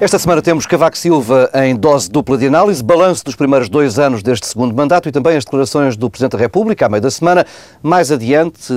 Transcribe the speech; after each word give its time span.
Esta 0.00 0.18
semana 0.18 0.40
temos 0.40 0.64
Cavaco 0.64 0.96
Silva 0.96 1.50
em 1.52 1.76
dose 1.76 2.10
dupla 2.10 2.38
de 2.38 2.46
análise, 2.46 2.82
balanço 2.82 3.22
dos 3.22 3.36
primeiros 3.36 3.68
dois 3.68 3.98
anos 3.98 4.22
deste 4.22 4.46
segundo 4.46 4.74
mandato 4.74 5.06
e 5.10 5.12
também 5.12 5.36
as 5.36 5.44
declarações 5.44 5.94
do 5.94 6.08
Presidente 6.08 6.32
da 6.32 6.38
República 6.38 6.86
à 6.86 6.88
meio 6.88 7.02
da 7.02 7.10
semana. 7.10 7.44
Mais 7.82 8.10
adiante, 8.10 8.72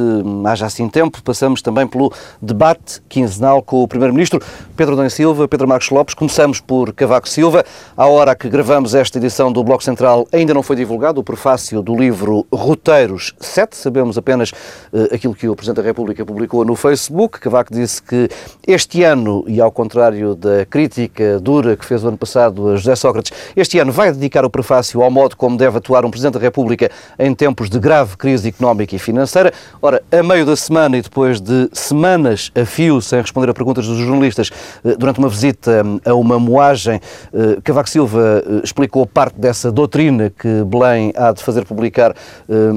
haja 0.45 0.65
assim 0.65 0.89
tempo, 0.89 1.23
passamos 1.23 1.61
também 1.61 1.87
pelo 1.87 2.11
debate 2.41 3.01
quinzenal 3.07 3.61
com 3.61 3.81
o 3.81 3.87
Primeiro-Ministro 3.87 4.41
Pedro 4.75 4.97
Dom 4.97 5.09
Silva, 5.09 5.47
Pedro 5.47 5.65
Marcos 5.65 5.89
Lopes. 5.91 6.13
Começamos 6.13 6.59
por 6.59 6.91
Cavaco 6.91 7.29
Silva. 7.29 7.63
À 7.95 8.05
hora 8.05 8.35
que 8.35 8.49
gravamos 8.49 8.93
esta 8.93 9.17
edição 9.17 9.49
do 9.49 9.63
Bloco 9.63 9.81
Central 9.81 10.27
ainda 10.29 10.53
não 10.53 10.61
foi 10.61 10.75
divulgado 10.75 11.21
o 11.21 11.23
prefácio 11.23 11.81
do 11.81 11.95
livro 11.95 12.45
Roteiros 12.51 13.33
7. 13.39 13.77
Sabemos 13.77 14.17
apenas 14.17 14.51
uh, 14.51 15.15
aquilo 15.15 15.33
que 15.33 15.47
o 15.47 15.55
Presidente 15.55 15.77
da 15.77 15.83
República 15.83 16.25
publicou 16.25 16.65
no 16.65 16.75
Facebook. 16.75 17.39
Cavaco 17.39 17.73
disse 17.73 18.03
que 18.03 18.27
este 18.67 19.03
ano, 19.03 19.45
e 19.47 19.61
ao 19.61 19.71
contrário 19.71 20.35
da 20.35 20.65
crítica 20.65 21.12
crítica 21.13 21.39
dura 21.39 21.77
que 21.77 21.85
fez 21.85 22.03
o 22.03 22.07
ano 22.07 22.17
passado 22.17 22.75
José 22.75 22.95
Sócrates, 22.95 23.31
este 23.55 23.79
ano 23.79 23.91
vai 23.91 24.11
dedicar 24.11 24.43
o 24.43 24.49
prefácio 24.49 25.01
ao 25.01 25.11
modo 25.11 25.37
como 25.37 25.55
deve 25.55 25.77
atuar 25.77 26.03
um 26.03 26.09
Presidente 26.09 26.33
da 26.33 26.39
República 26.39 26.89
em 27.17 27.33
tempos 27.33 27.69
de 27.69 27.79
grave 27.79 28.17
crise 28.17 28.49
económica 28.49 28.95
e 28.95 28.99
financeira. 28.99 29.53
Ora, 29.81 30.01
a 30.11 30.23
meio 30.23 30.45
da 30.45 30.55
semana 30.55 30.97
e 30.97 31.01
depois 31.01 31.39
de 31.39 31.69
semanas 31.71 32.51
a 32.55 32.65
fio 32.65 33.01
sem 33.01 33.21
responder 33.21 33.49
a 33.49 33.53
perguntas 33.53 33.85
dos 33.85 33.97
jornalistas, 33.97 34.49
eh, 34.83 34.95
durante 34.97 35.19
uma 35.19 35.29
visita 35.29 35.83
hum, 35.85 35.99
a 36.03 36.13
uma 36.13 36.39
moagem, 36.39 36.99
eh, 37.33 37.59
Cavaco 37.63 37.89
Silva 37.89 38.43
eh, 38.45 38.61
explicou 38.63 39.05
parte 39.05 39.39
dessa 39.39 39.71
doutrina 39.71 40.31
que 40.31 40.63
Belém 40.65 41.13
há 41.15 41.31
de 41.31 41.43
fazer 41.43 41.65
publicar 41.65 42.15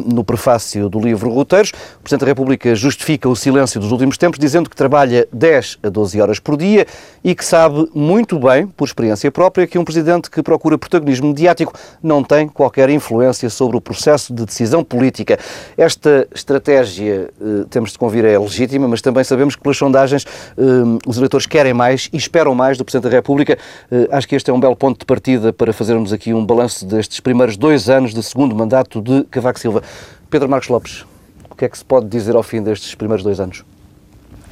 no 0.07 0.25
prefácio 0.25 0.89
do 0.89 0.99
livro 0.99 1.31
Roteiros. 1.31 1.71
O 1.71 2.03
Presidente 2.03 2.21
da 2.21 2.27
República 2.27 2.75
justifica 2.75 3.29
o 3.29 3.37
silêncio 3.37 3.81
dos 3.81 3.93
últimos 3.93 4.19
tempos, 4.19 4.39
dizendo 4.39 4.69
que 4.69 4.77
trabalha 4.77 5.27
10 5.33 5.79
a 5.83 5.89
12 5.89 6.21
horas 6.21 6.39
por 6.39 6.57
dia 6.57 6.87
e 7.23 7.35
que 7.35 7.45
sabe 7.45 7.89
muito 7.95 8.26
muito 8.27 8.41
bem, 8.41 8.67
por 8.67 8.87
experiência 8.87 9.31
própria, 9.31 9.69
que 9.69 9.79
um 9.79 9.85
presidente 9.85 10.29
que 10.29 10.43
procura 10.43 10.77
protagonismo 10.77 11.29
mediático 11.29 11.73
não 12.03 12.25
tem 12.25 12.49
qualquer 12.49 12.91
influência 12.91 13.49
sobre 13.49 13.77
o 13.77 13.81
processo 13.81 14.35
de 14.35 14.45
decisão 14.45 14.83
política. 14.83 15.39
Esta 15.79 16.27
estratégia, 16.35 17.31
eh, 17.41 17.65
temos 17.71 17.93
de 17.93 17.99
convir, 17.99 18.25
é 18.25 18.37
legítima, 18.37 18.89
mas 18.89 19.01
também 19.01 19.23
sabemos 19.23 19.55
que 19.55 19.63
pelas 19.63 19.77
sondagens 19.77 20.27
eh, 20.59 20.63
os 21.07 21.17
eleitores 21.17 21.47
querem 21.47 21.73
mais 21.73 22.09
e 22.13 22.17
esperam 22.17 22.53
mais 22.53 22.77
do 22.77 22.85
Presidente 22.85 23.09
da 23.09 23.17
República. 23.17 23.57
Eh, 23.93 24.09
acho 24.11 24.27
que 24.27 24.35
este 24.35 24.51
é 24.51 24.53
um 24.53 24.59
belo 24.59 24.75
ponto 24.75 24.99
de 24.99 25.07
partida 25.07 25.53
para 25.53 25.73
fazermos 25.73 26.13
aqui 26.13 26.35
um 26.35 26.45
balanço 26.45 26.85
destes 26.85 27.21
primeiros 27.21 27.57
dois 27.57 27.89
anos 27.89 28.13
de 28.13 28.25
segundo 28.25 28.57
mandato 28.57 29.01
de 29.01 29.23
Cavaco 29.31 29.61
Silva. 29.61 29.85
Pedro 30.29 30.49
Marcos 30.49 30.69
Lopes, 30.69 31.05
o 31.49 31.55
que 31.55 31.65
é 31.65 31.69
que 31.69 31.79
se 31.79 31.85
pode 31.85 32.09
dizer 32.09 32.35
ao 32.35 32.43
fim 32.43 32.61
destes 32.61 32.93
primeiros 32.97 33.23
dois 33.23 33.39
anos? 33.39 33.76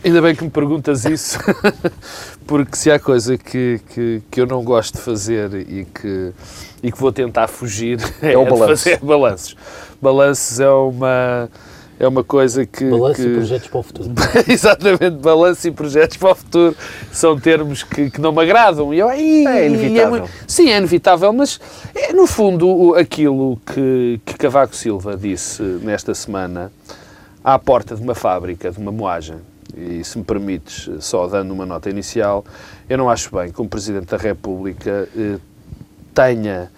Ainda 0.05 0.21
bem 0.21 0.35
que 0.35 0.45
me 0.45 0.51
perguntas 0.51 1.07
isso, 1.07 1.39
porque 2.47 2.77
se 2.77 2.91
há 2.91 2.99
coisa 2.99 3.39
que, 3.39 3.81
que, 3.89 4.23
que, 4.31 4.39
eu 4.39 4.47
não 4.47 4.63
gosto 4.63 4.97
de 4.97 5.01
fazer 5.01 5.55
e 5.55 5.87
que, 5.87 6.31
e 6.83 6.93
que 6.93 7.01
vou 7.01 7.11
tentar 7.11 7.49
fugir 7.49 7.99
é, 8.21 8.35
é 8.35 8.39
o 8.39 8.45
balanço. 8.45 8.85
fazer 8.85 8.99
balanços. 8.99 9.57
Balanços 10.03 10.61
é 10.61 10.69
uma, 10.69 11.49
é 11.99 12.07
uma 12.07 12.23
coisa 12.23 12.67
que. 12.67 12.85
Balanço 12.85 13.23
que... 13.23 13.29
e 13.29 13.35
projetos 13.35 13.69
para 13.69 13.79
o 13.79 13.83
futuro. 13.83 14.11
Exatamente, 14.47 15.17
balanço 15.23 15.69
e 15.69 15.71
projetos 15.71 16.19
para 16.19 16.33
o 16.33 16.35
futuro 16.35 16.77
são 17.11 17.41
termos 17.41 17.83
que, 17.83 18.11
que 18.11 18.21
não 18.21 18.31
me 18.31 18.43
agradam. 18.43 18.93
E 18.93 18.99
eu, 18.99 19.11
e, 19.11 19.47
é 19.47 19.67
inevitável. 19.67 20.25
É, 20.25 20.29
sim, 20.47 20.71
é 20.71 20.77
inevitável, 20.77 21.33
mas 21.33 21.59
é, 21.95 22.13
no 22.13 22.27
fundo 22.27 22.95
aquilo 22.95 23.59
que, 23.65 24.21
que 24.23 24.35
Cavaco 24.35 24.77
Silva 24.77 25.17
disse 25.17 25.63
nesta 25.63 26.15
semana 26.15 26.71
à 27.43 27.59
porta 27.59 27.97
de 27.97 28.03
uma 28.03 28.15
fábrica, 28.15 28.71
de 28.71 28.79
uma 28.79 28.93
moagem 28.93 29.37
e 29.77 30.05
se 30.05 30.19
me 30.19 30.25
permites, 30.25 30.89
só 31.01 31.27
dando 31.27 31.53
uma 31.53 31.67
nota 31.67 31.91
inicial, 31.91 32.45
eu 32.89 32.99
não 32.99 33.09
acho 33.11 33.35
bem 33.35 33.51
que 33.51 33.61
um 33.61 33.69
Presidente 33.69 34.07
da 34.07 34.17
República 34.17 35.09
eh, 35.17 35.39
tenha, 36.15 36.71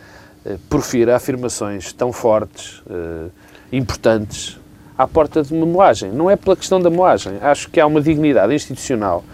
eh, 0.45 0.57
profira 0.69 1.17
afirmações 1.17 1.93
tão 1.93 2.13
fortes, 2.13 2.83
eh, 2.89 3.29
importantes, 3.73 4.59
à 4.97 5.07
porta 5.07 5.43
de 5.43 5.53
uma 5.53 5.67
moagem. 5.67 6.11
Não 6.11 6.31
é 6.31 6.37
pela 6.37 6.57
questão 6.57 6.81
da 6.81 6.89
moagem. 6.89 7.39
Acho 7.43 7.69
que 7.69 7.79
há 7.79 7.87
uma 7.87 8.01
dignidade 8.01 8.55
institucional 8.55 9.25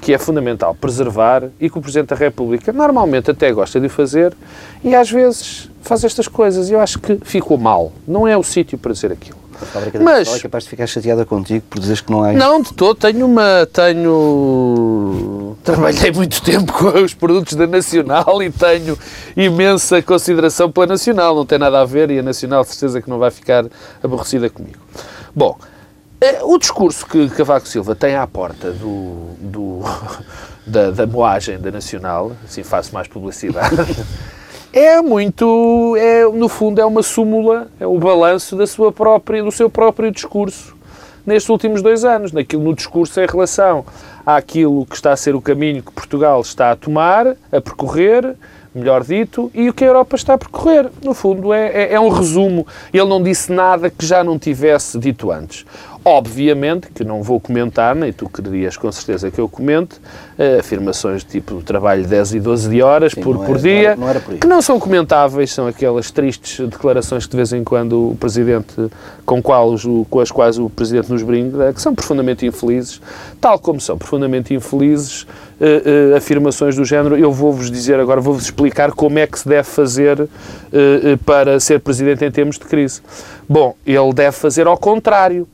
que 0.00 0.14
é 0.14 0.18
fundamental 0.18 0.74
preservar 0.74 1.48
e 1.60 1.68
que 1.68 1.76
o 1.76 1.80
Presidente 1.80 2.10
da 2.10 2.16
República 2.16 2.72
normalmente 2.72 3.30
até 3.30 3.50
gosta 3.52 3.80
de 3.80 3.88
fazer 3.88 4.32
e 4.84 4.94
às 4.94 5.10
vezes 5.10 5.68
faz 5.82 6.04
estas 6.04 6.28
coisas 6.28 6.70
e 6.70 6.72
eu 6.72 6.80
acho 6.80 7.00
que 7.00 7.18
ficou 7.24 7.58
mal. 7.58 7.92
Não 8.06 8.26
é 8.26 8.36
o 8.36 8.42
sítio 8.42 8.78
para 8.78 8.92
dizer 8.92 9.10
aquilo. 9.10 9.47
A 9.60 9.66
fábrica 9.66 9.98
Mas, 10.00 10.28
é 10.34 10.38
capaz 10.40 10.64
de 10.64 10.70
ficar 10.70 10.86
chateada 10.86 11.24
contigo 11.24 11.64
por 11.68 11.80
dizeres 11.80 12.00
que 12.00 12.10
não 12.10 12.22
há. 12.22 12.32
Não, 12.32 12.62
de 12.62 12.72
todo. 12.72 12.96
Tenho 12.96 13.26
uma. 13.26 13.66
Tenho. 13.72 15.56
Trabalhei 15.64 16.12
muito 16.12 16.40
tempo 16.42 16.72
com 16.72 16.88
os 17.02 17.14
produtos 17.14 17.54
da 17.54 17.66
Nacional 17.66 18.42
e 18.42 18.50
tenho 18.50 18.98
imensa 19.36 20.00
consideração 20.00 20.70
pela 20.70 20.86
Nacional. 20.86 21.34
Não 21.34 21.44
tem 21.44 21.58
nada 21.58 21.80
a 21.80 21.84
ver 21.84 22.10
e 22.10 22.18
a 22.18 22.22
Nacional, 22.22 22.64
certeza 22.64 23.02
que 23.02 23.10
não 23.10 23.18
vai 23.18 23.30
ficar 23.30 23.64
aborrecida 24.02 24.48
comigo. 24.48 24.78
Bom, 25.34 25.58
eh, 26.20 26.40
o 26.42 26.58
discurso 26.58 27.06
que 27.06 27.28
Cavaco 27.30 27.68
Silva 27.68 27.94
tem 27.94 28.16
à 28.16 28.26
porta 28.26 28.72
do, 28.72 29.30
do 29.38 29.82
da, 30.66 30.90
da 30.90 31.06
moagem 31.06 31.58
da 31.58 31.70
Nacional, 31.70 32.32
assim 32.44 32.62
faço 32.62 32.92
mais 32.92 33.08
publicidade. 33.08 33.76
É 34.72 35.00
muito, 35.00 35.96
é, 35.98 36.24
no 36.24 36.48
fundo, 36.48 36.80
é 36.80 36.84
uma 36.84 37.02
súmula, 37.02 37.68
é 37.80 37.86
o 37.86 37.98
balanço 37.98 38.56
da 38.56 38.66
sua 38.66 38.92
própria, 38.92 39.42
do 39.42 39.50
seu 39.50 39.70
próprio 39.70 40.10
discurso 40.10 40.76
nestes 41.28 41.50
últimos 41.50 41.82
dois 41.82 42.04
anos, 42.06 42.32
naquilo 42.32 42.64
no 42.64 42.74
discurso 42.74 43.20
em 43.20 43.26
relação 43.26 43.84
àquilo 44.24 44.86
que 44.86 44.96
está 44.96 45.12
a 45.12 45.16
ser 45.16 45.34
o 45.34 45.42
caminho 45.42 45.82
que 45.82 45.92
Portugal 45.92 46.40
está 46.40 46.70
a 46.70 46.76
tomar, 46.76 47.26
a 47.28 47.60
percorrer, 47.60 48.34
melhor 48.74 49.04
dito, 49.04 49.50
e 49.54 49.68
o 49.68 49.74
que 49.74 49.84
a 49.84 49.88
Europa 49.88 50.16
está 50.16 50.34
a 50.34 50.38
percorrer. 50.38 50.88
No 51.02 51.12
fundo, 51.12 51.52
é, 51.52 51.68
é, 51.68 51.94
é 51.94 52.00
um 52.00 52.08
resumo. 52.08 52.66
Ele 52.92 53.04
não 53.04 53.22
disse 53.22 53.52
nada 53.52 53.90
que 53.90 54.06
já 54.06 54.24
não 54.24 54.38
tivesse 54.38 54.98
dito 54.98 55.30
antes. 55.30 55.66
Obviamente 56.10 56.88
que 56.88 57.04
não 57.04 57.22
vou 57.22 57.38
comentar, 57.38 57.94
nem 57.94 58.10
tu 58.10 58.30
querias 58.30 58.78
com 58.78 58.90
certeza 58.90 59.30
que 59.30 59.38
eu 59.38 59.46
comente, 59.46 59.96
uh, 59.96 60.58
afirmações 60.58 61.22
de 61.22 61.32
tipo 61.32 61.60
trabalho 61.60 62.00
de 62.00 62.08
10 62.08 62.32
e 62.32 62.40
12 62.40 62.70
de 62.70 62.80
horas 62.80 63.12
Sim, 63.12 63.20
por, 63.20 63.36
por 63.36 63.56
era, 63.56 63.58
dia, 63.58 63.94
não 63.96 64.08
era, 64.08 64.22
não 64.26 64.38
que 64.38 64.46
não 64.46 64.62
são 64.62 64.80
comentáveis, 64.80 65.52
são 65.52 65.66
aquelas 65.66 66.10
tristes 66.10 66.66
declarações 66.66 67.26
que 67.26 67.32
de 67.32 67.36
vez 67.36 67.52
em 67.52 67.62
quando 67.62 68.12
o 68.12 68.16
Presidente, 68.16 68.74
com, 69.26 69.42
qual, 69.42 69.74
com 70.08 70.20
as 70.20 70.30
quais 70.30 70.58
o 70.58 70.70
Presidente 70.70 71.12
nos 71.12 71.22
brinda, 71.22 71.74
que 71.74 71.82
são 71.82 71.94
profundamente 71.94 72.46
infelizes, 72.46 73.02
tal 73.38 73.58
como 73.58 73.78
são 73.78 73.98
profundamente 73.98 74.54
infelizes 74.54 75.24
uh, 75.24 76.14
uh, 76.14 76.16
afirmações 76.16 76.74
do 76.74 76.86
género, 76.86 77.18
eu 77.18 77.30
vou-vos 77.30 77.70
dizer 77.70 78.00
agora, 78.00 78.18
vou-vos 78.18 78.44
explicar 78.44 78.92
como 78.92 79.18
é 79.18 79.26
que 79.26 79.38
se 79.38 79.46
deve 79.46 79.68
fazer 79.68 80.26
para 81.26 81.60
ser 81.60 81.80
Presidente 81.80 82.24
em 82.24 82.30
termos 82.30 82.58
de 82.58 82.64
crise. 82.64 83.02
Bom, 83.46 83.74
ele 83.86 84.12
deve 84.14 84.32
fazer 84.32 84.66
ao 84.66 84.78
contrário 84.78 85.46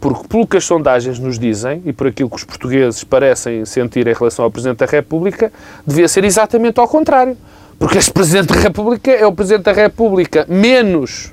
porque, 0.00 0.26
pelo 0.28 0.46
que 0.46 0.56
as 0.56 0.64
sondagens 0.64 1.18
nos 1.18 1.38
dizem 1.38 1.82
e 1.84 1.92
por 1.92 2.06
aquilo 2.06 2.30
que 2.30 2.36
os 2.36 2.44
portugueses 2.44 3.04
parecem 3.04 3.64
sentir 3.66 4.06
em 4.06 4.14
relação 4.14 4.44
ao 4.44 4.50
Presidente 4.50 4.78
da 4.78 4.86
República, 4.86 5.52
devia 5.86 6.08
ser 6.08 6.24
exatamente 6.24 6.80
ao 6.80 6.88
contrário. 6.88 7.36
Porque 7.78 7.98
este 7.98 8.12
Presidente 8.12 8.52
da 8.52 8.60
República 8.60 9.10
é 9.10 9.26
o 9.26 9.32
Presidente 9.32 9.64
da 9.64 9.72
República 9.72 10.46
menos, 10.48 11.32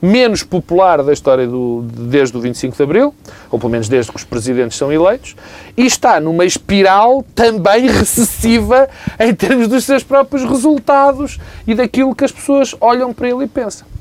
menos 0.00 0.42
popular 0.42 1.02
da 1.02 1.12
história 1.12 1.46
do, 1.46 1.82
desde 1.82 2.36
o 2.36 2.40
25 2.40 2.76
de 2.76 2.82
Abril, 2.82 3.14
ou 3.50 3.58
pelo 3.58 3.70
menos 3.70 3.88
desde 3.88 4.10
que 4.12 4.16
os 4.16 4.24
presidentes 4.24 4.76
são 4.76 4.92
eleitos, 4.92 5.34
e 5.76 5.86
está 5.86 6.20
numa 6.20 6.44
espiral 6.44 7.24
também 7.34 7.86
recessiva 7.88 8.88
em 9.18 9.34
termos 9.34 9.66
dos 9.66 9.84
seus 9.84 10.02
próprios 10.02 10.44
resultados 10.44 11.38
e 11.66 11.74
daquilo 11.74 12.14
que 12.14 12.24
as 12.24 12.32
pessoas 12.32 12.74
olham 12.80 13.12
para 13.12 13.28
ele 13.28 13.44
e 13.44 13.48
pensam. 13.48 13.93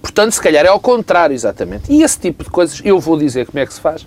Portanto, 0.00 0.32
se 0.32 0.40
calhar 0.40 0.64
é 0.64 0.68
ao 0.68 0.80
contrário, 0.80 1.34
exatamente. 1.34 1.92
E 1.92 2.02
esse 2.02 2.18
tipo 2.18 2.44
de 2.44 2.50
coisas, 2.50 2.80
eu 2.84 2.98
vou 2.98 3.18
dizer 3.18 3.46
como 3.46 3.58
é 3.58 3.66
que 3.66 3.74
se 3.74 3.80
faz. 3.80 4.06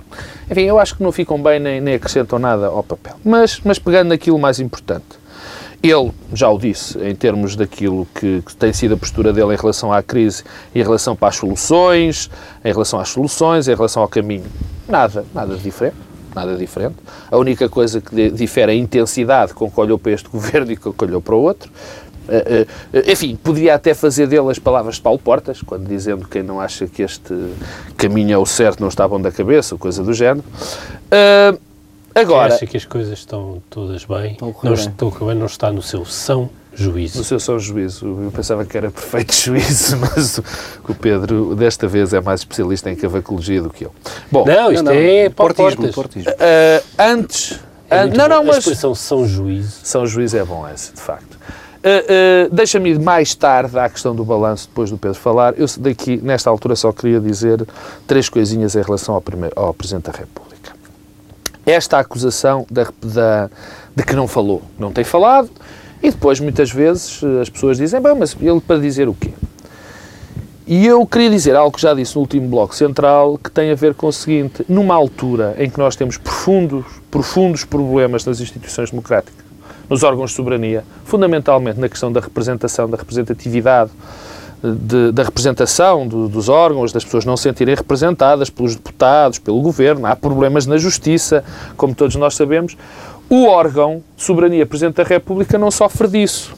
Enfim, 0.50 0.62
eu 0.62 0.80
acho 0.80 0.95
que 0.95 1.04
não 1.04 1.12
ficam 1.12 1.42
bem 1.42 1.60
nem, 1.60 1.81
nem 1.81 1.95
acrescentam 1.95 2.39
nada 2.39 2.68
ao 2.68 2.83
papel. 2.83 3.16
Mas, 3.24 3.60
mas 3.63 3.80
pegando 3.80 4.10
naquilo 4.10 4.39
mais 4.39 4.60
importante. 4.60 5.19
Ele 5.81 6.12
já 6.33 6.50
o 6.50 6.60
disse 6.60 7.00
em 7.00 7.16
termos 7.16 7.56
daquilo 7.56 8.06
que, 8.13 8.42
que, 8.42 8.54
tem 8.54 8.74
sido 8.74 8.95
a 8.95 8.98
postura 8.98 9.31
dele 9.31 9.54
em 9.54 9.57
relação 9.57 9.94
à 9.94 10.04
crise, 10.04 10.44
em 10.75 10.83
relação 10.83 11.16
para 11.16 11.30
as 11.30 11.38
soluções, 11.38 12.30
em 12.66 12.71
relação 12.71 13.00
às 13.00 13.07
soluções, 13.07 13.66
em 13.69 13.75
relação 13.75 14.01
ao 14.01 14.10
caminho. 14.10 14.45
Nada, 14.89 15.25
nada 15.33 15.56
de 15.56 15.62
diferente. 15.62 15.95
Nada 16.36 16.56
diferente. 16.56 16.95
A 17.31 17.38
única 17.38 17.69
coisa 17.69 18.01
que 18.01 18.30
difere 18.30 18.74
é 18.74 18.75
a 18.75 18.77
intensidade 18.77 19.54
com 19.54 19.69
que 19.71 19.80
olhou 19.80 19.98
para 19.98 20.12
este 20.12 20.27
governo 20.30 20.71
e 20.71 20.77
com 20.77 20.92
que 20.92 21.04
olhou 21.06 21.21
para 21.21 21.36
o 21.36 21.42
outro. 21.42 21.71
Eh, 22.31 22.68
eh, 22.94 23.12
enfim, 23.12 23.36
poderia 23.36 23.76
até 23.76 23.94
fazer 23.94 24.28
dele 24.28 24.50
as 24.50 24.60
palavras 24.60 24.96
de 24.96 25.02
Paulo 25.02 25.20
Portas, 25.20 25.62
quando 25.62 25.88
dizendo 25.88 26.26
que 26.26 26.31
quem 26.31 26.44
não 26.44 26.60
acha 26.60 26.88
que 26.88 27.02
este 27.02 27.34
caminho 27.98 28.34
é 28.34 28.38
o 28.38 28.46
certo 28.46 28.80
não 28.80 28.88
está 28.88 29.08
bom 29.08 29.20
da 29.20 29.31
cabeça, 29.31 29.76
ou 29.76 29.80
coisa 29.80 30.04
do 30.04 30.14
género. 30.14 30.44
Uh, 31.12 31.60
agora... 32.14 32.50
Quem 32.50 32.56
acha 32.56 32.66
que 32.68 32.78
as 32.78 32.86
coisas 32.86 33.20
estão 33.20 33.62
todas 33.70 34.06
bem, 34.06 34.38
não, 34.42 34.74
estão 34.74 35.12
não 35.36 35.46
está 35.46 35.72
no 35.72 35.81
seu 35.81 36.06
são 36.06 36.50
juízo. 36.74 37.18
No 37.18 37.24
seu 37.24 37.40
são 37.40 37.60
juízo. 37.60 38.06
Eu 38.06 38.31
pensava 38.31 38.64
que 38.66 38.78
era 38.78 38.90
perfeito 38.90 39.34
juízo, 39.36 39.98
mas 39.98 40.40
o 40.88 40.96
Pedro, 40.96 41.56
desta 41.56 41.88
vez, 41.88 42.14
é 42.14 42.22
mais 42.22 42.42
especialista 42.42 42.90
em 42.90 42.96
cavacologia 42.96 43.62
do 43.62 43.70
que 43.70 43.86
eu. 43.86 43.94
Bom, 44.31 44.46
não, 44.46 44.72
isto 44.72 44.84
não, 44.84 44.94
não. 44.94 45.00
é 45.00 45.30
portismo. 45.30 45.92
portismo. 45.92 46.31
Uh, 46.31 46.86
antes 46.98 47.60
É 47.90 48.06
não, 48.06 48.30
não, 48.30 48.44
mas... 48.44 48.58
A 48.58 48.60
expressão 48.60 48.94
São 48.94 49.28
Juízo. 49.28 49.80
São 49.84 50.06
Juízo 50.06 50.38
é 50.38 50.44
bom 50.44 50.68
esse, 50.70 50.94
de 50.94 51.02
facto. 51.02 51.38
Uh, 51.80 52.52
uh, 52.52 52.56
Deixa-me 52.56 52.90
ir 52.90 53.00
mais 53.00 53.34
tarde 53.34 53.80
à 53.80 53.90
questão 53.90 54.14
do 54.14 54.26
balanço, 54.26 54.68
depois 54.68 54.90
do 54.90 54.98
Pedro 54.98 55.18
falar. 55.18 55.54
Eu 55.58 55.66
daqui, 55.78 56.18
nesta 56.18 56.50
altura, 56.50 56.76
só 56.76 56.92
queria 56.92 57.20
dizer 57.20 57.66
três 58.06 58.28
coisinhas 58.28 58.76
em 58.76 58.81
relação 58.81 59.16
ao, 59.16 59.22
primeiro, 59.22 59.54
ao 59.58 59.74
Presidente 59.74 60.12
da 60.12 60.18
República. 60.18 60.74
Esta 61.66 62.00
acusação 62.00 62.66
da, 62.70 62.88
da, 63.02 63.50
de 63.96 64.04
que 64.04 64.16
não 64.16 64.28
falou, 64.28 64.62
não 64.78 64.92
tem 64.92 65.04
falado, 65.04 65.50
e 66.02 66.10
depois, 66.12 66.40
muitas 66.40 66.72
vezes, 66.72 67.22
as 67.42 67.50
pessoas 67.50 67.78
dizem, 67.78 68.02
bem, 68.02 68.16
mas 68.16 68.36
ele 68.42 68.60
para 68.60 68.80
dizer 68.80 69.08
o 69.08 69.14
quê? 69.14 69.31
E 70.72 70.86
eu 70.86 71.04
queria 71.08 71.31
dizer 71.31 71.56
algo 71.56 71.76
que 71.76 71.81
já 71.81 71.96
disse 71.96 72.14
no 72.16 72.22
último 72.22 72.48
bloco 72.48 72.76
central, 72.76 73.40
que 73.40 73.50
tem 73.50 73.72
a 73.72 73.76
ver 73.76 73.96
com 73.96 74.06
o 74.06 74.14
seguinte: 74.14 74.64
numa 74.70 74.94
altura 74.94 75.56
em 75.58 75.68
que 75.68 75.80
nós 75.80 75.96
temos 75.96 76.16
profundos, 76.16 76.86
profundos 77.10 77.66
problemas 77.66 78.24
nas 78.24 78.40
instituições 78.40 78.92
democráticas, 78.92 79.49
nos 79.90 80.04
órgãos 80.04 80.32
de 80.32 80.36
soberania, 80.36 80.84
fundamentalmente 81.06 81.80
na 81.80 81.90
questão 81.90 82.12
da 82.12 82.20
representação, 82.20 82.90
da 82.90 82.98
representatividade, 82.98 83.92
de, 84.62 85.12
da 85.12 85.24
representação 85.24 86.08
do, 86.08 86.28
dos 86.28 86.50
órgãos, 86.50 86.92
das 86.92 87.04
pessoas 87.04 87.26
não 87.26 87.38
se 87.38 87.44
sentirem 87.44 87.76
representadas 87.76 88.50
pelos 88.50 88.76
deputados, 88.76 89.40
pelo 89.40 89.62
governo, 89.62 90.06
há 90.06 90.16
problemas 90.16 90.66
na 90.66 90.78
justiça, 90.78 91.44
como 91.78 91.96
todos 91.96 92.16
nós 92.16 92.36
sabemos. 92.36 92.78
O 93.30 93.46
órgão 93.46 94.04
de 94.18 94.24
soberania 94.24 94.66
Presidente 94.66 94.96
da 94.96 95.04
República 95.04 95.58
não 95.58 95.72
sofre 95.72 96.08
disso, 96.08 96.54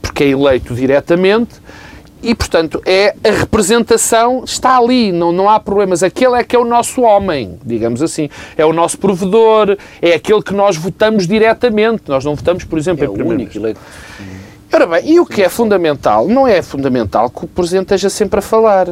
porque 0.00 0.24
é 0.24 0.28
eleito 0.28 0.74
diretamente 0.74 1.60
e, 2.22 2.34
portanto, 2.34 2.80
é 2.86 3.14
a 3.24 3.30
representação 3.32 4.44
está 4.44 4.78
ali, 4.78 5.10
não, 5.10 5.32
não 5.32 5.48
há 5.48 5.58
problemas. 5.58 6.02
Aquele 6.02 6.36
é 6.36 6.44
que 6.44 6.54
é 6.54 6.58
o 6.58 6.64
nosso 6.64 7.02
homem, 7.02 7.58
digamos 7.64 8.00
assim. 8.00 8.30
É 8.56 8.64
o 8.64 8.72
nosso 8.72 8.96
provedor, 8.98 9.76
é 10.00 10.14
aquele 10.14 10.42
que 10.42 10.54
nós 10.54 10.76
votamos 10.76 11.26
diretamente. 11.26 12.04
Nós 12.06 12.24
não 12.24 12.36
votamos, 12.36 12.64
por 12.64 12.78
exemplo, 12.78 13.04
é 13.04 13.08
em 13.08 13.12
primeiro. 13.12 13.76
Ora 14.72 14.86
bem, 14.86 15.10
e 15.10 15.20
o 15.20 15.26
que 15.26 15.42
é 15.42 15.48
fundamental? 15.48 16.28
Não 16.28 16.46
é 16.46 16.62
fundamental 16.62 17.28
que 17.28 17.44
o 17.44 17.48
Presidente 17.48 17.86
esteja 17.86 18.08
sempre 18.08 18.38
a 18.38 18.42
falar, 18.42 18.88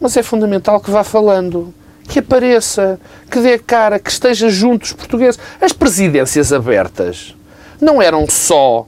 mas 0.00 0.16
é 0.16 0.22
fundamental 0.22 0.80
que 0.80 0.90
vá 0.90 1.04
falando, 1.04 1.72
que 2.08 2.18
apareça, 2.18 2.98
que 3.30 3.38
dê 3.38 3.58
cara, 3.58 3.98
que 3.98 4.10
esteja 4.10 4.48
junto 4.48 4.80
dos 4.80 4.92
portugueses. 4.92 5.38
As 5.60 5.72
presidências 5.72 6.52
abertas 6.52 7.36
não 7.80 8.02
eram 8.02 8.26
só 8.28 8.86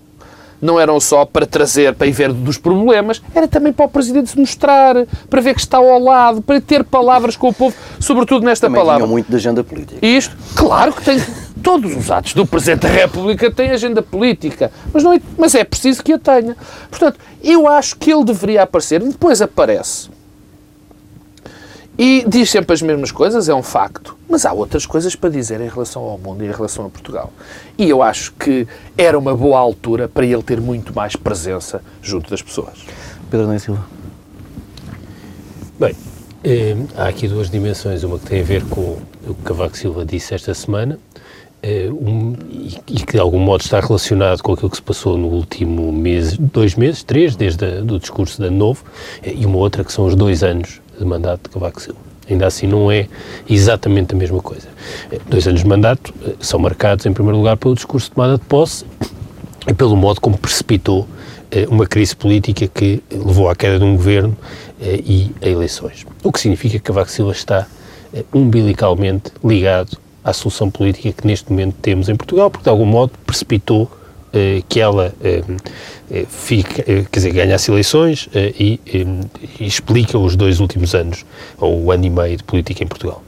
não 0.60 0.78
eram 0.78 0.98
só 1.00 1.24
para 1.24 1.46
trazer, 1.46 1.94
para 1.94 2.06
ir 2.06 2.12
ver 2.12 2.32
dos 2.32 2.58
problemas, 2.58 3.22
era 3.34 3.46
também 3.48 3.72
para 3.72 3.86
o 3.86 3.88
Presidente 3.88 4.30
se 4.30 4.38
mostrar, 4.38 5.06
para 5.28 5.40
ver 5.40 5.54
que 5.54 5.60
está 5.60 5.78
ao 5.78 5.98
lado, 5.98 6.42
para 6.42 6.60
ter 6.60 6.84
palavras 6.84 7.36
com 7.36 7.48
o 7.48 7.52
povo, 7.52 7.74
sobretudo 8.00 8.44
nesta 8.44 8.66
também 8.66 8.80
palavra. 8.80 9.06
muito 9.06 9.28
de 9.28 9.36
agenda 9.36 9.62
política. 9.62 10.04
Isto, 10.04 10.36
claro 10.54 10.92
que 10.92 11.04
tem. 11.04 11.20
Todos 11.62 11.96
os 11.96 12.10
atos 12.10 12.34
do 12.34 12.44
Presidente 12.44 12.82
da 12.82 12.88
República 12.88 13.50
têm 13.50 13.70
agenda 13.70 14.02
política, 14.02 14.70
mas, 14.92 15.02
não 15.02 15.14
é, 15.14 15.20
mas 15.38 15.54
é 15.54 15.64
preciso 15.64 16.02
que 16.02 16.12
a 16.12 16.18
tenha. 16.18 16.54
Portanto, 16.90 17.18
eu 17.42 17.66
acho 17.66 17.96
que 17.96 18.12
ele 18.12 18.22
deveria 18.22 18.62
aparecer, 18.64 19.00
e 19.00 19.08
depois 19.08 19.40
aparece. 19.40 20.10
E 21.96 22.24
diz 22.26 22.50
sempre 22.50 22.74
as 22.74 22.82
mesmas 22.82 23.12
coisas, 23.12 23.48
é 23.48 23.54
um 23.54 23.62
facto. 23.62 24.16
Mas 24.28 24.44
há 24.44 24.52
outras 24.52 24.84
coisas 24.84 25.14
para 25.14 25.30
dizer 25.30 25.60
em 25.60 25.68
relação 25.68 26.02
ao 26.02 26.18
mundo 26.18 26.42
e 26.42 26.48
em 26.48 26.50
relação 26.50 26.86
a 26.86 26.90
Portugal. 26.90 27.32
E 27.78 27.88
eu 27.88 28.02
acho 28.02 28.32
que 28.32 28.66
era 28.98 29.16
uma 29.18 29.36
boa 29.36 29.58
altura 29.58 30.08
para 30.08 30.26
ele 30.26 30.42
ter 30.42 30.60
muito 30.60 30.92
mais 30.94 31.14
presença 31.14 31.80
junto 32.02 32.30
das 32.30 32.42
pessoas. 32.42 32.84
Pedro 33.30 33.46
Nunes 33.46 33.62
Silva. 33.62 33.84
Bem, 35.78 35.94
eh, 36.42 36.76
há 36.96 37.06
aqui 37.06 37.28
duas 37.28 37.48
dimensões. 37.48 38.02
Uma 38.02 38.18
que 38.18 38.26
tem 38.26 38.40
a 38.40 38.44
ver 38.44 38.64
com 38.64 38.98
o 39.26 39.34
que 39.34 39.42
Cavaco 39.44 39.76
Silva 39.76 40.04
disse 40.04 40.34
esta 40.34 40.52
semana 40.52 40.98
eh, 41.62 41.88
um, 41.90 42.34
e, 42.50 42.76
e, 42.88 42.96
que 43.06 43.12
de 43.12 43.20
algum 43.20 43.38
modo 43.38 43.62
está 43.62 43.78
relacionado 43.80 44.42
com 44.42 44.52
aquilo 44.52 44.68
que 44.68 44.76
se 44.76 44.82
passou 44.82 45.16
no 45.16 45.28
último 45.28 45.90
mês, 45.92 46.36
dois 46.36 46.74
meses, 46.74 47.02
três, 47.02 47.36
desde 47.36 47.64
o 47.64 47.98
discurso 47.98 48.40
da 48.40 48.50
Novo, 48.50 48.84
eh, 49.22 49.32
e 49.32 49.46
uma 49.46 49.58
outra 49.58 49.82
que 49.82 49.92
são 49.92 50.04
os 50.04 50.14
dois 50.14 50.42
anos 50.42 50.82
de 51.04 51.08
mandato 51.10 51.42
de 51.44 51.50
Cavaco 51.50 51.80
Silva. 51.80 52.00
Ainda 52.28 52.46
assim 52.46 52.66
não 52.66 52.90
é 52.90 53.06
exatamente 53.48 54.14
a 54.14 54.18
mesma 54.18 54.40
coisa. 54.40 54.66
Eh, 55.12 55.20
dois 55.28 55.46
anos 55.46 55.60
de 55.60 55.66
mandato 55.66 56.12
eh, 56.26 56.32
são 56.40 56.58
marcados, 56.58 57.04
em 57.06 57.12
primeiro 57.12 57.38
lugar, 57.38 57.56
pelo 57.56 57.74
discurso 57.74 58.08
de 58.08 58.14
tomada 58.14 58.38
de 58.38 58.44
posse 58.44 58.84
e 59.66 59.74
pelo 59.74 59.94
modo 59.94 60.20
como 60.20 60.38
precipitou 60.38 61.06
eh, 61.50 61.66
uma 61.68 61.86
crise 61.86 62.16
política 62.16 62.66
que 62.66 63.02
levou 63.10 63.48
à 63.48 63.54
queda 63.54 63.78
de 63.78 63.84
um 63.84 63.96
governo 63.96 64.36
e 64.80 65.30
a 65.40 65.48
eleições. 65.48 66.04
O 66.22 66.32
que 66.32 66.40
significa 66.40 66.74
que 66.74 66.80
Cavaco 66.84 67.10
Silva 67.10 67.32
está 67.32 67.66
umbilicalmente 68.34 69.32
ligado 69.42 69.96
à 70.22 70.32
solução 70.32 70.70
política 70.70 71.12
que 71.12 71.26
neste 71.26 71.50
momento 71.50 71.76
temos 71.80 72.08
em 72.08 72.16
Portugal, 72.16 72.50
porque 72.50 72.64
de 72.64 72.70
algum 72.70 72.84
modo 72.84 73.12
precipitou 73.24 73.90
que 74.68 74.80
ela 74.80 75.14
eh, 76.10 76.26
fica, 76.28 76.82
eh, 76.82 77.06
quer 77.10 77.18
dizer, 77.18 77.32
ganha 77.32 77.54
as 77.54 77.66
eleições 77.66 78.28
eh, 78.34 78.52
e, 78.58 78.80
explica 79.58 80.18
os 80.18 80.36
dois 80.36 80.60
últimos 80.60 80.94
anos, 80.94 81.24
ou 81.58 81.82
o 81.82 81.90
ano 81.90 82.04
e 82.04 82.10
meio 82.10 82.36
de 82.36 82.44
política 82.44 82.84
em 82.84 82.86
Portugal. 82.86 83.22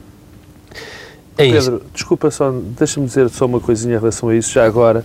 É 1.37 1.51
Pedro, 1.51 1.81
desculpa 1.91 2.29
só, 2.29 2.51
deixa-me 2.51 3.07
dizer 3.07 3.29
só 3.29 3.45
uma 3.45 3.59
coisinha 3.59 3.95
em 3.95 3.99
relação 3.99 4.29
a 4.29 4.35
isso, 4.35 4.51
já 4.53 4.63
agora, 4.63 5.03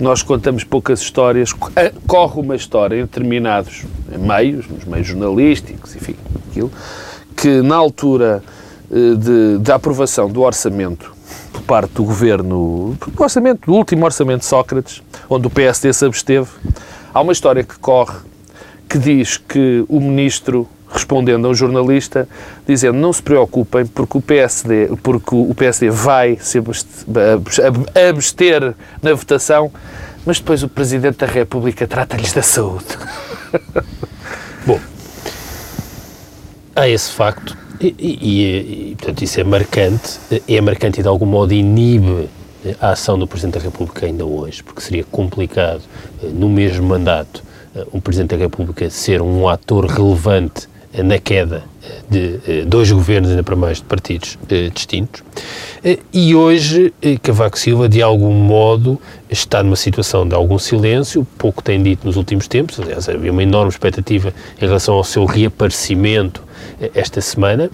nós 0.00 0.22
contamos 0.22 0.64
poucas 0.64 1.00
histórias, 1.00 1.52
corre 2.06 2.40
uma 2.40 2.56
história 2.56 2.96
em 2.96 3.02
determinados 3.02 3.84
meios, 4.18 4.66
nos 4.66 4.84
meios 4.84 5.06
jornalísticos, 5.06 5.94
enfim, 5.94 6.16
aquilo, 6.50 6.72
que 7.36 7.60
na 7.60 7.76
altura 7.76 8.42
de, 8.90 9.58
de 9.58 9.72
aprovação 9.72 10.28
do 10.28 10.42
orçamento 10.42 11.13
por 11.54 11.62
parte 11.62 11.92
do 11.94 12.04
governo, 12.04 12.96
do 13.06 13.22
orçamento, 13.22 13.66
do 13.66 13.72
último 13.72 14.04
orçamento 14.04 14.40
de 14.40 14.46
Sócrates, 14.46 15.02
onde 15.30 15.46
o 15.46 15.50
PSD 15.50 15.92
se 15.92 16.04
absteve, 16.04 16.48
Há 17.14 17.20
uma 17.20 17.32
história 17.32 17.62
que 17.62 17.78
corre 17.78 18.18
que 18.88 18.98
diz 18.98 19.36
que 19.36 19.84
o 19.88 20.00
ministro 20.00 20.68
respondendo 20.90 21.46
a 21.46 21.50
um 21.50 21.54
jornalista, 21.54 22.28
dizendo 22.66 22.98
não 22.98 23.12
se 23.12 23.22
preocupem 23.22 23.86
porque 23.86 24.18
o 24.18 24.20
PSD, 24.20 24.88
porque 25.00 25.32
o 25.32 25.54
PSD 25.54 25.90
vai 25.90 26.36
se 26.40 26.58
abster 28.08 28.74
na 29.00 29.14
votação, 29.14 29.72
mas 30.26 30.40
depois 30.40 30.64
o 30.64 30.68
Presidente 30.68 31.18
da 31.18 31.26
República 31.26 31.86
trata-lhes 31.86 32.32
da 32.32 32.42
saúde. 32.42 32.84
Bom, 34.66 34.80
há 36.74 36.88
esse 36.88 37.12
facto 37.12 37.56
e, 37.86 38.18
e, 38.20 38.90
e, 38.90 38.96
portanto, 38.96 39.22
isso 39.22 39.40
é 39.40 39.44
marcante, 39.44 40.18
é 40.48 40.60
marcante 40.60 41.00
e 41.00 41.02
de 41.02 41.08
algum 41.08 41.26
modo 41.26 41.52
inibe 41.52 42.28
a 42.80 42.90
ação 42.90 43.18
do 43.18 43.26
Presidente 43.26 43.54
da 43.54 43.60
República 43.60 44.06
ainda 44.06 44.24
hoje, 44.24 44.62
porque 44.62 44.80
seria 44.80 45.04
complicado, 45.04 45.82
eh, 46.22 46.28
no 46.32 46.48
mesmo 46.48 46.86
mandato, 46.86 47.42
eh, 47.74 47.84
um 47.92 48.00
Presidente 48.00 48.30
da 48.30 48.36
República 48.36 48.88
ser 48.88 49.20
um 49.20 49.48
ator 49.48 49.86
relevante 49.86 50.66
eh, 50.92 51.02
na 51.02 51.18
queda 51.18 51.64
de 52.08 52.64
dois 52.66 52.90
governos, 52.90 53.30
ainda 53.30 53.42
para 53.42 53.56
mais 53.56 53.76
de 53.76 53.84
partidos 53.84 54.38
distintos. 54.72 55.22
E 56.10 56.34
hoje, 56.34 56.94
Cavaco 57.22 57.58
Silva, 57.58 57.90
de 57.90 58.00
algum 58.00 58.32
modo, 58.32 58.98
está 59.38 59.62
numa 59.62 59.76
situação 59.76 60.26
de 60.26 60.34
algum 60.34 60.58
silêncio, 60.58 61.26
pouco 61.38 61.62
tem 61.62 61.82
dito 61.82 62.06
nos 62.06 62.16
últimos 62.16 62.48
tempos, 62.48 62.80
aliás, 62.80 63.08
havia 63.08 63.30
uma 63.30 63.42
enorme 63.42 63.70
expectativa 63.70 64.32
em 64.60 64.66
relação 64.66 64.94
ao 64.94 65.04
seu 65.04 65.24
reaparecimento 65.24 66.42
esta 66.94 67.20
semana, 67.20 67.70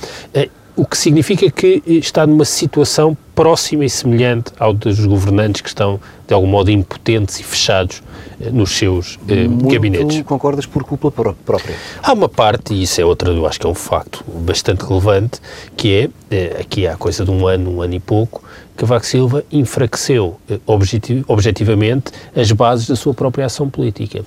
o 0.81 0.87
que 0.87 0.97
significa 0.97 1.51
que 1.51 1.83
está 1.87 2.27
numa 2.27 2.45
situação 2.45 3.17
próxima 3.35 3.85
e 3.85 3.91
semelhante 3.91 4.53
ao 4.59 4.73
dos 4.73 5.05
governantes 5.05 5.61
que 5.61 5.69
estão, 5.69 6.01
de 6.27 6.33
algum 6.33 6.47
modo, 6.47 6.71
impotentes 6.71 7.39
e 7.41 7.43
fechados 7.43 8.03
eh, 8.41 8.51
nos 8.51 8.71
seus 8.71 9.19
eh, 9.29 9.47
Muito 9.47 9.73
gabinetes. 9.73 10.23
concordas 10.23 10.67
por 10.67 10.85
culpa 10.85 11.11
própria? 11.11 11.75
Há 12.03 12.13
uma 12.13 12.29
parte, 12.29 12.73
e 12.73 12.83
isso 12.83 13.01
é 13.01 13.05
outra, 13.05 13.31
eu 13.31 13.47
acho 13.47 13.61
que 13.61 13.67
é 13.67 13.69
um 13.69 13.75
facto 13.75 14.25
bastante 14.27 14.85
relevante, 14.85 15.41
que 15.77 15.95
é, 15.95 16.11
eh, 16.31 16.57
aqui 16.61 16.87
há 16.87 16.97
coisa 16.97 17.25
de 17.25 17.31
um 17.31 17.47
ano, 17.47 17.77
um 17.77 17.83
ano 17.83 17.95
e 17.95 18.01
pouco, 18.01 18.43
Cavaco 18.81 19.05
Silva 19.05 19.45
enfraqueceu 19.53 20.41
eh, 20.49 20.59
objetiv 20.65 21.23
objetivamente 21.29 22.13
as 22.35 22.51
bases 22.51 22.89
da 22.89 22.97
sua 22.97 23.13
própria 23.13 23.45
ação 23.45 23.69
política. 23.69 24.25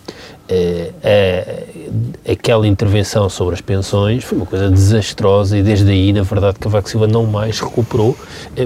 Eh, 0.50 0.92
eh, 1.02 1.64
aquela 2.30 2.68
intervenção 2.68 3.30
sobre 3.30 3.56
as 3.56 3.62
pensões 3.62 4.26
foi 4.26 4.38
uma 4.38 4.46
coisa 4.46 4.70
desastrosa 4.70 5.58
e 5.58 5.64
desde 5.64 5.90
aí, 5.90 6.12
na 6.12 6.24
verdade, 6.24 6.60
Cavaco 6.60 6.90
Silva 6.90 7.08
não 7.08 7.26
mais 7.26 7.60
recuperou, 7.60 8.18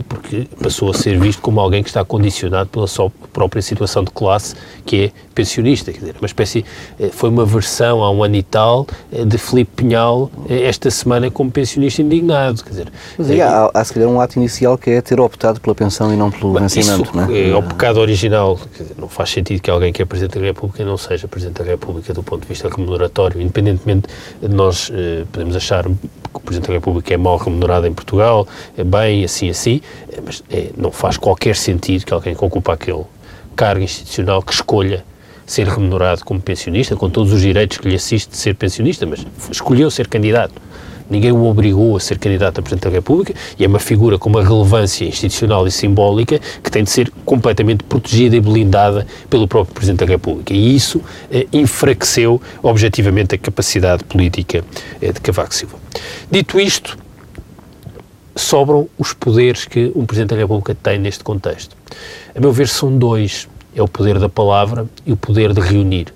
porque 0.08 0.48
passou 0.62 0.90
a 0.90 0.94
ser 0.94 1.20
visto 1.20 1.42
como 1.42 1.60
alguém 1.60 1.84
que 1.84 1.90
está 1.90 2.04
condicionado 2.04 2.70
pela 2.70 2.88
sua 2.88 3.12
própria 3.32 3.62
situação 3.62 4.04
de 4.04 4.12
classe, 4.12 4.56
que 4.86 5.06
é 5.06 5.12
pensionista. 5.36 5.92
Quer 5.92 6.00
dizer, 6.00 6.16
uma 6.20 6.26
espécie, 6.26 6.66
foi 7.12 7.30
uma 7.30 7.46
versão 7.46 8.04
há 8.04 8.12
um 8.12 8.24
ano 8.24 8.36
e 8.36 8.44
tal 8.44 8.88
de 9.12 9.38
Filipe 9.38 9.72
Pinhal 9.76 10.32
esta 10.50 10.90
semana 10.90 11.30
como 11.30 11.52
pensionista 11.52 12.02
indignado. 12.02 12.64
Quer 12.64 12.70
dizer, 12.70 12.92
Mas 13.18 13.30
aí, 13.30 13.42
há, 13.42 13.70
há 13.74 13.84
se 13.84 13.94
calhar 13.94 14.10
um 14.10 14.20
ato 14.22 14.38
inicial 14.38 14.78
que 14.78 14.90
é 14.92 15.02
ter 15.02 15.20
optado 15.20 15.60
pela 15.60 15.76
pensão 15.76 16.14
e 16.14 16.18
não 16.18 16.32
pelo 16.32 16.54
vencimento, 16.54 17.16
não 17.16 17.26
é? 17.26 17.50
É 17.50 17.56
o 17.56 17.64
pecado 17.64 18.00
original. 18.00 18.60
Não 18.98 19.08
faz 19.08 19.30
sentido 19.30 19.62
que 19.62 19.70
alguém 19.70 19.92
que 19.92 20.02
é 20.02 20.06
Presidente 20.06 20.40
da 20.40 20.46
República 20.46 20.84
não 20.84 20.98
seja 20.98 21.28
Presidente 21.28 21.64
da 21.64 21.67
República 21.72 22.14
do 22.14 22.24
ponto 22.24 22.42
de 22.42 22.48
vista 22.48 22.70
remuneratório, 22.70 23.42
independentemente 23.42 24.08
de 24.42 24.48
nós 24.48 24.92
eh, 24.94 25.24
podemos 25.32 25.56
achar 25.56 25.84
que 25.84 25.92
o 26.34 26.40
Presidente 26.40 26.68
da 26.68 26.74
República 26.74 27.14
é 27.14 27.18
mal 27.18 27.38
remunerado 27.38 27.88
em 27.88 27.94
Portugal, 27.94 28.48
é 28.78 28.84
bem, 28.84 29.24
assim, 29.24 29.50
assim, 29.50 29.82
eh, 30.12 30.20
mas 30.24 30.44
é, 30.50 30.70
não 30.78 30.92
faz 30.92 31.18
qualquer 31.18 31.56
sentido 31.56 32.06
que 32.06 32.14
alguém 32.14 32.36
que 32.36 32.44
ocupa 32.44 32.74
aquele 32.74 33.04
cargo 33.56 33.84
institucional 33.84 34.42
que 34.42 34.54
escolha 34.54 35.04
ser 35.46 35.68
remunerado 35.68 36.26
como 36.26 36.42
pensionista, 36.42 36.96
com 36.96 37.10
todos 37.10 37.32
os 37.32 37.42
direitos 37.42 37.78
que 37.78 37.88
lhe 37.88 37.96
assiste 37.96 38.30
de 38.32 38.38
ser 38.38 38.54
pensionista, 38.56 39.06
mas 39.06 39.26
escolheu 39.50 39.90
ser 39.90 40.08
candidato. 40.08 40.54
Ninguém 41.10 41.32
o 41.32 41.46
obrigou 41.46 41.96
a 41.96 42.00
ser 42.00 42.18
candidato 42.18 42.60
a 42.60 42.62
Presidente 42.62 42.84
da 42.84 42.90
República 42.90 43.34
e 43.58 43.64
é 43.64 43.68
uma 43.68 43.80
figura 43.80 44.18
com 44.18 44.30
uma 44.30 44.44
relevância 44.44 45.06
institucional 45.06 45.66
e 45.66 45.72
simbólica 45.72 46.40
que 46.64 46.70
tem 46.70 46.84
de 46.84 46.90
ser 46.90 47.12
completamente 47.26 47.84
protegida 47.84 48.36
e 48.36 48.42
blindada 48.42 49.08
pelo 49.30 49.48
próprio 49.48 49.74
Presidente 49.74 50.00
da 50.00 50.06
República. 50.06 50.54
E 50.54 50.76
isso 50.76 51.02
eh, 51.32 51.48
enfraqueceu 51.54 52.42
objetivamente 52.62 53.36
a 53.36 53.38
capacidade 53.38 54.04
política 54.04 54.64
eh, 55.02 55.12
de 55.12 55.22
Cavaco 55.22 55.54
Silva. 55.54 55.78
Dito 56.30 56.60
isto, 56.60 56.98
sobram 58.36 58.88
os 58.98 59.14
poderes 59.14 59.66
que 59.66 59.92
um 59.96 60.06
Presidente 60.06 60.32
da 60.32 60.38
República 60.38 60.76
tem 60.76 61.00
neste 61.00 61.24
contexto. 61.24 61.76
A 62.36 62.40
meu 62.40 62.52
ver, 62.52 62.68
são 62.68 62.96
dois 62.98 63.48
é 63.78 63.82
o 63.82 63.88
poder 63.88 64.18
da 64.18 64.28
palavra 64.28 64.88
e 65.06 65.12
o 65.12 65.18
poder 65.18 65.54
de 65.54 65.62
reunir. 65.62 66.08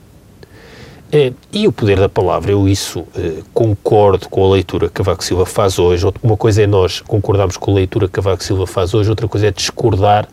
É, 1.11 1.33
e 1.51 1.67
o 1.67 1.73
poder 1.73 1.99
da 1.99 2.07
palavra, 2.07 2.51
eu 2.51 2.69
isso 2.69 3.03
é, 3.15 3.41
concordo 3.53 4.29
com 4.29 4.45
a 4.45 4.53
leitura 4.53 4.87
que 4.87 4.93
Cavaco 4.93 5.23
Silva 5.23 5.45
faz 5.45 5.77
hoje. 5.77 6.05
Uma 6.23 6.37
coisa 6.37 6.63
é 6.63 6.67
nós 6.67 7.01
concordarmos 7.01 7.57
com 7.57 7.71
a 7.71 7.73
leitura 7.73 8.07
que 8.07 8.13
Cavaco 8.13 8.41
Silva 8.41 8.65
faz 8.65 8.93
hoje, 8.93 9.09
outra 9.09 9.27
coisa 9.27 9.47
é 9.47 9.51
discordar 9.51 10.27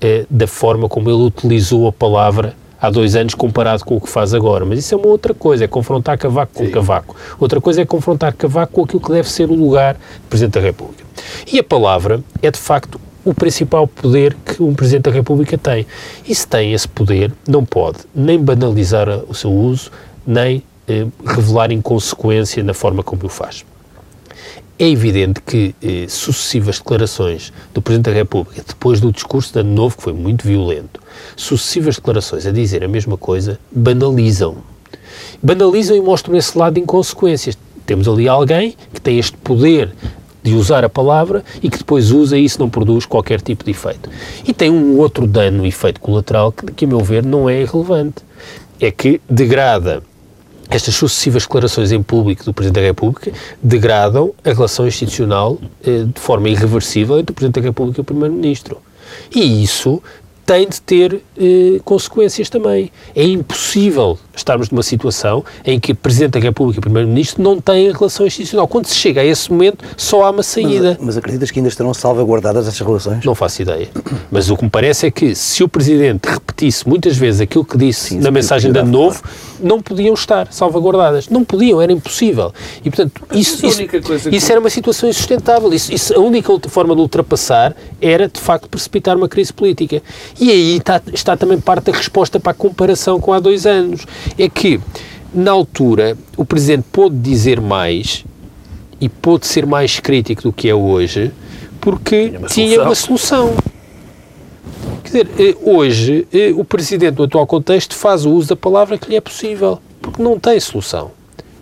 é, 0.00 0.24
da 0.30 0.46
forma 0.46 0.88
como 0.88 1.10
ele 1.10 1.22
utilizou 1.22 1.88
a 1.88 1.92
palavra 1.92 2.54
há 2.80 2.88
dois 2.90 3.16
anos 3.16 3.34
comparado 3.34 3.84
com 3.84 3.96
o 3.96 4.00
que 4.00 4.08
faz 4.08 4.32
agora. 4.32 4.64
Mas 4.64 4.78
isso 4.78 4.94
é 4.94 4.96
uma 4.96 5.08
outra 5.08 5.34
coisa, 5.34 5.64
é 5.64 5.66
confrontar 5.66 6.16
Cavaco 6.16 6.54
com 6.54 6.64
Sim. 6.64 6.70
Cavaco. 6.70 7.16
Outra 7.38 7.60
coisa 7.60 7.82
é 7.82 7.84
confrontar 7.84 8.32
Cavaco 8.32 8.72
com 8.72 8.84
aquilo 8.84 9.00
que 9.00 9.10
deve 9.10 9.28
ser 9.28 9.50
o 9.50 9.54
lugar 9.54 9.94
do 9.94 10.28
Presidente 10.28 10.54
da 10.54 10.60
República. 10.60 11.04
E 11.52 11.58
a 11.58 11.64
palavra 11.64 12.22
é, 12.40 12.50
de 12.52 12.58
facto, 12.58 13.00
o 13.24 13.34
principal 13.34 13.86
poder 13.86 14.34
que 14.44 14.62
um 14.62 14.74
Presidente 14.74 15.02
da 15.04 15.10
República 15.10 15.58
tem. 15.58 15.86
E 16.26 16.34
se 16.34 16.46
tem 16.46 16.72
esse 16.72 16.88
poder, 16.88 17.32
não 17.46 17.64
pode 17.64 17.98
nem 18.14 18.38
banalizar 18.38 19.08
o 19.28 19.34
seu 19.34 19.52
uso, 19.52 19.90
nem 20.30 20.62
eh, 20.86 21.06
revelar 21.26 21.72
inconsequência 21.72 22.62
na 22.62 22.72
forma 22.72 23.02
como 23.02 23.26
o 23.26 23.28
faz. 23.28 23.64
É 24.78 24.88
evidente 24.88 25.40
que 25.42 25.74
eh, 25.82 26.06
sucessivas 26.08 26.78
declarações 26.78 27.52
do 27.74 27.82
Presidente 27.82 28.06
da 28.06 28.12
República, 28.12 28.62
depois 28.66 29.00
do 29.00 29.12
discurso 29.12 29.58
Ano 29.58 29.74
Novo, 29.74 29.96
que 29.96 30.04
foi 30.04 30.12
muito 30.12 30.46
violento, 30.46 31.00
sucessivas 31.36 31.96
declarações 31.96 32.46
a 32.46 32.52
dizer 32.52 32.84
a 32.84 32.88
mesma 32.88 33.16
coisa, 33.16 33.58
banalizam. 33.70 34.58
Banalizam 35.42 35.96
e 35.96 36.00
mostram 36.00 36.36
esse 36.36 36.56
lado 36.56 36.74
de 36.74 36.80
inconsequências. 36.80 37.58
Temos 37.84 38.06
ali 38.06 38.28
alguém 38.28 38.76
que 38.94 39.00
tem 39.00 39.18
este 39.18 39.36
poder 39.36 39.92
de 40.42 40.54
usar 40.54 40.84
a 40.84 40.88
palavra 40.88 41.44
e 41.62 41.68
que 41.68 41.78
depois 41.78 42.12
usa 42.12 42.38
e 42.38 42.44
isso 42.44 42.58
não 42.58 42.70
produz 42.70 43.04
qualquer 43.04 43.40
tipo 43.40 43.64
de 43.64 43.72
efeito. 43.72 44.08
E 44.46 44.54
tem 44.54 44.70
um 44.70 44.96
outro 44.98 45.26
dano, 45.26 45.66
efeito 45.66 46.00
colateral, 46.00 46.52
que, 46.52 46.66
que 46.72 46.84
a 46.84 46.88
meu 46.88 47.00
ver 47.00 47.24
não 47.24 47.50
é 47.50 47.60
irrelevante. 47.60 48.22
É 48.80 48.90
que 48.90 49.20
degrada 49.28 50.02
estas 50.70 50.94
sucessivas 50.94 51.42
declarações 51.42 51.90
em 51.90 52.02
público 52.02 52.44
do 52.44 52.54
Presidente 52.54 52.80
da 52.80 52.86
República 52.86 53.32
degradam 53.62 54.32
a 54.44 54.50
relação 54.50 54.86
institucional 54.86 55.58
eh, 55.84 56.04
de 56.04 56.20
forma 56.20 56.48
irreversível 56.48 57.18
entre 57.18 57.32
o 57.32 57.34
Presidente 57.34 57.60
da 57.60 57.66
República 57.68 58.00
e 58.00 58.02
o 58.02 58.04
Primeiro-Ministro. 58.04 58.78
E 59.34 59.62
isso 59.62 60.00
tem 60.46 60.68
de 60.68 60.80
ter 60.80 61.22
eh, 61.36 61.80
consequências 61.84 62.48
também. 62.48 62.90
É 63.14 63.24
impossível 63.24 64.18
estarmos 64.40 64.70
numa 64.70 64.82
situação 64.82 65.44
em 65.64 65.78
que 65.78 65.94
Presidente 65.94 66.32
da 66.32 66.40
República 66.40 66.78
e 66.78 66.82
Primeiro-Ministro 66.82 67.42
não 67.42 67.60
têm 67.60 67.92
relação 67.92 68.26
institucional. 68.26 68.66
Quando 68.66 68.86
se 68.86 68.94
chega 68.94 69.20
a 69.20 69.24
esse 69.24 69.50
momento, 69.50 69.84
só 69.96 70.24
há 70.24 70.30
uma 70.30 70.42
saída. 70.42 70.96
Mas, 70.98 71.06
mas 71.06 71.16
acreditas 71.16 71.50
que 71.50 71.58
ainda 71.58 71.68
estarão 71.68 71.94
salvaguardadas 71.94 72.66
essas 72.66 72.80
relações? 72.80 73.24
Não 73.24 73.34
faço 73.34 73.62
ideia. 73.62 73.88
Mas 74.30 74.50
o 74.50 74.56
que 74.56 74.64
me 74.64 74.70
parece 74.70 75.06
é 75.06 75.10
que 75.10 75.34
se 75.34 75.62
o 75.62 75.68
Presidente 75.68 76.26
repetisse 76.26 76.88
muitas 76.88 77.16
vezes 77.16 77.40
aquilo 77.40 77.64
que 77.64 77.76
disse 77.76 78.10
Sim, 78.10 78.20
na 78.20 78.30
mensagem 78.30 78.72
de 78.72 78.78
Ano 78.78 78.90
Novo, 78.90 79.22
não 79.60 79.80
podiam 79.80 80.14
estar 80.14 80.52
salvaguardadas. 80.52 81.28
Não 81.28 81.44
podiam, 81.44 81.80
era 81.80 81.92
impossível. 81.92 82.52
E, 82.84 82.90
portanto, 82.90 83.22
isso, 83.32 83.64
isso, 83.66 83.82
isso 84.30 84.50
era 84.50 84.60
uma 84.60 84.70
situação 84.70 85.08
insustentável. 85.08 85.72
Isso, 85.72 85.92
isso, 85.92 86.14
a 86.14 86.18
única 86.20 86.52
forma 86.68 86.94
de 86.94 87.00
ultrapassar 87.00 87.74
era, 88.00 88.28
de 88.28 88.40
facto, 88.40 88.68
precipitar 88.68 89.16
uma 89.16 89.28
crise 89.28 89.52
política. 89.52 90.02
E 90.38 90.50
aí 90.50 90.76
está, 90.76 91.00
está 91.12 91.36
também 91.36 91.60
parte 91.60 91.90
da 91.90 91.96
resposta 91.96 92.40
para 92.40 92.52
a 92.52 92.54
comparação 92.54 93.20
com 93.20 93.32
há 93.32 93.40
dois 93.40 93.66
anos. 93.66 94.06
É 94.38 94.48
que, 94.48 94.80
na 95.32 95.50
altura, 95.50 96.16
o 96.36 96.44
Presidente 96.44 96.84
pôde 96.90 97.16
dizer 97.16 97.60
mais 97.60 98.24
e 99.00 99.08
pôde 99.08 99.46
ser 99.46 99.66
mais 99.66 100.00
crítico 100.00 100.42
do 100.42 100.52
que 100.52 100.68
é 100.68 100.74
hoje, 100.74 101.32
porque 101.80 102.28
tinha 102.28 102.38
uma 102.38 102.48
tinha 102.48 102.82
Uma 102.82 102.94
solução. 102.94 103.54
Quer 105.02 105.24
dizer, 105.24 105.28
eh, 105.38 105.56
hoje 105.62 106.26
eh, 106.32 106.52
o 106.54 106.64
Presidente, 106.64 107.18
no 107.18 107.24
atual 107.24 107.46
contexto, 107.46 107.94
faz 107.94 108.24
o 108.24 108.30
uso 108.30 108.48
da 108.50 108.56
palavra 108.56 108.98
que 108.98 109.08
lhe 109.08 109.16
é 109.16 109.20
possível, 109.20 109.78
porque 110.00 110.22
não 110.22 110.38
tem 110.38 110.58
solução 110.60 111.12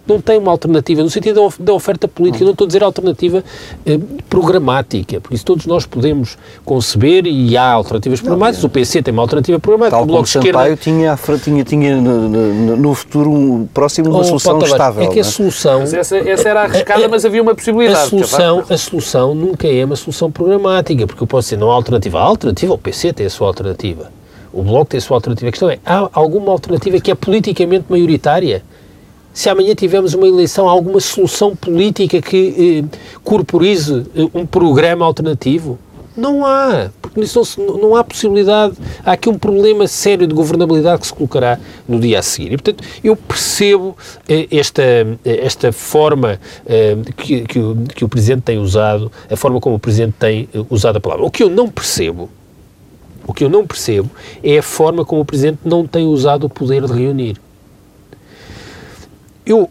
não 0.08 0.20
tem 0.20 0.38
uma 0.38 0.50
alternativa, 0.50 1.02
no 1.02 1.10
sentido 1.10 1.52
da 1.60 1.72
oferta 1.72 2.08
política, 2.08 2.44
não 2.44 2.52
estou 2.52 2.64
a 2.64 2.68
dizer 2.68 2.82
alternativa 2.82 3.44
eh, 3.84 3.98
programática, 4.28 5.20
porque 5.20 5.36
isso 5.36 5.44
todos 5.44 5.66
nós 5.66 5.84
podemos 5.84 6.38
conceber 6.64 7.26
e 7.26 7.56
há 7.56 7.70
alternativas 7.70 8.20
programáticas, 8.20 8.64
o 8.64 8.68
PC 8.68 9.02
tem 9.02 9.12
uma 9.12 9.22
alternativa 9.22 9.58
programática, 9.58 9.96
Tal 9.96 10.04
o 10.04 10.06
Bloco 10.06 10.28
como 10.28 10.38
Esquerda... 10.38 10.76
tinha, 10.76 11.18
tinha, 11.42 11.64
tinha 11.64 11.96
no, 12.00 12.76
no 12.76 12.94
futuro 12.94 13.68
próximo 13.74 14.10
uma 14.10 14.20
oh, 14.20 14.24
solução 14.24 14.58
estável. 14.60 15.04
É 15.04 15.06
que 15.08 15.18
a 15.18 15.20
é? 15.20 15.24
solução... 15.24 15.80
Mas 15.80 15.94
essa, 15.94 16.16
essa 16.16 16.48
era 16.48 16.62
arriscada, 16.62 17.08
mas 17.08 17.24
havia 17.24 17.42
uma 17.42 17.54
possibilidade. 17.54 17.98
A 17.98 18.06
solução, 18.06 18.64
a 18.68 18.76
solução 18.76 19.34
nunca 19.34 19.68
é 19.68 19.84
uma 19.84 19.96
solução 19.96 20.30
programática, 20.30 21.06
porque 21.06 21.22
eu 21.22 21.26
posso 21.26 21.46
dizer, 21.46 21.58
não 21.58 21.70
há 21.70 21.74
alternativa. 21.74 22.18
Há 22.18 22.22
alternativa, 22.22 22.74
o 22.74 22.78
PC 22.78 23.12
tem 23.12 23.26
a 23.26 23.30
sua 23.30 23.46
alternativa. 23.46 24.10
O 24.52 24.62
Bloco 24.62 24.86
tem 24.86 24.98
a 24.98 25.00
sua 25.00 25.16
alternativa. 25.16 25.48
A 25.48 25.52
questão 25.52 25.70
é, 25.70 25.78
há 25.84 26.08
alguma 26.12 26.52
alternativa 26.52 26.98
que 27.00 27.10
é 27.10 27.14
politicamente 27.14 27.86
maioritária? 27.88 28.62
Se 29.38 29.48
amanhã 29.48 29.72
tivermos 29.72 30.14
uma 30.14 30.26
eleição, 30.26 30.68
alguma 30.68 30.98
solução 30.98 31.54
política 31.54 32.20
que 32.20 32.82
eh, 32.90 32.98
corporize 33.22 34.04
eh, 34.16 34.28
um 34.34 34.44
programa 34.44 35.06
alternativo? 35.06 35.78
Não 36.16 36.44
há, 36.44 36.90
porque 37.00 37.20
não, 37.20 37.78
não 37.78 37.94
há 37.94 38.02
possibilidade, 38.02 38.74
há 39.04 39.12
aqui 39.12 39.28
um 39.28 39.38
problema 39.38 39.86
sério 39.86 40.26
de 40.26 40.34
governabilidade 40.34 41.02
que 41.02 41.06
se 41.06 41.14
colocará 41.14 41.56
no 41.88 42.00
dia 42.00 42.18
a 42.18 42.22
seguir. 42.22 42.48
E, 42.48 42.56
portanto, 42.56 42.82
eu 43.04 43.14
percebo 43.14 43.96
eh, 44.28 44.48
esta, 44.50 44.82
eh, 44.82 45.06
esta 45.24 45.70
forma 45.70 46.40
eh, 46.66 46.96
que, 47.16 47.42
que, 47.42 47.60
o, 47.60 47.76
que 47.94 48.04
o 48.04 48.08
Presidente 48.08 48.42
tem 48.42 48.58
usado, 48.58 49.12
a 49.30 49.36
forma 49.36 49.60
como 49.60 49.76
o 49.76 49.78
Presidente 49.78 50.16
tem 50.18 50.48
eh, 50.52 50.64
usado 50.68 50.96
a 50.96 51.00
palavra. 51.00 51.24
O 51.24 51.30
que 51.30 51.44
eu 51.44 51.48
não 51.48 51.68
percebo, 51.68 52.28
o 53.24 53.32
que 53.32 53.44
eu 53.44 53.48
não 53.48 53.64
percebo 53.64 54.10
é 54.42 54.58
a 54.58 54.62
forma 54.64 55.04
como 55.04 55.20
o 55.20 55.24
Presidente 55.24 55.60
não 55.64 55.86
tem 55.86 56.04
usado 56.06 56.42
o 56.42 56.50
poder 56.50 56.84
de 56.84 56.92
reunir. 56.92 57.36
Eu 59.48 59.70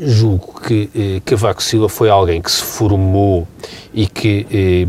julgo 0.00 0.62
que 0.62 0.88
eh, 0.96 1.20
Cavaco 1.26 1.62
Silva 1.62 1.90
foi 1.90 2.08
alguém 2.08 2.40
que 2.40 2.50
se 2.50 2.62
formou 2.62 3.46
e 3.92 4.06
que 4.06 4.46
eh, 4.50 4.88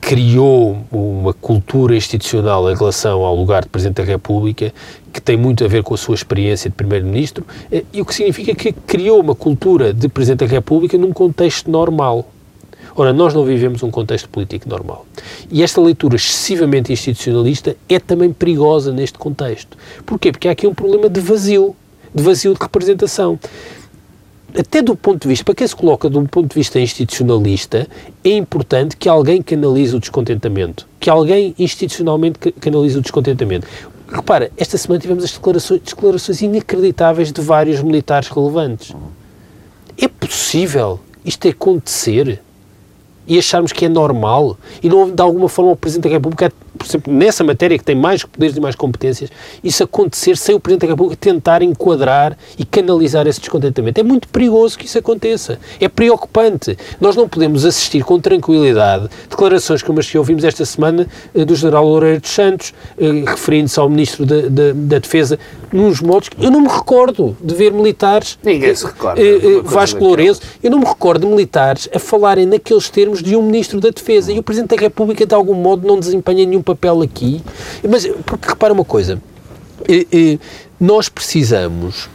criou 0.00 0.84
uma 0.90 1.32
cultura 1.32 1.94
institucional 1.94 2.68
em 2.68 2.74
relação 2.74 3.20
ao 3.22 3.36
lugar 3.36 3.62
de 3.62 3.68
Presidente 3.68 3.98
da 3.98 4.02
República 4.02 4.74
que 5.12 5.20
tem 5.20 5.36
muito 5.36 5.64
a 5.64 5.68
ver 5.68 5.84
com 5.84 5.94
a 5.94 5.96
sua 5.96 6.16
experiência 6.16 6.68
de 6.68 6.74
Primeiro-Ministro 6.74 7.46
eh, 7.70 7.84
e 7.92 8.00
o 8.00 8.04
que 8.04 8.16
significa 8.16 8.52
que 8.52 8.72
criou 8.72 9.20
uma 9.20 9.36
cultura 9.36 9.94
de 9.94 10.08
Presidente 10.08 10.40
da 10.40 10.46
República 10.46 10.98
num 10.98 11.12
contexto 11.12 11.70
normal. 11.70 12.28
Ora, 12.96 13.12
nós 13.12 13.32
não 13.32 13.44
vivemos 13.44 13.80
um 13.84 13.92
contexto 13.92 14.28
político 14.28 14.68
normal. 14.68 15.06
E 15.48 15.62
esta 15.62 15.80
leitura 15.80 16.16
excessivamente 16.16 16.92
institucionalista 16.92 17.76
é 17.88 18.00
também 18.00 18.32
perigosa 18.32 18.92
neste 18.92 19.16
contexto. 19.18 19.78
Porquê? 20.04 20.32
Porque 20.32 20.48
há 20.48 20.50
aqui 20.50 20.66
um 20.66 20.74
problema 20.74 21.08
de 21.08 21.20
vazio 21.20 21.76
de 22.14 22.22
vazio 22.22 22.54
de 22.54 22.60
representação. 22.60 23.38
Até 24.58 24.82
do 24.82 24.96
ponto 24.96 25.22
de 25.22 25.28
vista, 25.28 25.44
para 25.44 25.54
quem 25.54 25.66
se 25.66 25.76
coloca 25.76 26.10
de 26.10 26.18
um 26.18 26.26
ponto 26.26 26.48
de 26.48 26.54
vista 26.54 26.80
institucionalista, 26.80 27.86
é 28.24 28.30
importante 28.30 28.96
que 28.96 29.08
alguém 29.08 29.40
canalize 29.40 29.94
o 29.94 30.00
descontentamento, 30.00 30.88
que 30.98 31.08
alguém 31.08 31.54
institucionalmente 31.56 32.38
canalize 32.60 32.98
o 32.98 33.00
descontentamento. 33.00 33.66
Repara, 34.08 34.50
esta 34.56 34.76
semana 34.76 35.00
tivemos 35.00 35.22
as 35.22 35.32
declarações, 35.32 35.80
declarações 35.82 36.42
inacreditáveis 36.42 37.30
de 37.30 37.40
vários 37.40 37.80
militares 37.80 38.28
relevantes. 38.28 38.92
É 39.96 40.08
possível 40.08 40.98
isto 41.24 41.46
acontecer? 41.46 42.40
E 43.26 43.38
acharmos 43.38 43.70
que 43.70 43.84
é 43.84 43.88
normal? 43.88 44.58
E 44.82 44.88
não, 44.88 45.08
de 45.08 45.22
alguma 45.22 45.48
forma, 45.48 45.70
o 45.70 45.76
Presidente 45.76 46.04
da 46.04 46.10
República 46.10 46.52
por 46.76 46.86
exemplo, 46.86 47.12
nessa 47.12 47.44
matéria 47.44 47.78
que 47.78 47.84
tem 47.84 47.94
mais 47.94 48.24
poderes 48.24 48.56
e 48.56 48.60
mais 48.60 48.74
competências, 48.74 49.30
isso 49.62 49.82
acontecer 49.82 50.36
sem 50.36 50.54
o 50.54 50.60
Presidente 50.60 50.86
da 50.86 50.92
República 50.92 51.16
tentar 51.20 51.62
enquadrar 51.62 52.36
e 52.58 52.64
canalizar 52.64 53.26
esse 53.26 53.40
descontentamento. 53.40 54.00
É 54.00 54.02
muito 54.02 54.28
perigoso 54.28 54.78
que 54.78 54.86
isso 54.86 54.98
aconteça. 54.98 55.58
É 55.80 55.88
preocupante. 55.88 56.76
Nós 57.00 57.16
não 57.16 57.28
podemos 57.28 57.64
assistir 57.64 58.04
com 58.04 58.18
tranquilidade 58.20 59.08
declarações 59.28 59.82
como 59.82 60.00
as 60.00 60.08
que 60.08 60.18
ouvimos 60.18 60.44
esta 60.44 60.64
semana 60.64 61.06
eh, 61.34 61.44
do 61.44 61.54
General 61.54 61.84
Loureiro 61.84 62.20
dos 62.20 62.30
Santos, 62.30 62.74
eh, 62.98 63.24
referindo-se 63.26 63.78
ao 63.78 63.88
Ministro 63.88 64.24
da, 64.24 64.42
da, 64.42 64.72
da, 64.74 64.98
Defesa, 64.98 65.38
nos 65.72 66.00
modos 66.00 66.28
que 66.28 66.44
eu 66.44 66.50
não 66.50 66.60
me 66.60 66.68
recordo 66.68 67.36
de 67.40 67.54
ver 67.54 67.72
militares. 67.72 68.38
Ninguém 68.42 68.74
se 68.74 68.86
recorda. 68.86 69.20
Eh, 69.20 69.60
Vasco 69.62 70.02
Lourenço, 70.02 70.42
eu 70.62 70.70
não 70.70 70.78
me 70.78 70.84
recordo 70.84 71.26
de 71.26 71.32
militares 71.32 71.88
a 71.94 71.98
falarem 71.98 72.46
naqueles 72.46 72.88
termos 72.88 73.22
de 73.22 73.36
um 73.36 73.42
Ministro 73.42 73.80
da 73.80 73.90
Defesa. 73.90 74.32
E 74.32 74.38
o 74.38 74.42
Presidente 74.42 74.76
da 74.76 74.80
República, 74.80 75.26
de 75.26 75.34
algum 75.34 75.54
modo, 75.54 75.86
não 75.86 75.98
desempenha 75.98 76.44
nenhum 76.44 76.59
papel 76.62 77.02
aqui. 77.02 77.42
Mas, 77.88 78.06
porque 78.24 78.48
repara 78.48 78.72
uma 78.72 78.84
coisa, 78.84 79.20
nós 80.78 81.08
precisamos, 81.08 82.08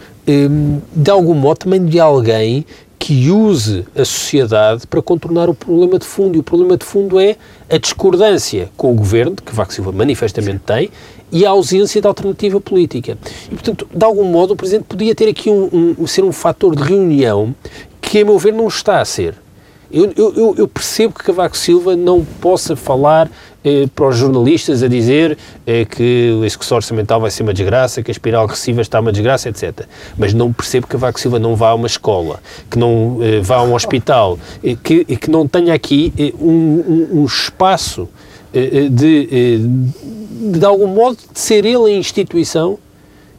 de 0.93 1.11
algum 1.11 1.33
modo, 1.33 1.57
também 1.59 1.85
de 1.85 1.99
alguém 1.99 2.65
que 3.05 3.29
use 3.29 3.85
a 3.95 4.03
sociedade 4.03 4.87
para 4.87 4.99
contornar 4.99 5.47
o 5.47 5.53
problema 5.53 5.99
de 5.99 6.05
fundo. 6.05 6.37
E 6.37 6.39
o 6.39 6.43
problema 6.43 6.75
de 6.75 6.83
fundo 6.83 7.19
é 7.19 7.35
a 7.69 7.77
discordância 7.77 8.71
com 8.75 8.91
o 8.91 8.95
governo, 8.95 9.35
que 9.35 9.53
Vaco 9.53 9.71
Silva 9.71 9.91
manifestamente 9.91 10.61
tem, 10.65 10.89
e 11.31 11.45
a 11.45 11.51
ausência 11.51 12.01
de 12.01 12.07
alternativa 12.07 12.59
política. 12.59 13.15
E, 13.45 13.49
portanto, 13.49 13.87
de 13.93 14.03
algum 14.03 14.23
modo, 14.23 14.53
o 14.53 14.55
Presidente 14.55 14.85
podia 14.85 15.13
ter 15.13 15.29
aqui 15.29 15.51
um, 15.51 15.95
um 15.99 16.07
ser 16.07 16.23
um 16.23 16.31
fator 16.31 16.75
de 16.75 16.81
reunião 16.81 17.53
que, 18.01 18.21
a 18.21 18.25
meu 18.25 18.39
ver, 18.39 18.53
não 18.53 18.67
está 18.67 18.99
a 18.99 19.05
ser. 19.05 19.35
Eu, 19.91 20.11
eu, 20.17 20.55
eu, 20.57 20.67
percebo 20.67 21.13
que 21.13 21.23
Cavaco 21.23 21.55
Silva 21.55 21.95
não 21.95 22.25
possa 22.41 22.75
falar 22.75 23.29
eh, 23.65 23.87
para 23.95 24.09
os 24.09 24.17
jornalistas 24.17 24.83
a 24.83 24.87
dizer 24.87 25.35
eh, 25.65 25.85
que 25.85 26.37
o 26.39 26.45
execução 26.45 26.75
orçamental 26.75 27.19
vai 27.19 27.31
ser 27.31 27.41
uma 27.41 27.51
desgraça, 27.51 28.03
que 28.03 28.11
a 28.11 28.13
espiral 28.13 28.43
agressiva 28.43 28.79
está 28.79 28.99
uma 28.99 29.11
desgraça, 29.11 29.49
etc. 29.49 29.87
Mas 30.15 30.35
não 30.35 30.53
percebo 30.53 30.85
que 30.85 30.91
Cavaco 30.91 31.19
Silva 31.19 31.39
não 31.39 31.55
vá 31.55 31.69
a 31.69 31.73
uma 31.73 31.87
escola, 31.87 32.39
que 32.69 32.77
não 32.77 33.17
eh, 33.23 33.39
vá 33.41 33.55
a 33.55 33.63
um 33.63 33.73
hospital, 33.73 34.37
que, 34.83 35.03
que 35.03 35.31
não 35.31 35.47
tenha 35.47 35.73
aqui 35.73 36.13
um, 36.39 36.47
um, 36.47 37.21
um, 37.21 37.25
espaço 37.25 38.07
de, 38.53 38.89
de, 38.89 39.59
de 40.51 40.65
algum 40.65 40.87
modo, 40.87 41.17
de 41.33 41.39
ser 41.39 41.65
ele 41.65 41.91
a 41.91 41.97
instituição 41.97 42.77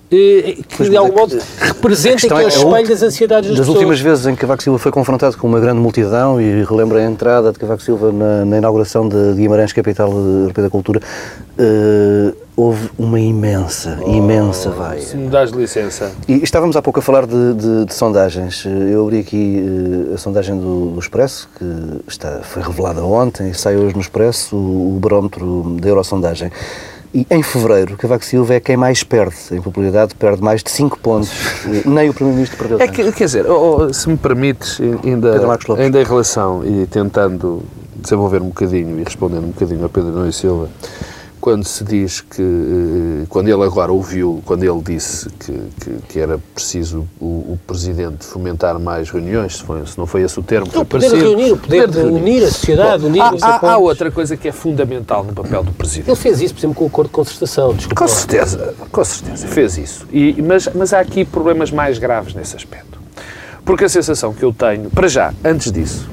que 0.08 0.64
pois, 0.76 0.90
de 0.90 0.96
algum 0.96 1.12
é 1.12 1.20
modo 1.20 1.38
representa 1.58 2.26
aquele 2.26 2.44
é, 2.44 2.48
espelho 2.48 2.88
das 2.88 3.02
ansiedades 3.02 3.50
das, 3.50 3.58
das 3.58 3.68
últimas 3.68 4.00
vezes 4.00 4.26
em 4.26 4.34
que 4.34 4.40
Cavaco 4.40 4.62
Silva 4.62 4.78
foi 4.78 4.92
confrontado 4.92 5.36
com 5.36 5.46
uma 5.46 5.58
grande 5.58 5.80
multidão 5.80 6.40
e 6.40 6.64
relembra 6.64 7.00
a 7.00 7.04
entrada 7.04 7.52
de 7.52 7.58
Cavaco 7.58 7.82
Silva 7.82 8.12
na, 8.12 8.44
na 8.44 8.58
inauguração 8.58 9.08
de 9.08 9.34
Guimarães, 9.34 9.72
capital 9.72 10.10
europeia 10.12 10.66
da 10.66 10.70
cultura, 10.70 11.00
uh, 11.58 12.36
houve 12.56 12.88
uma 12.98 13.20
imensa, 13.20 13.98
oh, 14.02 14.10
imensa 14.10 14.70
vaia. 14.70 15.00
Se 15.00 15.16
me 15.16 15.28
dás 15.28 15.50
licença. 15.50 16.10
E 16.26 16.42
estávamos 16.42 16.76
há 16.76 16.82
pouco 16.82 17.00
a 17.00 17.02
falar 17.02 17.26
de, 17.26 17.54
de, 17.54 17.84
de 17.84 17.94
sondagens. 17.94 18.64
Eu 18.64 19.04
abri 19.04 19.20
aqui 19.20 19.62
uh, 20.10 20.14
a 20.14 20.18
sondagem 20.18 20.56
do, 20.56 20.92
do, 20.92 21.00
Expresso, 21.00 21.48
que 21.58 21.64
está, 22.08 22.40
foi 22.42 22.62
revelada 22.62 23.04
ontem, 23.04 23.50
e 23.50 23.54
sai 23.54 23.76
hoje 23.76 23.94
no 23.94 24.00
Expresso 24.00 24.56
o, 24.56 24.96
o 24.96 24.98
barómetro 24.98 25.76
da 25.80 25.88
Eurosondagem. 25.88 26.50
E 27.16 27.26
em 27.30 27.42
fevereiro, 27.42 27.96
Cavaco 27.96 28.22
Silva 28.22 28.56
é 28.56 28.60
quem 28.60 28.76
mais 28.76 29.02
perde 29.02 29.36
em 29.50 29.62
popularidade, 29.62 30.14
perde 30.14 30.42
mais 30.42 30.62
de 30.62 30.70
5 30.70 30.98
pontos. 30.98 31.30
Nem 31.86 32.10
o 32.10 32.12
Primeiro-Ministro 32.12 32.58
perdeu. 32.58 32.78
É 32.78 32.86
que, 32.86 33.10
quer 33.10 33.24
dizer, 33.24 33.50
oh, 33.50 33.86
oh, 33.86 33.90
se 33.94 34.06
me 34.06 34.18
permites, 34.18 34.78
ainda, 35.02 35.32
ainda 35.78 36.02
em 36.02 36.04
relação 36.04 36.62
e 36.62 36.86
tentando 36.86 37.62
desenvolver 37.94 38.42
um 38.42 38.48
bocadinho 38.48 39.00
e 39.00 39.02
respondendo 39.02 39.44
um 39.44 39.48
bocadinho 39.48 39.82
ao 39.82 39.88
Pedro 39.88 40.10
Nunes 40.10 40.36
Silva, 40.36 40.68
quando 41.46 41.62
se 41.62 41.84
diz 41.84 42.22
que, 42.22 42.42
eh, 42.42 43.26
quando 43.28 43.46
ele 43.46 43.62
agora 43.62 43.92
ouviu, 43.92 44.42
quando 44.44 44.64
ele 44.64 44.82
disse 44.82 45.30
que, 45.30 45.52
que, 45.52 45.90
que 46.08 46.18
era 46.18 46.40
preciso 46.52 47.06
o, 47.20 47.24
o, 47.24 47.60
Presidente 47.64 48.26
fomentar 48.26 48.76
mais 48.80 49.10
reuniões, 49.10 49.58
se, 49.58 49.62
foi, 49.62 49.86
se, 49.86 49.96
não 49.96 50.06
foi 50.06 50.22
esse 50.22 50.40
o 50.40 50.42
termo, 50.42 50.66
o 50.74 50.84
poder 50.84 51.08
de 51.08 51.16
reunir, 51.16 51.52
o 51.52 51.56
poder, 51.56 51.86
poder 51.86 52.02
de, 52.02 52.10
de 52.10 52.16
unir 52.16 52.42
a 52.42 52.50
sociedade, 52.50 53.02
Bom, 53.04 53.10
unir 53.10 53.20
há, 53.20 53.30
há, 53.42 53.72
há, 53.74 53.78
outra 53.78 54.10
coisa 54.10 54.36
que 54.36 54.48
é 54.48 54.50
fundamental 54.50 55.22
no 55.22 55.32
papel 55.32 55.62
do 55.62 55.70
Presidente. 55.70 56.10
Ele 56.10 56.16
fez 56.16 56.40
isso, 56.40 56.52
por 56.52 56.58
exemplo, 56.58 56.74
com 56.74 56.84
o 56.84 56.88
acordo 56.88 57.06
de 57.06 57.14
concertação, 57.14 57.74
desculpa. 57.74 57.94
Com 57.94 58.08
certeza, 58.08 58.74
com 58.90 59.04
certeza, 59.04 59.46
fez 59.46 59.78
isso. 59.78 60.04
E, 60.12 60.42
mas, 60.42 60.68
mas 60.74 60.92
há 60.92 60.98
aqui 60.98 61.24
problemas 61.24 61.70
mais 61.70 61.96
graves 61.96 62.34
nesse 62.34 62.56
aspecto. 62.56 62.98
Porque 63.64 63.84
a 63.84 63.88
sensação 63.88 64.34
que 64.34 64.44
eu 64.44 64.52
tenho, 64.52 64.90
para 64.90 65.06
já, 65.06 65.32
antes 65.44 65.70
disso, 65.70 66.08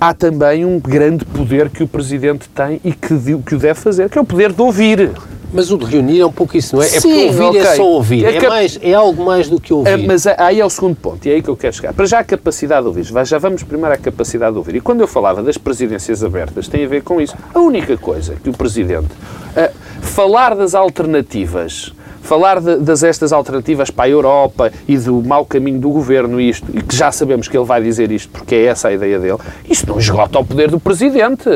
há 0.00 0.14
também 0.14 0.64
um 0.64 0.78
grande 0.78 1.24
poder 1.24 1.70
que 1.70 1.82
o 1.82 1.88
Presidente 1.88 2.48
tem 2.48 2.80
e 2.84 2.92
que, 2.92 3.08
que 3.44 3.54
o 3.54 3.58
deve 3.58 3.80
fazer, 3.80 4.08
que 4.08 4.18
é 4.18 4.20
o 4.20 4.24
poder 4.24 4.52
de 4.52 4.60
ouvir. 4.60 5.12
Mas 5.52 5.70
o 5.70 5.78
de 5.78 5.84
reunir 5.84 6.20
é 6.20 6.26
um 6.26 6.32
pouco 6.32 6.56
isso, 6.56 6.74
não 6.74 6.82
é? 6.82 6.86
é 6.86 6.88
Sim, 6.88 6.96
é 6.96 7.00
porque 7.00 7.26
ouvir 7.26 7.44
okay. 7.44 7.60
é 7.60 7.76
só 7.76 7.86
ouvir, 7.86 8.24
é, 8.24 8.36
é, 8.36 8.48
mais, 8.48 8.78
é 8.82 8.94
algo 8.94 9.24
mais 9.24 9.48
do 9.48 9.60
que 9.60 9.72
ouvir. 9.72 9.90
É, 9.90 9.96
mas 9.96 10.26
aí 10.26 10.60
é 10.60 10.64
o 10.64 10.68
segundo 10.68 10.96
ponto, 10.96 11.24
e 11.26 11.30
é 11.30 11.34
aí 11.34 11.42
que 11.42 11.48
eu 11.48 11.56
quero 11.56 11.74
chegar. 11.74 11.92
Para 11.94 12.04
já 12.04 12.18
a 12.18 12.24
capacidade 12.24 12.82
de 12.82 12.88
ouvir, 12.88 13.04
já 13.24 13.38
vamos 13.38 13.62
primeiro 13.62 13.94
à 13.94 13.96
capacidade 13.96 14.52
de 14.52 14.58
ouvir. 14.58 14.76
E 14.76 14.80
quando 14.80 15.00
eu 15.00 15.06
falava 15.06 15.42
das 15.42 15.56
presidências 15.56 16.22
abertas, 16.24 16.68
tem 16.68 16.84
a 16.84 16.88
ver 16.88 17.02
com 17.02 17.20
isso. 17.20 17.34
A 17.54 17.60
única 17.60 17.96
coisa 17.96 18.34
que 18.42 18.50
o 18.50 18.52
Presidente, 18.52 19.06
uh, 19.06 19.72
falar 20.02 20.54
das 20.56 20.74
alternativas 20.74 21.92
falar 22.26 22.60
de, 22.60 22.76
das 22.76 23.02
estas 23.02 23.32
alternativas 23.32 23.90
para 23.90 24.04
a 24.04 24.08
Europa 24.08 24.72
e 24.86 24.98
do 24.98 25.22
mau 25.22 25.46
caminho 25.46 25.78
do 25.78 25.88
governo, 25.90 26.40
isto, 26.40 26.66
e 26.74 26.82
que 26.82 26.94
já 26.94 27.10
sabemos 27.12 27.48
que 27.48 27.56
ele 27.56 27.64
vai 27.64 27.80
dizer 27.80 28.10
isto 28.10 28.28
porque 28.30 28.54
é 28.54 28.64
essa 28.64 28.88
a 28.88 28.92
ideia 28.92 29.18
dele, 29.18 29.38
isto 29.68 29.88
não 29.88 29.98
esgota 29.98 30.38
o 30.38 30.44
poder 30.44 30.70
do 30.70 30.80
presidente. 30.80 31.48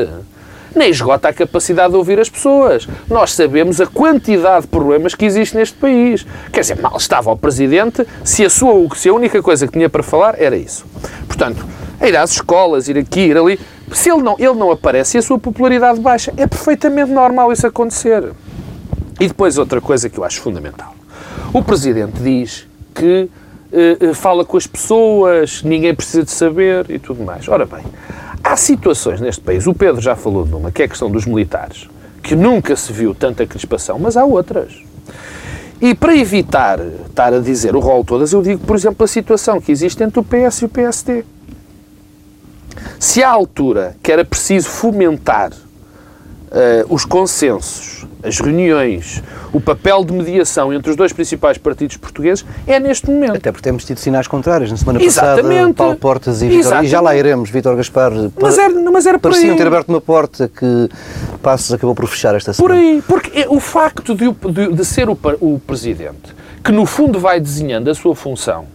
Nem 0.73 0.89
esgota 0.89 1.27
a 1.27 1.33
capacidade 1.33 1.91
de 1.91 1.97
ouvir 1.97 2.17
as 2.17 2.29
pessoas. 2.29 2.87
Nós 3.09 3.33
sabemos 3.33 3.81
a 3.81 3.85
quantidade 3.85 4.61
de 4.61 4.67
problemas 4.69 5.13
que 5.13 5.25
existe 5.25 5.57
neste 5.57 5.75
país. 5.75 6.25
Quer 6.49 6.61
dizer, 6.61 6.79
mal 6.79 6.95
estava 6.95 7.29
o 7.29 7.37
presidente 7.37 8.07
se 8.23 8.45
a, 8.45 8.49
sua, 8.49 8.87
se 8.95 9.09
a 9.09 9.13
única 9.13 9.43
coisa 9.43 9.67
que 9.67 9.73
tinha 9.73 9.89
para 9.89 10.01
falar 10.01 10.41
era 10.41 10.55
isso. 10.55 10.85
Portanto, 11.27 11.65
ir 12.01 12.15
às 12.15 12.31
escolas, 12.31 12.87
ir 12.87 12.97
aqui, 12.97 13.19
ir 13.19 13.37
ali. 13.37 13.59
Se 13.91 14.09
ele 14.09 14.21
não, 14.21 14.37
ele 14.39 14.53
não 14.53 14.71
aparece 14.71 15.17
e 15.17 15.19
a 15.19 15.21
sua 15.21 15.37
popularidade 15.37 15.99
baixa, 15.99 16.33
é 16.37 16.47
perfeitamente 16.47 17.11
normal 17.11 17.51
isso 17.51 17.67
acontecer. 17.67 18.31
E 19.21 19.27
depois 19.27 19.59
outra 19.59 19.79
coisa 19.79 20.09
que 20.09 20.17
eu 20.17 20.23
acho 20.23 20.41
fundamental. 20.41 20.95
O 21.53 21.63
Presidente 21.63 22.19
diz 22.23 22.65
que 22.95 23.29
uh, 23.71 24.15
fala 24.15 24.43
com 24.43 24.57
as 24.57 24.65
pessoas, 24.65 25.61
ninguém 25.61 25.93
precisa 25.93 26.23
de 26.23 26.31
saber 26.31 26.89
e 26.89 26.97
tudo 26.97 27.23
mais. 27.23 27.47
Ora 27.47 27.67
bem, 27.67 27.83
há 28.43 28.57
situações 28.57 29.21
neste 29.21 29.39
país, 29.39 29.67
o 29.67 29.75
Pedro 29.75 30.01
já 30.01 30.15
falou 30.15 30.43
de 30.43 30.55
uma, 30.55 30.71
que 30.71 30.81
é 30.81 30.85
a 30.85 30.87
questão 30.87 31.07
dos 31.07 31.27
militares, 31.27 31.87
que 32.23 32.35
nunca 32.35 32.75
se 32.75 32.91
viu 32.91 33.13
tanta 33.13 33.45
crispação, 33.45 33.99
mas 33.99 34.17
há 34.17 34.25
outras. 34.25 34.73
E 35.79 35.93
para 35.93 36.17
evitar 36.17 36.79
estar 37.07 37.31
a 37.31 37.39
dizer 37.39 37.75
o 37.75 37.79
rol 37.79 38.03
todas, 38.03 38.33
eu 38.33 38.41
digo, 38.41 38.65
por 38.65 38.75
exemplo, 38.75 39.03
a 39.03 39.07
situação 39.07 39.61
que 39.61 39.71
existe 39.71 40.01
entre 40.03 40.19
o 40.19 40.23
PS 40.23 40.63
e 40.63 40.65
o 40.65 40.69
PSD. 40.69 41.23
Se 42.99 43.23
à 43.23 43.29
altura 43.29 43.95
que 44.01 44.11
era 44.11 44.25
preciso 44.25 44.67
fomentar 44.67 45.51
uh, 45.51 46.85
os 46.89 47.05
consensos, 47.05 48.07
as 48.23 48.39
reuniões, 48.39 49.21
o 49.51 49.59
papel 49.59 50.03
de 50.03 50.13
mediação 50.13 50.73
entre 50.73 50.89
os 50.89 50.95
dois 50.95 51.13
principais 51.13 51.57
partidos 51.57 51.97
portugueses 51.97 52.45
é 52.67 52.79
neste 52.79 53.09
momento. 53.09 53.35
Até 53.35 53.51
porque 53.51 53.63
temos 53.63 53.85
tido 53.85 53.97
sinais 53.97 54.27
contrários. 54.27 54.71
Na 54.71 54.77
semana 54.77 55.01
Exatamente. 55.01 55.45
passada, 55.45 55.73
Paulo 55.73 55.95
Portas 55.95 56.41
e, 56.41 56.47
Vitor, 56.47 56.83
e 56.83 56.87
já 56.87 57.01
lá 57.01 57.15
iremos, 57.15 57.49
Vítor 57.49 57.75
Gaspar, 57.75 58.11
mas 58.39 58.57
era, 58.57 58.73
mas 58.91 59.05
era 59.05 59.19
pareciam 59.19 59.55
ter 59.55 59.67
aberto 59.67 59.89
uma 59.89 60.01
porta 60.01 60.47
que 60.47 60.89
Passos 61.41 61.73
acabou 61.73 61.95
por 61.95 62.07
fechar 62.07 62.35
esta 62.35 62.53
semana. 62.53 62.73
Por 62.73 62.79
aí, 62.79 63.03
porque 63.07 63.45
o 63.49 63.59
facto 63.59 64.13
de, 64.13 64.31
de, 64.31 64.73
de 64.73 64.85
ser 64.85 65.09
o, 65.09 65.17
o 65.39 65.59
Presidente, 65.59 66.35
que 66.63 66.71
no 66.71 66.85
fundo 66.85 67.19
vai 67.19 67.39
desenhando 67.39 67.89
a 67.89 67.95
sua 67.95 68.15
função, 68.15 68.65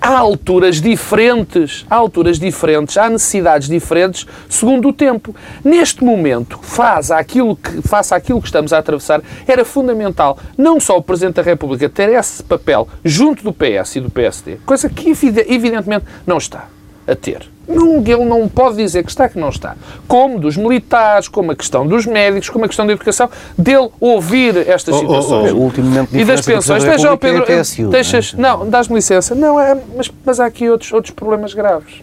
há 0.00 0.18
alturas 0.18 0.80
diferentes, 0.80 1.84
há 1.88 1.96
alturas 1.96 2.38
diferentes, 2.38 2.96
há 2.96 3.08
necessidades 3.08 3.68
diferentes 3.68 4.26
segundo 4.48 4.88
o 4.88 4.92
tempo. 4.92 5.34
Neste 5.64 6.04
momento, 6.04 6.58
face 6.62 7.12
àquilo 7.12 7.56
que, 7.56 7.82
face 7.82 8.14
àquilo 8.14 8.40
que 8.40 8.48
estamos 8.48 8.72
a 8.72 8.78
atravessar, 8.78 9.20
era 9.46 9.64
fundamental 9.64 10.38
não 10.56 10.80
só 10.80 10.96
o 10.96 11.02
Presidente 11.02 11.36
da 11.36 11.42
República 11.42 11.88
ter 11.88 12.08
esse 12.10 12.42
papel 12.42 12.88
junto 13.04 13.42
do 13.42 13.52
PS 13.52 13.96
e 13.96 14.00
do 14.00 14.10
PSD, 14.10 14.56
coisa 14.64 14.88
que 14.88 15.10
evidentemente 15.10 16.04
não 16.26 16.38
está 16.38 16.66
a 17.06 17.14
ter. 17.14 17.57
Não, 17.68 17.98
ele 17.98 18.24
não 18.24 18.48
pode 18.48 18.76
dizer 18.76 19.04
que 19.04 19.10
está, 19.10 19.28
que 19.28 19.38
não 19.38 19.50
está. 19.50 19.76
Como 20.06 20.40
dos 20.40 20.56
militares, 20.56 21.28
como 21.28 21.52
a 21.52 21.56
questão 21.56 21.86
dos 21.86 22.06
médicos, 22.06 22.48
como 22.48 22.64
a 22.64 22.68
questão 22.68 22.86
da 22.86 22.94
educação, 22.94 23.28
dele 23.58 23.90
ouvir 24.00 24.56
estas 24.66 24.94
oh, 24.94 24.98
situações. 24.98 25.52
Oh, 25.52 25.70
oh, 25.70 26.16
e 26.16 26.24
das 26.24 26.40
pensões. 26.40 26.82
Veja, 26.82 27.14
Pedro, 27.18 27.44
é 27.50 27.60
TSU, 27.60 27.88
deixas, 27.88 28.32
não, 28.32 28.60
não 28.60 28.70
dás-me 28.70 28.94
licença. 28.94 29.34
Não, 29.34 29.60
é, 29.60 29.76
mas, 29.94 30.10
mas 30.24 30.40
há 30.40 30.46
aqui 30.46 30.70
outros, 30.70 30.92
outros 30.92 31.14
problemas 31.14 31.52
graves. 31.52 32.02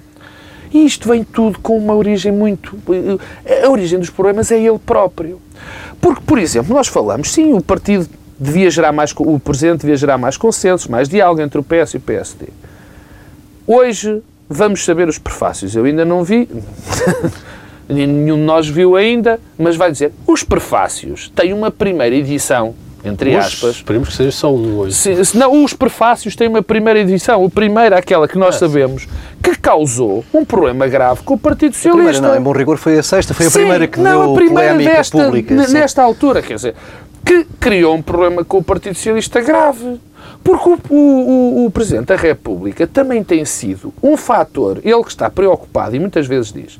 E 0.72 0.86
isto 0.86 1.08
vem 1.10 1.24
tudo 1.24 1.58
com 1.60 1.78
uma 1.78 1.96
origem 1.96 2.32
muito. 2.32 2.78
A 3.64 3.70
origem 3.70 3.98
dos 3.98 4.10
problemas 4.10 4.52
é 4.52 4.60
ele 4.60 4.78
próprio. 4.78 5.42
Porque, 6.00 6.22
por 6.22 6.38
exemplo, 6.38 6.76
nós 6.76 6.88
falamos, 6.88 7.32
sim, 7.32 7.54
o 7.54 7.62
partido 7.62 8.08
devia 8.40 8.70
gerar 8.70 8.92
mais. 8.92 9.14
O 9.18 9.40
Presidente 9.40 9.82
devia 9.82 9.96
gerar 9.96 10.18
mais 10.18 10.38
consensos, 10.38 10.88
mais 10.88 11.10
diálogo 11.10 11.42
entre 11.42 11.60
o 11.60 11.64
PS 11.64 11.94
e 11.94 11.98
o 11.98 12.02
PSD. 12.02 12.48
Hoje, 13.66 14.22
Vamos 14.50 14.84
saber 14.86 15.08
os 15.08 15.18
prefácios. 15.18 15.76
Eu 15.76 15.86
ainda 15.86 16.06
não 16.06 16.24
vi. 16.24 16.48
nenhum 17.88 18.38
de 18.38 18.42
nós 18.44 18.68
viu 18.68 18.96
ainda, 18.96 19.40
mas 19.58 19.76
vai 19.76 19.92
dizer, 19.92 20.12
os 20.26 20.44
prefácios 20.44 21.32
têm 21.36 21.54
uma 21.54 21.70
primeira 21.70 22.16
edição, 22.16 22.74
entre 23.04 23.36
aspas, 23.36 23.76
Esperemos 23.76 24.10
que 24.10 24.16
seja 24.16 24.32
só 24.32 24.52
um 24.52 24.80
hoje. 24.80 24.96
se, 24.96 25.24
se 25.24 25.38
não, 25.38 25.64
os 25.64 25.74
prefácios 25.74 26.36
têm 26.36 26.48
uma 26.48 26.64
primeira 26.64 27.00
edição. 27.00 27.44
O 27.44 27.50
primeiro, 27.50 27.96
aquela 27.96 28.28
que 28.28 28.38
nós 28.40 28.56
sabemos, 28.56 29.08
que 29.44 29.56
causou 29.56 30.26
um 30.34 30.44
problema 30.44 30.88
grave 30.88 31.22
com 31.22 31.36
o 31.36 31.38
Partido 31.38 31.76
A 31.76 31.80
primeira, 31.80 32.14
Socialista. 32.14 32.28
não, 32.28 32.36
em 32.36 32.42
bom 32.42 32.52
rigor, 32.52 32.78
foi 32.78 32.98
a 32.98 33.04
sexta, 33.04 33.36
foi 33.36 33.46
a 33.46 33.50
Sim, 33.52 33.60
primeira 33.60 33.88
que 33.88 34.00
não, 34.00 34.22
deu 34.24 34.32
a 34.32 34.36
primeira 34.36 34.70
polémica 34.72 34.92
desta, 34.96 35.24
pública. 35.24 35.56
nesta 35.68 36.02
altura, 36.02 36.42
quer 36.42 36.56
dizer, 36.56 36.76
que 37.24 37.46
criou 37.60 37.94
um 37.96 38.02
problema 38.02 38.44
com 38.44 38.58
o 38.58 38.64
Partido 38.64 38.96
Socialista 38.96 39.40
grave. 39.42 40.00
Porque 40.46 40.70
o, 40.70 40.94
o- 40.94 41.66
o- 41.66 41.72
Presidente 41.72 42.06
da 42.06 42.16
República 42.16 42.86
também 42.86 43.24
tem 43.24 43.44
sido 43.44 43.92
um 44.02 44.16
fator, 44.16 44.80
ele 44.84 45.04
que 45.04 45.10
está 45.10 45.28
preocupado 45.28 45.96
e 45.96 46.00
muitas 46.00 46.28
vezes 46.28 46.54
diz, 46.54 46.80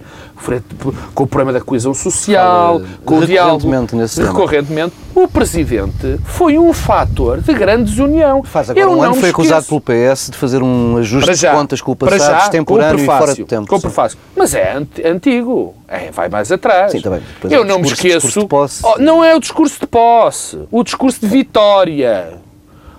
com 1.16 1.24
o 1.24 1.28
problema 1.28 1.52
da 1.52 1.60
coesão 1.60 1.92
social, 1.94 2.80
Fala 2.80 2.90
com 3.04 3.18
o 3.18 3.26
diálogo, 3.26 3.58
recorrentemente 3.58 3.96
nesse 3.96 4.16
tema. 4.18 4.28
recorrentemente, 4.28 4.94
o 5.16 5.28
Presidente 5.28 6.20
foi 6.26 6.60
um 6.60 6.72
fator 6.74 7.42
de 7.42 7.54
grande 7.56 7.86
desunião. 7.90 8.44
Faz 8.44 8.70
agora 8.70 8.86
Eu 8.86 8.92
um 8.92 8.96
não 8.98 9.02
ano 9.04 9.16
me 9.16 9.20
foi 9.22 9.30
acusado 9.32 9.62
esqueço. 9.64 9.82
pelo 9.82 10.14
PS 10.16 10.30
de 10.32 10.38
fazer 10.38 10.62
um 10.62 10.98
ajuste 10.98 11.34
já, 11.34 11.50
de 11.52 11.58
contas 11.58 11.82
com 11.82 11.92
o 11.92 11.96
passado, 11.96 12.20
já, 12.20 12.38
extemporâneo 12.44 13.00
e 13.04 13.06
fora 13.06 13.34
de 13.34 13.44
tempo. 13.46 13.68
Com 13.68 13.76
o 13.76 13.80
sim. 13.80 13.88
prefácio. 13.88 14.18
Mas 14.36 14.54
é 14.54 14.74
anti- 14.76 15.04
antigo. 15.06 15.74
É, 15.88 16.12
vai 16.12 16.30
mais 16.30 16.52
atrás. 16.52 16.92
Sim, 16.92 17.02
também. 17.02 17.22
Depois 17.36 17.52
é 17.52 17.58
Eu 17.58 17.62
o 17.62 17.66
não 17.66 17.78
me 17.78 17.84
discurso- 17.84 18.08
esqueço. 18.18 18.40
de 18.42 18.48
posse. 18.48 18.82
Oh, 18.86 19.00
não 19.00 19.24
é 19.24 19.36
o 19.36 19.40
discurso 19.40 19.80
de 19.80 19.88
posse. 19.88 20.60
O 20.72 20.84
discurso 20.84 21.20
de 21.22 21.28
vitória. 21.28 22.45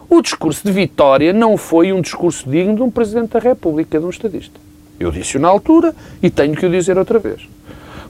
O 0.09 0.23
discurso 0.23 0.62
de 0.64 0.73
vitória 0.73 1.33
não 1.33 1.57
foi 1.57 1.92
um 1.92 2.01
discurso 2.01 2.49
digno 2.49 2.77
de 2.77 2.83
um 2.83 2.90
Presidente 2.90 3.31
da 3.33 3.38
República, 3.38 3.99
de 3.99 4.05
um 4.05 4.11
estadista. 4.11 4.61
Eu 4.99 5.11
disse-o 5.11 5.40
na 5.40 5.49
altura 5.49 5.95
e 6.23 6.31
tenho 6.31 6.55
que 6.55 6.64
o 6.64 6.71
dizer 6.71 6.97
outra 6.97 7.19
vez. 7.19 7.49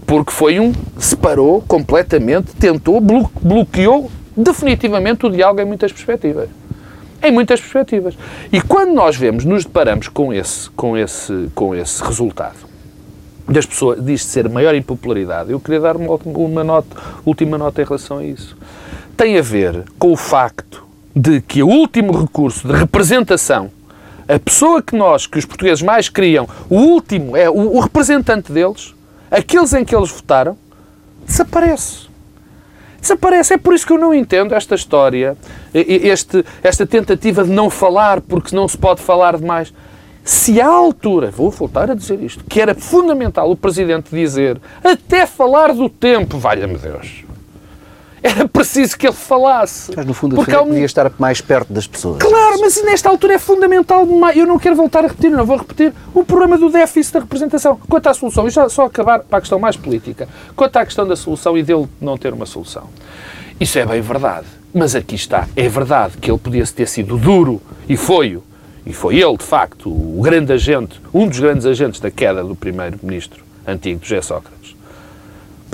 Porque 0.06 0.30
foi 0.30 0.60
um. 0.60 0.72
separou 0.98 1.62
completamente, 1.62 2.54
tentou, 2.54 3.00
blo- 3.00 3.30
bloqueou 3.42 4.10
definitivamente 4.36 5.26
o 5.26 5.30
diálogo 5.30 5.60
em 5.60 5.64
muitas 5.64 5.92
perspectivas 5.92 6.48
em 7.22 7.32
muitas 7.32 7.58
perspectivas. 7.60 8.14
E 8.52 8.60
quando 8.60 8.92
nós 8.92 9.16
vemos, 9.16 9.44
nos 9.44 9.64
deparamos 9.64 10.06
com 10.06 10.32
esse, 10.32 10.68
com 10.70 10.96
esse, 10.96 11.48
com 11.54 11.74
esse 11.74 12.04
resultado, 12.04 12.54
das 13.48 13.64
pessoas, 13.66 14.04
diz 14.04 14.22
ser 14.22 14.48
maior 14.48 14.74
impopularidade, 14.74 15.50
eu 15.50 15.58
queria 15.58 15.80
dar 15.80 15.96
uma, 15.96 16.14
uma 16.24 16.62
nota, 16.62 16.94
última 17.24 17.56
nota 17.56 17.80
em 17.80 17.84
relação 17.84 18.18
a 18.18 18.24
isso. 18.24 18.56
Tem 19.16 19.38
a 19.38 19.42
ver 19.42 19.84
com 19.98 20.12
o 20.12 20.16
facto 20.16 20.85
de 21.16 21.40
que 21.40 21.62
o 21.62 21.68
último 21.68 22.12
recurso 22.12 22.68
de 22.68 22.74
representação, 22.74 23.70
a 24.28 24.38
pessoa 24.38 24.82
que 24.82 24.94
nós, 24.94 25.26
que 25.26 25.38
os 25.38 25.46
portugueses 25.46 25.82
mais 25.82 26.10
queriam, 26.10 26.46
o 26.68 26.76
último, 26.76 27.34
é 27.34 27.48
o, 27.48 27.76
o 27.76 27.80
representante 27.80 28.52
deles, 28.52 28.94
aqueles 29.30 29.72
em 29.72 29.84
que 29.84 29.96
eles 29.96 30.10
votaram, 30.10 30.58
desaparece 31.26 32.06
desaparece. 33.06 33.54
É 33.54 33.58
por 33.58 33.74
isso 33.74 33.86
que 33.86 33.92
eu 33.92 33.98
não 33.98 34.12
entendo 34.12 34.54
esta 34.54 34.74
história, 34.74 35.36
este, 35.72 36.44
esta 36.62 36.86
tentativa 36.86 37.44
de 37.44 37.50
não 37.50 37.70
falar 37.70 38.20
porque 38.20 38.54
não 38.54 38.66
se 38.66 38.76
pode 38.76 39.00
falar 39.00 39.36
demais. 39.36 39.72
Se 40.24 40.60
à 40.60 40.66
altura, 40.66 41.30
vou 41.30 41.50
voltar 41.50 41.88
a 41.88 41.94
dizer 41.94 42.20
isto, 42.20 42.42
que 42.44 42.60
era 42.60 42.74
fundamental 42.74 43.48
o 43.48 43.56
Presidente 43.56 44.10
dizer, 44.10 44.60
até 44.82 45.24
falar 45.24 45.72
do 45.72 45.88
tempo, 45.88 46.36
valha-me 46.36 46.76
Deus, 46.78 47.24
era 48.22 48.48
preciso 48.48 48.96
que 48.98 49.06
ele 49.06 49.14
falasse. 49.14 49.92
Mas, 49.94 50.06
no 50.06 50.14
fundo, 50.14 50.34
Porque 50.36 50.56
um- 50.56 50.68
podia 50.68 50.84
estar 50.84 51.10
mais 51.18 51.40
perto 51.40 51.72
das 51.72 51.86
pessoas. 51.86 52.18
Claro, 52.18 52.58
mas 52.60 52.82
nesta 52.84 53.08
altura 53.08 53.34
é 53.34 53.38
fundamental. 53.38 54.06
Eu 54.34 54.46
não 54.46 54.58
quero 54.58 54.74
voltar 54.74 55.04
a 55.04 55.08
repetir, 55.08 55.30
não 55.30 55.44
vou 55.46 55.56
repetir 55.56 55.92
o 56.14 56.24
problema 56.24 56.58
do 56.58 56.68
déficit 56.70 57.12
da 57.14 57.20
representação. 57.20 57.78
Quanto 57.88 58.08
à 58.08 58.14
solução, 58.14 58.46
e 58.46 58.50
já 58.50 58.68
só 58.68 58.86
acabar 58.86 59.20
para 59.20 59.38
a 59.38 59.40
questão 59.40 59.58
mais 59.58 59.76
política, 59.76 60.28
quanto 60.54 60.76
à 60.76 60.84
questão 60.84 61.06
da 61.06 61.14
solução 61.16 61.56
e 61.56 61.62
dele 61.62 61.86
não 62.00 62.16
ter 62.16 62.32
uma 62.32 62.46
solução. 62.46 62.84
Isso 63.60 63.78
é 63.78 63.86
bem 63.86 64.00
verdade. 64.00 64.46
Mas 64.74 64.94
aqui 64.94 65.14
está. 65.14 65.48
É 65.56 65.68
verdade 65.68 66.18
que 66.18 66.30
ele 66.30 66.38
podia 66.38 66.66
ter 66.66 66.86
sido 66.88 67.16
duro 67.16 67.62
e 67.88 67.96
foi-o. 67.96 68.42
E 68.84 68.92
foi 68.92 69.16
ele, 69.18 69.36
de 69.36 69.44
facto, 69.44 69.88
o 69.88 70.20
grande 70.22 70.52
agente, 70.52 71.00
um 71.12 71.26
dos 71.26 71.40
grandes 71.40 71.66
agentes 71.66 71.98
da 71.98 72.10
queda 72.10 72.44
do 72.44 72.54
primeiro-ministro 72.54 73.42
antigo, 73.66 74.00
José 74.02 74.22
Sócrates 74.22 74.55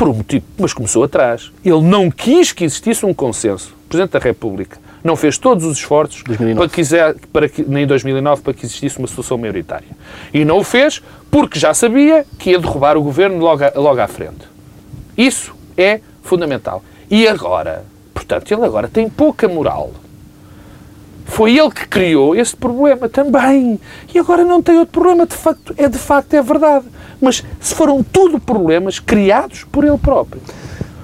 por 0.02 0.08
um 0.08 0.14
motivo, 0.14 0.44
mas 0.58 0.72
começou 0.72 1.04
atrás. 1.04 1.52
Ele 1.64 1.80
não 1.80 2.10
quis 2.10 2.50
que 2.50 2.64
existisse 2.64 3.06
um 3.06 3.14
consenso. 3.14 3.72
O 3.84 3.88
Presidente 3.88 4.10
da 4.10 4.18
República 4.18 4.76
não 5.04 5.14
fez 5.14 5.38
todos 5.38 5.64
os 5.64 5.78
esforços 5.78 6.24
2009. 6.24 6.58
para 6.58 6.68
que, 6.68 6.74
quiser- 6.74 7.14
para 7.32 7.48
que, 7.48 7.62
em 7.62 7.86
2009 7.86 8.42
para 8.42 8.52
que 8.52 8.66
existisse 8.66 8.98
uma 8.98 9.06
solução 9.06 9.38
maioritária. 9.38 9.86
E 10.34 10.44
não 10.44 10.58
o 10.58 10.64
fez 10.64 11.00
porque 11.30 11.56
já 11.56 11.72
sabia 11.72 12.26
que 12.36 12.50
ia 12.50 12.58
derrubar 12.58 12.96
o 12.96 13.02
governo 13.02 13.38
logo, 13.38 13.62
a- 13.64 13.72
logo 13.76 14.00
à 14.00 14.08
frente. 14.08 14.48
Isso 15.16 15.54
é 15.76 16.00
fundamental. 16.22 16.82
E 17.08 17.28
agora, 17.28 17.84
portanto, 18.12 18.50
ele 18.52 18.64
agora 18.64 18.88
tem 18.88 19.08
pouca 19.08 19.46
moral. 19.48 19.92
Foi 21.24 21.56
ele 21.56 21.70
que 21.70 21.86
criou 21.86 22.34
esse 22.34 22.54
problema 22.54 23.08
também. 23.08 23.80
E 24.12 24.18
agora 24.18 24.44
não 24.44 24.62
tem 24.62 24.78
outro 24.78 25.00
problema. 25.00 25.26
De 25.26 25.34
facto, 25.34 25.74
é 25.76 25.88
de 25.88 25.98
facto 25.98 26.34
é 26.34 26.42
verdade. 26.42 26.86
Mas 27.20 27.44
se 27.60 27.74
foram 27.74 28.02
tudo 28.02 28.40
problemas 28.40 28.98
criados 28.98 29.64
por 29.64 29.84
ele 29.84 29.98
próprio. 29.98 30.42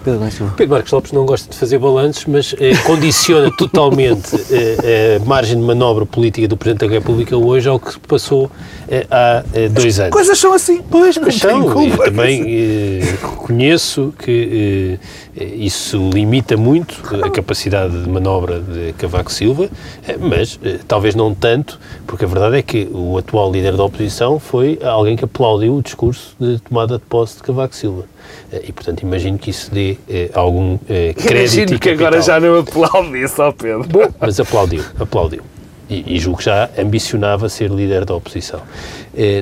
Pedro 0.09 0.21
Nunes 0.21 0.35
Silva. 0.35 0.55
Pedro 0.57 0.73
Marcos 0.75 0.93
Lopes 0.93 1.13
não 1.13 1.27
gosta 1.27 1.51
de 1.51 1.57
fazer 1.57 1.79
balanços, 1.79 2.25
mas 2.27 2.55
eh, 2.59 2.75
condiciona 2.87 3.51
totalmente 3.57 4.35
eh, 4.51 5.19
a 5.21 5.25
margem 5.27 5.57
de 5.57 5.63
manobra 5.63 6.07
política 6.07 6.49
do 6.49 6.57
Presidente 6.57 6.89
da 6.89 6.95
República 6.95 7.37
hoje 7.37 7.69
ao 7.69 7.79
que 7.79 7.93
se 7.93 7.99
passou 8.01 8.51
eh, 8.89 9.07
há 9.11 9.45
eh, 9.53 9.69
dois 9.69 10.01
anos. 10.01 10.13
Coisas 10.13 10.39
são 10.39 10.55
assim. 10.55 10.81
Pois, 10.91 11.19
Mas 11.19 11.39
tem 11.39 11.51
são, 11.51 11.85
eu 11.85 11.97
também 11.99 12.43
eh, 12.47 13.01
reconheço 13.21 14.15
que 14.19 14.99
eh, 15.37 15.45
isso 15.57 16.11
limita 16.11 16.57
muito 16.57 17.03
a 17.23 17.31
capacidade 17.31 18.03
de 18.03 18.09
manobra 18.09 18.61
de 18.61 18.95
Cavaco 18.95 19.31
Silva, 19.31 19.69
eh, 20.07 20.17
mas 20.19 20.59
eh, 20.65 20.79
talvez 20.89 21.15
não 21.15 21.35
tanto, 21.35 21.79
porque 22.07 22.25
a 22.25 22.29
verdade 22.29 22.57
é 22.57 22.63
que 22.63 22.89
o 22.93 23.19
atual 23.19 23.53
líder 23.53 23.77
da 23.77 23.85
oposição 23.85 24.39
foi 24.39 24.79
alguém 24.83 25.17
que 25.17 25.25
aplaudiu 25.25 25.77
o 25.77 25.83
discurso 25.83 26.35
de 26.41 26.59
tomada 26.61 26.97
de 26.99 27.05
posse 27.05 27.37
de 27.37 27.43
Cavaco 27.43 27.75
Silva. 27.75 28.05
Eh, 28.53 28.65
E, 28.69 28.73
portanto, 28.73 29.03
imagino 29.03 29.39
que 29.39 29.51
isso 29.51 29.71
dê 29.71 29.97
eh, 30.09 30.31
algum 30.35 30.79
eh, 30.89 31.15
crédito 31.15 31.59
Imagino 31.59 31.79
que 31.79 31.91
agora 31.91 32.21
já 32.21 32.39
não 32.41 32.59
aplaude 32.59 33.23
isso 33.23 33.41
ao 33.41 33.53
Pedro. 33.53 33.89
Bom, 33.89 34.09
mas 34.21 34.39
aplaudiu, 34.41 34.83
aplaudiu. 34.99 35.43
E, 35.91 36.17
e 36.17 36.19
julgo 36.19 36.39
que 36.39 36.45
já 36.45 36.69
ambicionava 36.79 37.49
ser 37.49 37.71
líder 37.71 38.05
da 38.05 38.15
oposição 38.15 38.61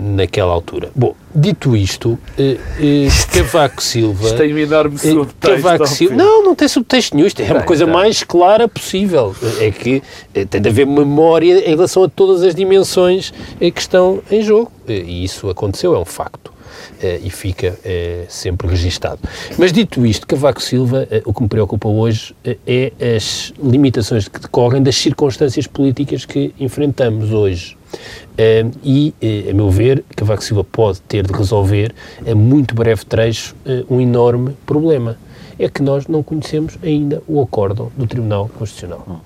naquela 0.00 0.52
altura. 0.52 0.90
Bom, 0.94 1.14
dito 1.34 1.76
isto, 1.76 2.18
eh, 2.38 2.56
eh, 2.80 3.08
Cavaco 3.32 3.82
Silva... 3.82 4.26
Isto 4.26 4.38
tem 4.38 4.54
um 4.54 4.58
enorme 4.58 4.96
subtexto. 4.98 5.62
Cavaco 5.62 5.86
Silva... 5.86 6.14
Não, 6.14 6.42
não 6.42 6.54
tem 6.54 6.66
subtexto 6.68 7.14
nenhum. 7.14 7.26
Isto 7.26 7.42
é 7.42 7.52
uma 7.52 7.62
coisa 7.62 7.84
tem. 7.84 7.92
mais 7.92 8.22
clara 8.22 8.66
possível. 8.66 9.34
É 9.60 9.70
que 9.70 10.02
eh, 10.34 10.44
tem 10.46 10.62
de 10.62 10.68
haver 10.68 10.86
memória 10.86 11.68
em 11.68 11.74
relação 11.74 12.04
a 12.04 12.08
todas 12.08 12.42
as 12.42 12.54
dimensões 12.54 13.32
que 13.58 13.80
estão 13.80 14.22
em 14.30 14.40
jogo. 14.40 14.72
E 14.88 15.24
isso 15.24 15.50
aconteceu, 15.50 15.94
é 15.94 15.98
um 15.98 16.04
facto. 16.04 16.55
Eh, 17.02 17.20
e 17.24 17.30
fica 17.30 17.78
eh, 17.84 18.24
sempre 18.26 18.66
registado. 18.66 19.20
Mas 19.58 19.70
dito 19.70 20.06
isto, 20.06 20.26
Cavaco 20.26 20.62
Silva, 20.62 21.06
eh, 21.10 21.22
o 21.26 21.34
que 21.34 21.42
me 21.42 21.48
preocupa 21.48 21.88
hoje 21.88 22.34
é 22.66 22.90
as 23.16 23.52
limitações 23.62 24.28
que 24.28 24.40
decorrem 24.40 24.82
das 24.82 24.96
circunstâncias 24.96 25.66
políticas 25.66 26.24
que 26.24 26.54
enfrentamos 26.58 27.32
hoje. 27.32 27.76
E, 28.84 29.14
a 29.48 29.54
meu 29.54 29.70
ver, 29.70 30.04
Cavaco 30.14 30.42
Silva 30.42 30.64
pode 30.64 31.00
ter 31.02 31.26
de 31.26 31.32
resolver 31.32 31.94
a 32.30 32.34
muito 32.34 32.74
breve 32.74 33.04
trecho 33.04 33.54
um 33.88 34.00
enorme 34.00 34.54
problema. 34.66 35.16
É 35.58 35.68
que 35.68 35.82
nós 35.82 36.06
não 36.06 36.22
conhecemos 36.22 36.78
ainda 36.82 37.22
o 37.26 37.40
acórdão 37.40 37.90
do 37.96 38.06
Tribunal 38.06 38.50
Constitucional. 38.58 39.22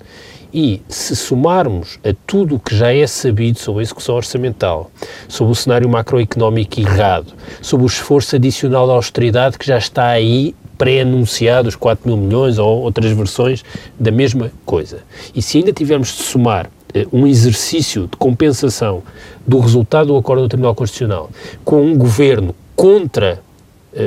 E 0.53 0.81
se 0.89 1.15
somarmos 1.15 1.97
a 2.03 2.13
tudo 2.27 2.55
o 2.55 2.59
que 2.59 2.75
já 2.75 2.93
é 2.93 3.07
sabido 3.07 3.57
sobre 3.57 3.79
a 3.79 3.83
execução 3.83 4.15
orçamental, 4.15 4.91
sobre 5.27 5.53
o 5.53 5.55
cenário 5.55 5.87
macroeconómico 5.87 6.79
errado, 6.79 7.33
sobre 7.61 7.85
o 7.85 7.87
esforço 7.87 8.35
adicional 8.35 8.85
de 8.85 8.93
austeridade 8.93 9.57
que 9.57 9.65
já 9.65 9.77
está 9.77 10.07
aí 10.07 10.53
pré-anunciado, 10.77 11.69
os 11.69 11.75
4 11.75 12.09
mil 12.09 12.17
milhões 12.17 12.57
ou 12.57 12.81
outras 12.81 13.11
versões 13.11 13.63
da 13.99 14.11
mesma 14.11 14.51
coisa, 14.65 15.03
e 15.35 15.41
se 15.41 15.59
ainda 15.59 15.71
tivermos 15.71 16.07
de 16.07 16.23
somar 16.23 16.71
eh, 16.93 17.05
um 17.13 17.27
exercício 17.27 18.07
de 18.07 18.17
compensação 18.17 19.03
do 19.45 19.59
resultado 19.59 20.07
do 20.07 20.17
acordo 20.17 20.41
do 20.41 20.49
Tribunal 20.49 20.73
Constitucional 20.73 21.29
com 21.63 21.83
um 21.83 21.95
governo 21.95 22.55
contra 22.75 23.39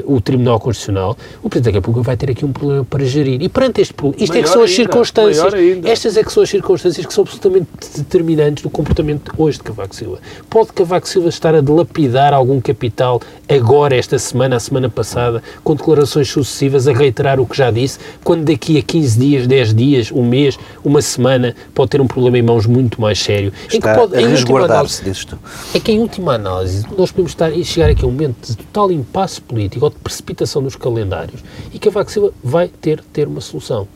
o 0.07 0.20
Tribunal 0.20 0.59
Constitucional, 0.59 1.16
o 1.42 1.49
Presidente 1.49 1.73
da 1.73 1.79
República 1.79 2.03
vai 2.05 2.16
ter 2.16 2.31
aqui 2.31 2.44
um 2.44 2.53
problema 2.53 2.85
para 2.85 3.05
gerir. 3.05 3.42
E 3.42 3.49
perante 3.49 3.81
este 3.81 3.92
problema, 3.94 4.23
isto 4.23 4.33
é 4.37 4.42
que 4.42 4.49
Maior 4.49 4.53
são 4.53 4.62
as 4.62 4.70
ainda, 4.70 4.83
circunstâncias, 4.83 5.53
maior 5.53 5.87
estas 5.87 6.16
é 6.16 6.25
que 6.25 6.33
são 6.33 6.42
as 6.42 6.51
circunstâncias 6.51 7.07
que 7.07 7.12
são 7.12 7.23
absolutamente 7.23 7.68
determinantes 7.97 8.62
do 8.62 8.70
comportamento 8.70 9.33
hoje 9.37 9.59
de 9.59 9.64
Cavaco 9.64 9.94
Silva. 9.94 10.18
Pode 10.49 10.73
Cavaco 10.73 11.09
Silva 11.09 11.29
estar 11.29 11.55
a 11.55 11.61
dilapidar 11.61 12.33
algum 12.33 12.61
capital 12.61 13.20
agora, 13.49 13.94
esta 13.94 14.18
semana, 14.18 14.57
a 14.57 14.61
semana 14.61 14.88
passada, 14.88 15.42
com 15.62 15.75
declarações 15.75 16.29
sucessivas, 16.29 16.88
a 16.88 16.92
reiterar 16.92 17.38
o 17.38 17.47
que 17.47 17.57
já 17.57 17.70
disse, 17.70 17.99
quando 18.23 18.44
daqui 18.44 18.79
a 18.79 18.83
15 18.83 19.18
dias, 19.18 19.47
10 19.47 19.75
dias, 19.75 20.12
um 20.12 20.25
mês, 20.25 20.59
uma 20.83 21.03
semana, 21.03 21.55
pode 21.75 21.90
ter 21.90 22.01
um 22.01 22.07
problema 22.07 22.38
em 22.38 22.42
mãos 22.42 22.66
muito 22.66 23.01
mais 23.01 23.18
sério. 23.18 23.53
em 23.66 23.68
que 23.68 23.77
Está 23.77 23.94
pode, 23.94 24.16
a 24.16 24.27
resguardar-se, 24.27 25.27
tu. 25.27 25.38
é 25.75 25.81
que, 25.81 25.92
em 25.92 25.99
última 26.01 26.35
análise, 26.35 26.87
nós 26.97 27.11
podemos 27.11 27.33
estar, 27.33 27.53
chegar 27.64 27.90
aqui 27.90 28.05
a 28.05 28.09
um 28.09 28.11
momento 28.11 28.49
de 28.49 28.57
total 28.57 28.90
impasse 28.90 29.40
político 29.40 29.73
política 29.74 29.84
ou 29.84 29.90
de 29.90 29.96
precipitação 29.96 30.62
dos 30.62 30.76
calendários 30.76 31.42
e 31.72 31.78
Cavaco 31.78 32.10
Silva 32.10 32.32
vai 32.42 32.68
ter 32.68 33.02
ter 33.12 33.26
uma 33.26 33.40
solução 33.40 33.88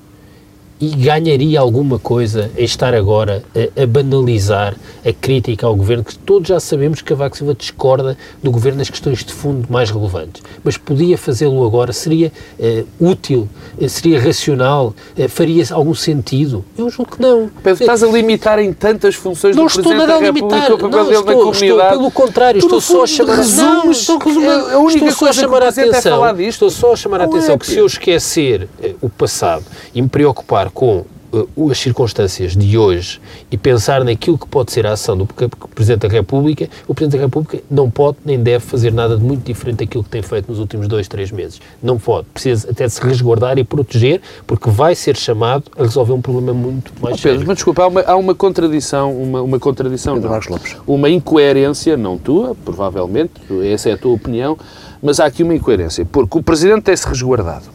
e 0.81 0.89
ganharia 0.91 1.59
alguma 1.59 1.99
coisa 1.99 2.51
em 2.57 2.65
estar 2.65 2.95
agora 2.95 3.43
a, 3.55 3.83
a, 3.83 3.87
banalizar 3.87 4.77
a 5.05 5.13
crítica 5.13 5.67
ao 5.67 5.75
governo, 5.75 6.05
que 6.05 6.17
todos 6.19 6.49
já 6.49 6.61
sabemos 6.61 7.01
que 7.01 7.09
Cavaco 7.09 7.37
Silva 7.37 7.55
discorda 7.55 8.17
do 8.43 8.51
governo 8.51 8.79
nas 8.79 8.89
questões 8.89 9.25
de 9.25 9.33
fundo 9.33 9.67
mais 9.71 9.91
relevantes. 9.91 10.43
Mas 10.63 10.77
podia 10.77 11.19
fazê-lo 11.19 11.65
agora, 11.67 11.93
seria 11.93 12.33
uh, 12.59 12.87
útil, 13.01 13.49
uh, 13.81 13.89
seria 13.89 14.21
racional, 14.21 14.95
uh, 15.17 15.29
faria 15.29 15.65
algum 15.73 15.95
sentido? 15.95 16.65
Eu 16.77 16.89
julgo 16.91 17.17
que 17.17 17.23
não. 17.23 17.51
Pedro, 17.63 17.83
estás 17.83 18.03
a 18.03 18.07
limitar 18.07 18.59
em 18.59 18.73
tantas 18.73 19.15
funções 19.15 19.57
não 19.57 19.67
do 19.67 19.73
Presidente 19.73 20.07
da 20.07 20.19
República 20.19 20.75
o 20.75 20.79
papel 20.79 20.91
não, 20.91 21.05
dele 21.05 21.19
estou, 21.19 21.25
na 21.25 21.43
comunidade? 21.43 21.65
Estou, 21.65 21.89
pelo 21.99 22.11
contrário, 22.11 22.59
estou 22.59 22.81
só 22.81 23.03
a 23.03 23.07
chamar 23.07 23.37
resumes, 23.37 23.67
não, 23.67 23.91
estou, 23.91 24.19
a, 24.19 24.73
a 24.75 24.79
única 24.79 25.09
estou 25.09 25.17
coisa 25.17 25.17
só 25.17 25.29
a 25.29 25.33
chamar 25.33 25.59
que 25.59 25.65
a 25.65 25.69
atenção, 25.69 25.85
é 25.85 25.89
atenção, 25.91 26.13
falar 26.13 26.33
disto. 26.35 26.51
estou 26.51 26.71
só 26.71 26.93
a 26.93 26.97
chamar 26.97 27.21
a 27.21 27.27
Não 27.27 27.33
atenção 27.33 27.55
é, 27.55 27.59
que 27.59 27.67
se 27.67 27.79
eu 27.79 27.87
esquecer 27.87 28.69
o 29.01 29.09
passado 29.09 29.65
e 29.95 30.01
me 30.01 30.09
preocupar 30.09 30.68
com 30.71 31.05
uh, 31.33 31.71
as 31.71 31.79
circunstâncias 31.79 32.57
de 32.57 32.77
hoje 32.77 33.21
e 33.51 33.57
pensar 33.57 34.05
naquilo 34.05 34.39
que 34.39 34.47
pode 34.47 34.73
ser 34.73 34.87
a 34.87 34.93
ação 34.93 35.17
do 35.17 35.27
Presidente 35.27 36.07
da 36.07 36.09
República, 36.09 36.69
o 36.87 36.95
Presidente 36.95 37.19
da 37.19 37.27
República 37.27 37.63
não 37.71 37.91
pode 37.91 38.19
nem 38.25 38.39
deve 38.39 38.65
fazer 38.65 38.93
nada 38.93 39.17
de 39.17 39.23
muito 39.23 39.45
diferente 39.45 39.79
daquilo 39.79 40.05
que 40.05 40.11
tem 40.11 40.23
feito 40.23 40.49
nos 40.49 40.59
últimos 40.59 40.89
dois, 40.89 41.09
três 41.09 41.31
meses. 41.31 41.61
Não 41.83 41.99
pode. 41.99 42.27
Precisa 42.33 42.71
até 42.71 42.89
se 42.89 43.01
resguardar 43.01 43.59
e 43.59 43.65
proteger, 43.65 44.21
porque 44.47 44.71
vai 44.71 44.95
ser 44.95 45.17
chamado 45.17 45.65
a 45.77 45.83
resolver 45.83 46.13
um 46.13 46.23
problema 46.23 46.53
muito 46.53 46.93
mais 47.01 47.15
oh, 47.15 47.23
Pedro, 47.23 47.39
sério. 47.39 47.47
mas 47.47 47.57
desculpa, 47.57 47.83
há 47.83 47.87
uma, 47.89 48.01
há 48.03 48.17
uma 48.17 48.35
contradição, 48.35 49.13
uma, 49.13 49.43
uma 49.43 49.59
contradição, 49.59 50.15
Pedro 50.15 50.29
não, 50.29 50.35
Marcos 50.35 50.51
Lopes. 50.51 50.77
uma 50.87 51.09
incoerência, 51.09 51.97
não 51.97 52.19
tua, 52.19 52.55
provavelmente, 52.55 53.33
essa 53.65 53.91
é 53.91 53.93
a 53.93 53.99
tua 53.99 54.13
opinião, 54.13 54.57
mas 55.03 55.21
há 55.21 55.27
aqui 55.27 55.43
uma 55.43 55.55
incoerência, 55.55 56.05
porque 56.05 56.39
o 56.39 56.43
Presidente 56.43 56.83
tem-se 56.83 57.07
resguardado 57.07 57.67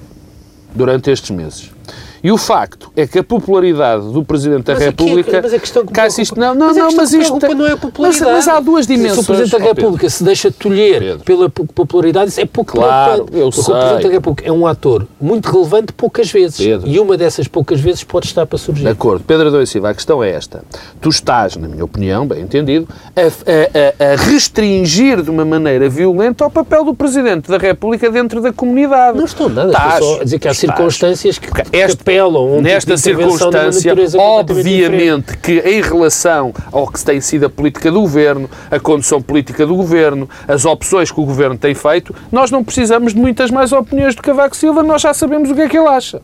durante 0.76 1.10
estes 1.10 1.30
meses. 1.30 1.72
E 2.24 2.32
o 2.32 2.38
facto 2.38 2.90
é 2.96 3.06
que 3.06 3.20
a 3.20 3.24
popularidade 3.24 4.08
do 4.14 4.24
Presidente 4.24 4.64
da 4.64 4.74
Mas 4.76 4.82
aqui- 4.84 5.04
República. 5.04 5.42
mas 5.44 5.54
a 5.54 5.60
questão 5.60 5.86
que 5.86 5.92
preocupa- 5.92 6.22
isto, 6.22 6.40
não, 6.40 6.56
não, 6.56 6.68
mas 6.68 6.78
não, 6.78 6.92
mas 6.94 7.12
isto. 7.14 7.38
preocupa 7.38 7.54
não 7.54 7.66
é 7.66 7.68
a 7.68 7.72
mas, 7.74 7.80
popularidade. 7.82 8.32
mas 8.32 8.48
há 8.48 8.60
duas 8.62 8.88
dimensões. 8.88 9.14
Se 9.16 9.20
o 9.20 9.26
Presidente 9.36 9.60
da. 9.62 9.66
República 9.68 10.10
se 10.10 10.24
deixa 10.24 10.50
tolher 10.52 11.00
Pedro. 11.02 11.24
pela 11.26 11.50
po- 11.50 11.66
popularidade, 11.66 12.30
isso 12.30 12.40
é 12.40 12.46
pouco 12.46 12.72
Claro, 12.74 13.26
eu 13.34 13.50
porque 13.50 13.62
sei. 13.62 13.74
o 13.74 13.78
Presidente 13.78 14.04
da 14.04 14.10
República 14.10 14.48
é 14.48 14.52
um 14.54 14.66
ator 14.66 15.06
muito 15.20 15.52
relevante 15.52 15.92
poucas 15.92 16.32
vezes. 16.32 16.56
Pedro. 16.58 16.88
E 16.88 16.98
uma 17.00 17.18
dessas 17.18 17.48
poucas 17.48 17.82
vezes 17.82 18.04
pode 18.06 18.26
estar 18.28 18.46
para 18.46 18.58
surgir. 18.58 18.84
De 18.84 18.90
acordo. 18.90 19.24
Pedro 19.28 19.50
Adão 19.50 19.66
Silva, 19.66 19.90
a 19.90 19.94
questão 19.94 20.24
é 20.24 20.30
esta. 20.32 20.64
Tu 21.02 21.10
estás, 21.10 21.58
na 21.58 21.68
minha 21.68 21.84
opinião, 21.84 22.26
bem 22.26 22.42
entendido, 22.42 22.88
a, 23.16 23.22
a- 23.22 24.10
a- 24.10 24.14
a 24.14 24.16
restringir 24.16 25.22
de 25.22 25.30
uma 25.30 25.44
maneira 25.44 25.90
violenta 25.90 26.46
o 26.46 26.50
papel 26.50 26.86
do 26.86 26.94
Presidente 26.94 27.50
da 27.50 27.58
República 27.58 28.10
dentro 28.10 28.42
da 28.42 28.54
comunidade. 28.54 29.18
Não 29.18 29.26
estou 29.26 29.50
nada, 29.50 29.68
Estás, 29.72 29.94
estou 29.96 30.16
só 30.16 30.22
a 30.22 30.24
dizer 30.24 30.40
que 30.40 30.48
há 30.48 30.52
estás. 30.52 30.76
circunstâncias 30.76 31.38
que, 31.38 31.48
Esta- 31.72 32.04
apelam 32.14 32.48
tipo 32.50 32.62
Nesta 32.62 32.98
circunstância, 32.98 33.94
obviamente 34.18 35.38
que 35.38 35.60
em 35.60 35.82
relação 35.82 36.54
ao 36.72 36.88
que 36.88 37.04
tem 37.04 37.20
sido 37.20 37.46
a 37.46 37.50
política 37.50 37.92
do 37.92 38.02
Governo, 38.02 38.50
a 38.70 38.80
condução 38.80 39.22
política 39.22 39.66
do 39.66 39.76
Governo, 39.76 40.30
as 40.48 40.66
opções 40.66 41.12
que 41.12 41.20
o 41.20 41.26
Governo 41.26 41.58
tem 41.58 41.74
feito, 41.74 42.16
nós 42.32 42.52
não 42.52 42.64
precisamos 42.64 43.14
de 43.14 43.20
muitas 43.20 43.50
mais 43.52 43.72
opiniões 43.72 44.16
do 44.16 44.22
Cavaco 44.22 44.56
Silva, 44.56 44.84
nós 44.84 45.02
já 45.02 45.14
sabemos 45.14 45.50
o 45.50 45.56
que 45.56 45.62
é 45.62 45.70
que 45.70 45.78
ele 45.78 45.88
acha. 45.88 46.22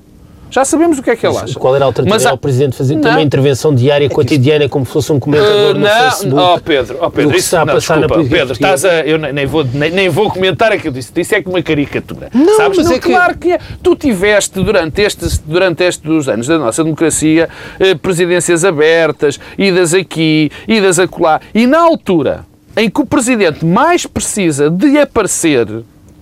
Já 0.50 0.66
sabemos 0.66 0.98
o 1.00 1.04
que 1.04 1.10
é 1.12 1.16
que 1.16 1.26
ele 1.28 1.38
acha. 1.38 1.58
Qual 1.60 1.76
era 1.76 1.86
a 1.86 1.88
alternativa 1.88 2.16
Mas 2.16 2.26
há- 2.26 2.32
ao 2.32 2.38
Presidente 2.38 2.76
fazer 2.76 2.96
Não. 2.96 3.10
uma 3.12 3.22
intervenção 3.22 3.74
diária, 3.74 4.10
cotidiana, 4.10 4.68
como 4.68 4.86
se 4.86 4.92
fosse 4.92 5.12
um 5.12 5.20
comentador 5.20 5.72
Uh, 5.72 5.74
no 5.76 5.80
não, 5.82 5.90
Facebook? 6.12 6.42
oh 6.42 6.60
Pedro, 6.60 6.98
oh 7.02 7.12
Pedro, 7.12 7.32
que 7.32 7.38
isso, 7.38 7.46
está 7.48 7.62
a 7.62 7.66
não, 7.66 7.74
passar 7.76 8.00
na 8.00 8.08
desculpa, 8.08 8.30
Pedro, 8.30 8.54
estás 8.54 8.86
a, 8.86 9.02
eu 9.06 9.18
nem, 9.18 9.32
nem 9.34 9.46
vou, 9.46 9.64
nem, 9.74 9.92
nem 9.92 10.10
vou 10.10 10.30
comentar 10.32 10.72
aquilo 10.72 10.94
que 10.94 11.00
disse, 11.00 11.12
disse 11.14 11.36
é 11.36 11.42
que 11.42 11.50
uma 11.50 11.62
caricatura. 11.62 12.30
Não, 12.34 12.58
Sabes? 12.58 12.78
mas 12.80 12.88
não, 12.88 12.94
é 12.96 13.00
que- 13.00 13.10
claro 13.10 13.38
que 13.38 13.52
é. 13.52 13.60
Tu 13.84 13.96
tiveste 13.96 14.60
durante 14.64 15.02
estes, 15.02 15.38
durante 15.38 15.84
estes 15.84 16.28
anos 16.28 16.48
da 16.48 16.58
nossa 16.58 16.84
democracia 16.84 17.48
eh, 17.80 17.96
presidências 17.96 18.66
abertas, 18.66 19.40
idas 19.58 19.94
aqui, 19.94 20.52
idas 20.68 20.98
acolá, 21.00 21.40
e 21.54 21.68
na 21.68 21.80
altura 21.80 22.46
em 22.78 22.90
que 22.90 23.02
o 23.02 23.06
presidente 23.06 23.66
mais 23.66 24.06
precisa 24.06 24.70
de 24.70 24.98
aparecer 24.98 25.68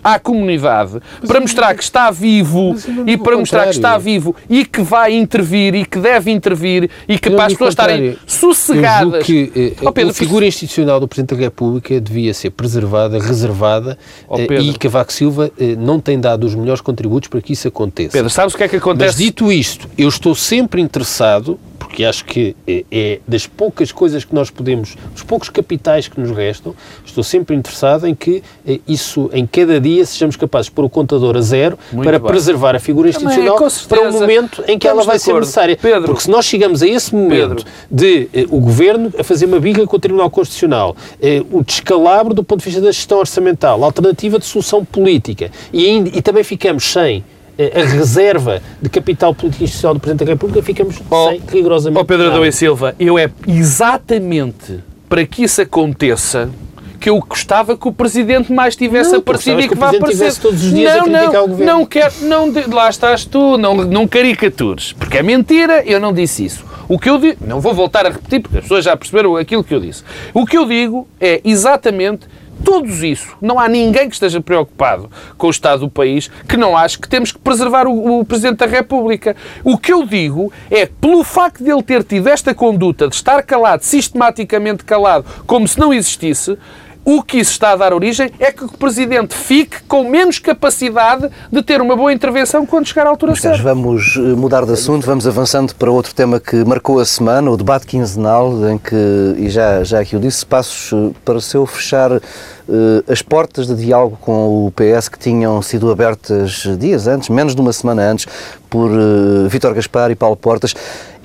à 0.04 0.20
comunidade 0.20 1.00
para 1.28 1.40
mostrar 1.40 1.74
que 1.76 1.84
está 1.84 2.10
vivo 2.12 2.72
Mas 2.74 2.86
e 3.08 3.18
para 3.18 3.38
mostrar 3.38 3.64
que 3.66 3.70
está 3.72 3.90
contrário. 3.90 4.04
vivo 4.06 4.36
e 4.50 4.66
que 4.66 4.82
vai 4.82 5.14
intervir 5.14 5.76
e 5.76 5.86
que 5.86 6.00
deve 6.00 6.32
intervir 6.32 6.90
e 7.08 7.18
que 7.20 7.30
Eu 7.30 7.36
para 7.36 7.46
as 7.46 7.54
pessoas 7.54 7.76
contrário. 7.76 7.96
estarem 8.12 8.18
sossegadas. 8.26 9.24
Que 9.26 9.76
Oh, 9.82 9.92
Pedro, 9.92 10.12
a 10.12 10.14
figura 10.14 10.46
institucional 10.46 11.00
do 11.00 11.08
Presidente 11.08 11.36
da 11.36 11.42
República 11.42 12.00
devia 12.00 12.34
ser 12.34 12.52
preservada, 12.52 13.20
reservada 13.20 13.98
Oh, 14.28 14.40
e 14.40 14.74
Cavaco 14.78 15.12
Silva 15.12 15.52
eh, 15.60 15.76
não 15.78 16.00
tem 16.00 16.20
dado 16.20 16.46
os 16.46 16.56
melhores 16.56 16.82
contributos 16.82 17.30
para 17.30 17.42
que 17.42 17.54
isso 17.54 17.68
aconteça. 17.68 18.12
Pedro, 18.12 18.30
sabes 18.30 18.54
o 18.54 18.58
que 18.58 18.64
é 18.64 18.68
que 18.68 18.76
Mas 18.76 18.82
acontece? 18.84 19.18
dito 19.18 19.52
isto, 19.52 19.88
eu 19.98 20.08
estou 20.08 20.34
sempre 20.36 20.82
interessado, 20.82 21.60
porque 21.98 22.06
acho 22.06 22.26
que 22.26 22.56
é, 22.68 22.86
é 22.92 23.20
das 23.28 23.48
poucas 23.48 23.92
coisas 23.92 24.24
que 24.24 24.36
nós 24.36 24.52
podemos, 24.52 24.96
dos 25.14 25.24
poucos 25.24 25.50
capitais 25.50 26.08
que 26.08 26.22
nos 26.22 26.30
restam, 26.30 26.76
estou 27.04 27.24
sempre 27.24 27.56
interessado 27.56 28.06
em 28.06 28.14
que 28.14 28.44
eh, 28.68 28.80
isso, 28.88 29.32
em 29.34 29.48
cada 29.48 29.82
dia, 29.82 30.06
sejamos 30.06 30.36
capazes 30.36 30.68
de 30.68 30.74
pôr 30.74 30.86
o 30.86 30.90
contador 30.92 31.36
a 31.36 31.42
zero 31.42 31.76
Muito 31.92 32.08
para 32.08 32.20
bem. 32.20 32.28
preservar 32.28 32.76
a 32.76 32.80
figura 32.80 33.12
Também, 33.12 33.30
institucional 33.30 33.68
para 33.90 34.10
o 34.10 34.14
momento 34.14 34.64
em 34.68 34.78
que 34.78 34.88
ela 34.88 35.04
vai 35.04 35.18
ser 35.18 35.34
necessária. 35.34 35.76
Pedro. 35.76 36.04
Porque 36.04 36.22
se 36.22 36.30
nós 36.30 36.46
chegamos 36.46 36.84
a 36.84 36.88
esse 36.88 37.16
momento 37.16 37.66
Pedro. 37.66 37.66
de 37.90 38.30
eh, 38.32 38.46
o 38.52 38.60
Governo 38.60 39.12
a 39.18 39.24
fazer 39.24 39.48
uma 39.48 39.60
biga 39.60 39.88
com 39.88 39.96
o 39.96 40.00
Tribunal 40.00 40.30
Constitucional, 40.30 40.96
eh, 41.20 41.44
o 41.52 41.64
descalabro 41.64 42.36
do 42.36 42.44
ponto 42.44 42.60
de 42.60 42.66
vista 42.66 42.80
da 42.80 42.92
gestão 42.92 43.18
orçamental, 43.18 43.82
a 43.82 43.86
alternativa 43.88 44.38
de 44.38 44.46
solução 44.46 44.86
política, 44.86 45.50
e, 45.74 45.98
e 46.16 46.22
também 46.22 46.44
ficamos 46.44 46.84
sem 46.84 47.24
a 47.58 47.86
reserva 47.86 48.62
de 48.82 48.90
capital 48.90 49.34
político 49.34 49.64
e 49.64 49.66
institucional 49.66 49.94
do 49.96 50.00
Presidente 50.00 50.26
da 50.26 50.32
República, 50.34 50.62
ficamos 50.62 51.02
Oh, 51.10 51.30
sem 51.30 51.42
rigorosamente 51.52 52.02
Ó 52.02 52.04
Pedro 52.04 52.26
nada. 52.26 52.36
Adão 52.36 52.46
e 52.46 52.52
Silva, 52.52 52.96
eu 53.00 53.18
é 53.18 53.30
exatamente 53.48 54.80
para 55.10 55.26
que 55.26 55.44
isso 55.44 55.62
aconteça 55.62 56.50
que 57.00 57.10
eu 57.10 57.20
gostava 57.20 57.78
que 57.78 57.88
o 57.88 57.92
Presidente 57.92 58.52
mais 58.52 58.76
tivesse 58.76 59.12
Não, 59.12 59.20
aparecido 59.20 59.62
e 59.62 59.68
que 59.68 59.76
vá 59.76 59.90
aparecer. 59.90 60.34
todos 60.36 60.64
os 60.64 60.74
dias 60.74 60.96
não, 60.98 61.08
não, 61.08 61.44
o 61.44 61.48
Governo. 61.48 61.66
Não 61.66 61.86
quero, 61.86 62.14
não, 62.22 62.52
lá 62.74 62.90
estás 62.90 63.24
tu, 63.24 63.58
não, 63.58 63.76
não 63.76 64.08
caricatures, 64.08 64.94
porque 64.94 65.18
é 65.20 65.24
mentira, 65.24 65.84
eu 65.86 66.00
não 66.00 66.12
disse 66.12 66.44
isso. 66.46 66.66
O 66.90 66.98
que 66.98 67.10
eu 67.10 67.20
digo, 67.20 67.38
não 67.46 67.60
vou 67.60 67.74
voltar 67.74 68.06
a 68.06 68.10
repetir, 68.10 68.42
porque 68.42 68.58
as 68.58 68.64
pessoas 68.64 68.84
já 68.86 68.96
perceberam 68.98 69.36
aquilo 69.36 69.64
que 69.64 69.74
eu 69.76 69.80
disse. 69.80 70.04
O 70.34 70.46
que 70.46 70.58
eu 70.58 70.66
digo 70.66 71.08
é 71.20 71.40
exatamente 71.44 72.28
todos 72.64 73.04
isso. 73.04 73.36
Não 73.42 73.60
há 73.60 73.68
ninguém 73.68 74.08
que 74.08 74.16
esteja 74.16 74.42
preocupado 74.42 75.10
com 75.38 75.48
o 75.48 75.52
estado 75.52 75.82
do 75.82 75.90
país 75.90 76.30
que 76.48 76.58
não 76.58 76.76
ache 76.76 76.98
que 76.98 77.08
temos 77.08 77.32
que 77.32 77.40
preservar 77.40 77.88
o, 77.88 78.20
o 78.20 78.26
Presidente 78.26 78.58
da 78.58 78.66
República. 78.66 79.36
O 79.64 79.78
que 79.78 79.92
eu 79.92 80.06
digo 80.06 80.52
é 80.70 80.86
que, 80.86 80.94
pelo 80.94 81.24
facto 81.24 81.64
de 81.64 81.72
ele 81.72 81.84
ter 81.84 82.04
tido 82.04 82.28
esta 82.28 82.54
conduta 82.54 83.08
de 83.08 83.16
estar 83.16 83.42
calado, 83.44 83.84
sistematicamente 83.84 84.84
calado, 84.84 85.26
como 85.46 85.68
se 85.68 85.80
não 85.80 85.94
existisse, 85.94 86.58
o 87.08 87.24
que 87.24 87.38
isso 87.38 87.52
está 87.52 87.72
a 87.72 87.76
dar 87.78 87.94
origem 87.94 88.30
é 88.38 88.52
que 88.52 88.66
o 88.66 88.68
Presidente 88.68 89.34
fique 89.34 89.82
com 89.84 90.04
menos 90.04 90.40
capacidade 90.40 91.30
de 91.50 91.64
ter 91.64 91.80
uma 91.80 91.96
boa 91.96 92.12
intervenção 92.12 92.66
quando 92.66 92.86
chegar 92.86 93.08
à 93.08 93.10
altura 93.10 93.32
caros, 93.32 93.42
certa. 93.42 93.64
vamos 93.64 94.18
eh, 94.18 94.20
mudar 94.20 94.66
de 94.66 94.74
assunto, 94.74 95.06
vamos 95.06 95.26
avançando 95.26 95.74
para 95.74 95.90
outro 95.90 96.14
tema 96.14 96.38
que 96.38 96.66
marcou 96.66 97.00
a 97.00 97.06
semana, 97.06 97.50
o 97.50 97.56
debate 97.56 97.88
quinzenal, 97.88 98.52
em 98.70 98.78
que, 98.78 98.94
e 99.38 99.50
já, 99.50 99.86
já 99.86 100.02
aqui 100.02 100.18
o 100.18 100.20
disse, 100.20 100.46
Passos 100.46 100.92
eh, 100.92 101.16
pareceu 101.24 101.66
fechar 101.66 102.12
eh, 102.12 102.22
as 103.08 103.22
portas 103.22 103.68
de 103.68 103.76
diálogo 103.76 104.18
com 104.22 104.66
o 104.68 104.72
PS 104.72 105.08
que 105.10 105.18
tinham 105.18 105.62
sido 105.62 105.90
abertas 105.92 106.68
dias 106.78 107.08
antes, 107.08 107.30
menos 107.30 107.56
de 107.56 107.62
uma 107.62 107.72
semana 107.72 108.12
antes, 108.12 108.26
por 108.70 108.90
eh, 108.92 109.48
Vítor 109.48 109.74
Gaspar 109.74 110.12
e 110.12 110.16
Paulo 110.16 110.36
Portas. 110.36 110.74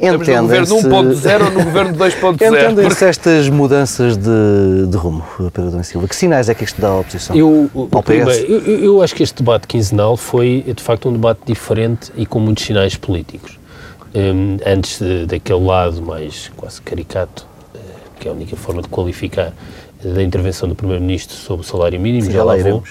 Estamos 0.00 0.26
no 0.26 0.34
governo 0.42 0.66
Entendem-se- 0.78 1.28
1.0 1.28 1.44
ou 1.44 1.50
no 1.50 1.64
governo 1.64 1.94
2.0? 1.98 2.34
Entendem-se 2.34 2.82
Porque- 2.88 3.04
estas 3.04 3.48
mudanças 3.48 4.16
de, 4.16 4.86
de 4.88 4.96
rumo, 4.96 5.22
Pedro 5.52 5.80
e 5.80 5.84
Silva? 5.84 6.08
Que 6.08 6.16
sinais 6.16 6.48
é 6.48 6.54
que 6.54 6.64
isto 6.64 6.80
dá 6.80 6.88
à 6.88 6.98
oposição? 7.00 7.36
Eu, 7.36 7.70
o- 7.74 7.88
Ao 7.92 8.02
PS? 8.02 8.38
eu, 8.48 8.58
eu- 8.60 8.84
eu 8.84 9.02
acho 9.02 9.14
que 9.14 9.22
este 9.22 9.42
debate 9.42 9.66
quinzenal 9.66 10.16
foi, 10.16 10.64
de 10.76 10.82
facto, 10.82 11.08
um 11.08 11.12
debate 11.12 11.40
diferente 11.46 12.10
e 12.16 12.24
com 12.26 12.38
muitos 12.40 12.64
sinais 12.64 12.96
políticos. 12.96 13.58
Hum, 14.14 14.58
antes 14.66 14.98
de- 14.98 15.26
daquele 15.26 15.64
lado 15.64 16.02
mais 16.02 16.50
quase 16.56 16.80
caricato, 16.82 17.46
eh, 17.74 17.78
que 18.20 18.28
é 18.28 18.30
a 18.30 18.34
única 18.34 18.56
forma 18.56 18.82
de 18.82 18.88
qualificar, 18.88 19.46
eh, 19.48 19.52
da 20.04 20.22
intervenção 20.22 20.68
do 20.68 20.74
Primeiro-Ministro 20.74 21.36
sobre 21.36 21.64
o 21.64 21.68
salário 21.68 22.00
mínimo, 22.00 22.24
Sim, 22.26 22.32
já 22.32 22.44
lá 22.44 22.56
vou, 22.56 22.82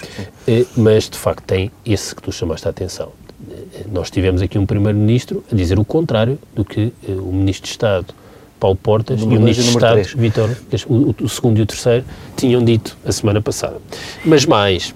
Eh, 0.48 0.66
mas 0.76 1.10
de 1.10 1.18
facto 1.18 1.44
tem 1.46 1.72
esse 1.86 2.16
que 2.16 2.22
tu 2.22 2.32
chamaste 2.32 2.68
a 2.68 2.72
atenção. 2.72 3.10
Eh, 3.50 3.86
Nós 3.92 4.10
tivemos 4.10 4.42
aqui 4.42 4.58
um 4.58 4.66
Primeiro-Ministro 4.66 5.44
a 5.52 5.56
dizer 5.56 5.78
o 5.80 5.86
contrário 5.86 6.38
do 6.56 6.64
que 6.64 6.94
eh, 7.08 7.12
o 7.12 7.32
Ministro 7.32 7.66
de 7.66 7.72
Estado, 7.72 8.08
Paulo 8.60 8.76
Portas, 8.78 9.20
e 9.20 9.24
o 9.24 9.26
Número 9.26 9.42
Ministro 9.42 9.64
de 9.66 9.72
número 9.72 9.86
Estado, 9.88 10.04
três. 10.08 10.14
Vítor, 10.22 10.50
o, 10.88 11.26
o- 11.26 11.30
segundo 11.30 11.58
e 11.58 11.62
o 11.64 11.66
terceiro, 11.66 12.06
tinham 12.38 12.64
dito 12.64 12.96
a 13.04 13.12
semana 13.12 13.42
passada. 13.42 13.78
Mas 14.24 14.46
mais, 14.46 14.94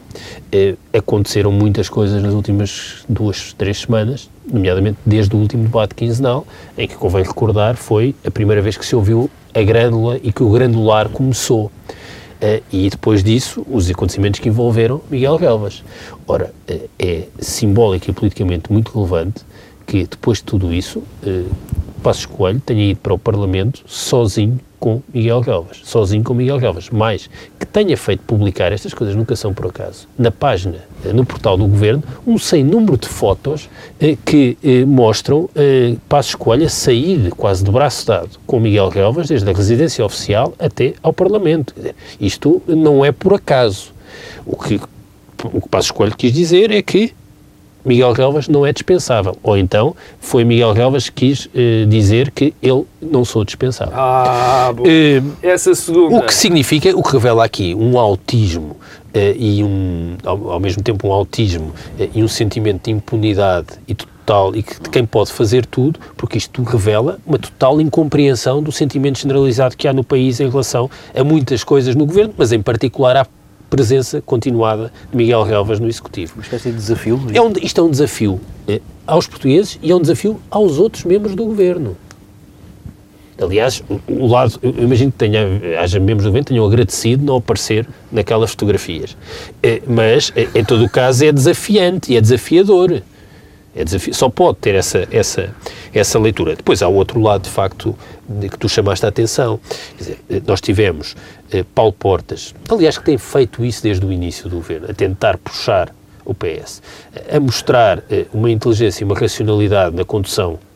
eh, 0.51 0.75
aconteceram 0.93 1.51
muitas 1.51 1.89
coisas 1.89 2.21
nas 2.21 2.33
últimas 2.33 3.03
duas, 3.09 3.53
três 3.53 3.79
semanas, 3.79 4.29
nomeadamente 4.51 4.97
desde 5.05 5.35
o 5.35 5.39
último 5.39 5.63
debate 5.63 5.95
quinzenal, 5.95 6.45
em 6.77 6.87
que 6.87 6.93
convém 6.95 7.23
recordar 7.23 7.75
foi 7.75 8.13
a 8.23 8.29
primeira 8.29 8.61
vez 8.61 8.77
que 8.77 8.85
se 8.85 8.95
ouviu 8.95 9.29
a 9.53 9.61
grândula 9.63 10.19
e 10.21 10.31
que 10.31 10.43
o 10.43 10.49
grandular 10.51 11.09
começou. 11.09 11.71
Uh, 12.45 12.61
e 12.71 12.89
depois 12.91 13.23
disso, 13.23 13.65
os 13.67 13.89
acontecimentos 13.89 14.39
que 14.39 14.49
envolveram 14.49 15.01
Miguel 15.09 15.35
Relvas. 15.35 15.83
Ora, 16.27 16.53
uh, 16.69 16.89
é 16.99 17.23
simbólico 17.39 18.11
e 18.11 18.13
politicamente 18.13 18.71
muito 18.71 18.93
relevante 18.93 19.43
que 19.87 20.05
depois 20.05 20.39
de 20.39 20.43
tudo 20.43 20.71
isso, 20.71 20.99
uh, 20.99 21.49
Passos 22.05 22.27
Coelho 22.27 22.61
tenha 22.63 22.91
ido 22.91 22.99
para 22.99 23.15
o 23.15 23.17
Parlamento 23.17 23.81
sozinho 23.87 24.59
com 24.79 25.01
Miguel 25.11 25.41
Galvas, 25.41 25.81
sozinho 25.83 26.23
com 26.23 26.35
Miguel 26.35 26.59
Galvas, 26.59 26.87
mas 26.91 27.27
que 27.59 27.65
tenha 27.65 27.97
feito 27.97 28.21
publicar, 28.27 28.71
estas 28.71 28.93
coisas 28.93 29.15
nunca 29.15 29.35
são 29.35 29.51
por 29.55 29.65
acaso, 29.65 30.07
na 30.15 30.29
página, 30.29 30.77
eh, 31.03 31.11
no 31.11 31.25
portal 31.25 31.57
do 31.57 31.65
Governo, 31.65 32.03
um 32.27 32.37
sem 32.37 32.63
número 32.63 32.95
de 32.95 33.07
fotos 33.07 33.67
eh, 33.99 34.15
que 34.23 34.55
eh, 34.63 34.85
mostram 34.85 35.49
eh, 35.55 35.95
Passos 36.07 36.35
Coelho 36.35 36.67
a 36.67 36.69
sair 36.69 37.31
quase 37.31 37.63
de 37.63 37.71
braço 37.71 38.05
dado 38.05 38.29
com 38.45 38.59
Miguel 38.59 38.91
Galvas, 38.91 39.29
desde 39.29 39.49
a 39.49 39.53
residência 39.53 40.05
oficial 40.05 40.53
até 40.59 40.93
ao 41.01 41.11
Parlamento. 41.11 41.73
Isto 42.21 42.61
não 42.67 43.03
é 43.03 43.11
por 43.11 43.33
acaso. 43.33 43.91
O 44.45 44.55
que, 44.55 44.79
o 45.43 45.59
que 45.59 45.69
Passos 45.69 45.89
Coelho 45.89 46.15
quis 46.15 46.31
dizer 46.31 46.69
é 46.69 46.83
que 46.83 47.15
Miguel 47.85 48.11
Relvas 48.13 48.47
não 48.47 48.65
é 48.65 48.73
dispensável. 48.73 49.37
Ou 49.43 49.57
então 49.57 49.95
foi 50.19 50.43
Miguel 50.43 50.73
Relvas 50.73 51.09
que 51.09 51.27
quis 51.27 51.45
uh, 51.45 51.85
dizer 51.87 52.31
que 52.31 52.53
ele 52.61 52.83
não 53.01 53.23
sou 53.23 53.45
dispensável. 53.45 53.93
Ah, 53.95 54.73
bom. 54.75 54.83
Uh, 54.83 55.31
Essa 55.41 55.75
segunda. 55.75 56.17
O 56.17 56.21
que 56.23 56.33
significa, 56.33 56.95
o 56.97 57.03
que 57.03 57.11
revela 57.11 57.45
aqui 57.45 57.75
um 57.75 57.97
autismo 57.99 58.71
uh, 58.71 59.35
e 59.37 59.63
um, 59.63 60.17
ao, 60.25 60.51
ao, 60.51 60.59
mesmo 60.59 60.81
tempo 60.81 61.07
um 61.07 61.11
autismo 61.11 61.71
e 62.13 62.23
um 62.23 62.27
sentimento 62.27 62.85
de 62.85 62.91
impunidade 62.91 63.67
e 63.87 63.93
total 63.93 64.55
e 64.55 64.63
que, 64.63 64.81
de 64.81 64.89
quem 64.89 65.05
pode 65.05 65.31
fazer 65.31 65.65
tudo, 65.65 65.99
porque 66.17 66.37
isto 66.37 66.63
revela 66.63 67.19
uma 67.25 67.37
total 67.37 67.79
incompreensão 67.79 68.61
do 68.61 68.71
sentimento 68.71 69.19
generalizado 69.19 69.77
que 69.77 69.87
há 69.87 69.93
no 69.93 70.03
país 70.03 70.39
em 70.39 70.49
relação 70.49 70.89
a 71.15 71.23
muitas 71.23 71.63
coisas 71.63 71.95
no 71.95 72.05
governo, 72.05 72.33
mas 72.35 72.51
em 72.51 72.61
particular 72.61 73.15
à 73.15 73.25
presença 73.69 74.21
continuada 74.21 74.91
de 75.11 75.17
Miguel 75.17 75.43
Relvas 75.43 75.79
no 75.79 75.87
Executivo. 75.87 76.35
Uma 76.35 76.43
espécie 76.43 76.69
de 76.69 76.77
desafio? 76.77 77.21
É 77.33 77.41
um, 77.41 77.51
isto 77.61 77.81
é 77.81 77.83
um 77.83 77.89
desafio 77.89 78.39
é, 78.67 78.81
aos 79.05 79.27
portugueses 79.27 79.79
e 79.81 79.91
é 79.91 79.95
um 79.95 80.01
desafio 80.01 80.39
aos 80.49 80.77
outros 80.77 81.03
membros 81.03 81.35
do 81.35 81.45
Governo. 81.45 81.97
Aliás, 83.41 83.83
o 84.07 84.27
lado, 84.27 84.57
eu 84.63 84.71
imagino 84.77 85.11
que 85.11 85.17
tenha, 85.17 85.41
haja 85.81 85.99
membros 85.99 86.23
do 86.23 86.29
governo 86.29 86.45
tenham 86.45 86.65
agradecido 86.65 87.25
não 87.25 87.35
aparecer 87.35 87.85
naquelas 88.09 88.51
fotografias. 88.51 89.17
É, 89.61 89.81
mas, 89.85 90.31
é, 90.37 90.47
em 90.57 90.63
todo 90.63 90.85
o 90.85 90.89
caso, 90.89 91.25
é 91.25 91.33
desafiante 91.33 92.13
e 92.13 92.17
é 92.17 92.21
desafiador. 92.21 93.01
É 93.75 93.83
desafio, 93.83 94.13
só 94.13 94.29
pode 94.29 94.57
ter 94.59 94.73
essa, 94.73 95.05
essa, 95.11 95.53
essa 95.93 96.17
leitura. 96.17 96.55
Depois 96.55 96.81
há 96.81 96.87
o 96.87 96.93
outro 96.93 97.19
lado, 97.19 97.43
de 97.43 97.49
facto, 97.49 97.93
de 98.27 98.47
que 98.47 98.57
tu 98.57 98.69
chamaste 98.69 99.05
a 99.05 99.09
atenção. 99.09 99.59
Dizer, 99.97 100.19
nós 100.47 100.61
tivemos 100.61 101.15
eh, 101.51 101.65
Paulo 101.75 101.91
Portas, 101.91 102.55
aliás, 102.69 102.97
que 102.97 103.03
tem 103.03 103.17
feito 103.17 103.65
isso 103.65 103.83
desde 103.83 104.05
o 104.05 104.11
início 104.11 104.49
do 104.49 104.55
governo, 104.55 104.89
a 104.89 104.93
tentar 104.93 105.37
puxar 105.37 105.93
o 106.23 106.33
PS, 106.33 106.81
a 107.29 107.39
mostrar 107.39 108.01
eh, 108.09 108.25
uma 108.33 108.49
inteligência 108.49 109.03
e 109.03 109.05
uma 109.05 109.15
racionalidade 109.15 109.95
na 109.95 110.05
condução 110.05 110.57
eh, 110.57 110.74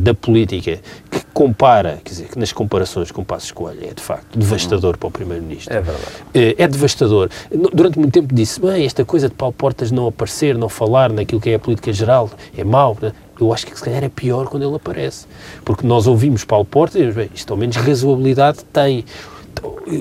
da 0.00 0.14
política 0.14 0.80
que 1.10 1.24
compara, 1.32 2.00
quer 2.04 2.10
dizer, 2.10 2.28
que 2.28 2.38
nas 2.38 2.52
comparações 2.52 3.10
com 3.10 3.22
Passos 3.22 3.52
Coelho 3.52 3.84
é 3.84 3.94
de 3.94 4.02
facto 4.02 4.38
devastador 4.38 4.96
para 4.98 5.06
o 5.06 5.10
Primeiro-Ministro. 5.10 5.72
É 5.72 5.80
verdade. 5.80 6.06
É, 6.34 6.54
é 6.58 6.68
devastador. 6.68 7.30
Durante 7.72 7.98
muito 7.98 8.12
tempo 8.12 8.34
disse, 8.34 8.60
bem, 8.60 8.84
esta 8.84 9.04
coisa 9.04 9.28
de 9.28 9.34
Paulo 9.34 9.54
Portas 9.56 9.90
não 9.90 10.06
aparecer, 10.06 10.56
não 10.56 10.68
falar 10.68 11.12
naquilo 11.12 11.40
que 11.40 11.50
é 11.50 11.54
a 11.54 11.58
política 11.58 11.92
geral 11.92 12.30
é 12.56 12.64
mau. 12.64 12.96
Né? 13.00 13.12
Eu 13.40 13.52
acho 13.52 13.66
que 13.66 13.76
se 13.76 13.84
calhar 13.84 14.02
é 14.02 14.08
pior 14.08 14.48
quando 14.48 14.64
ele 14.64 14.74
aparece. 14.74 15.26
Porque 15.64 15.86
nós 15.86 16.06
ouvimos 16.06 16.44
Paulo 16.44 16.64
Portas 16.64 16.96
e 16.96 16.98
dizemos, 16.98 17.16
bem, 17.16 17.30
isto 17.34 17.52
ao 17.52 17.56
menos 17.56 17.76
razoabilidade 17.76 18.64
tem 18.72 19.04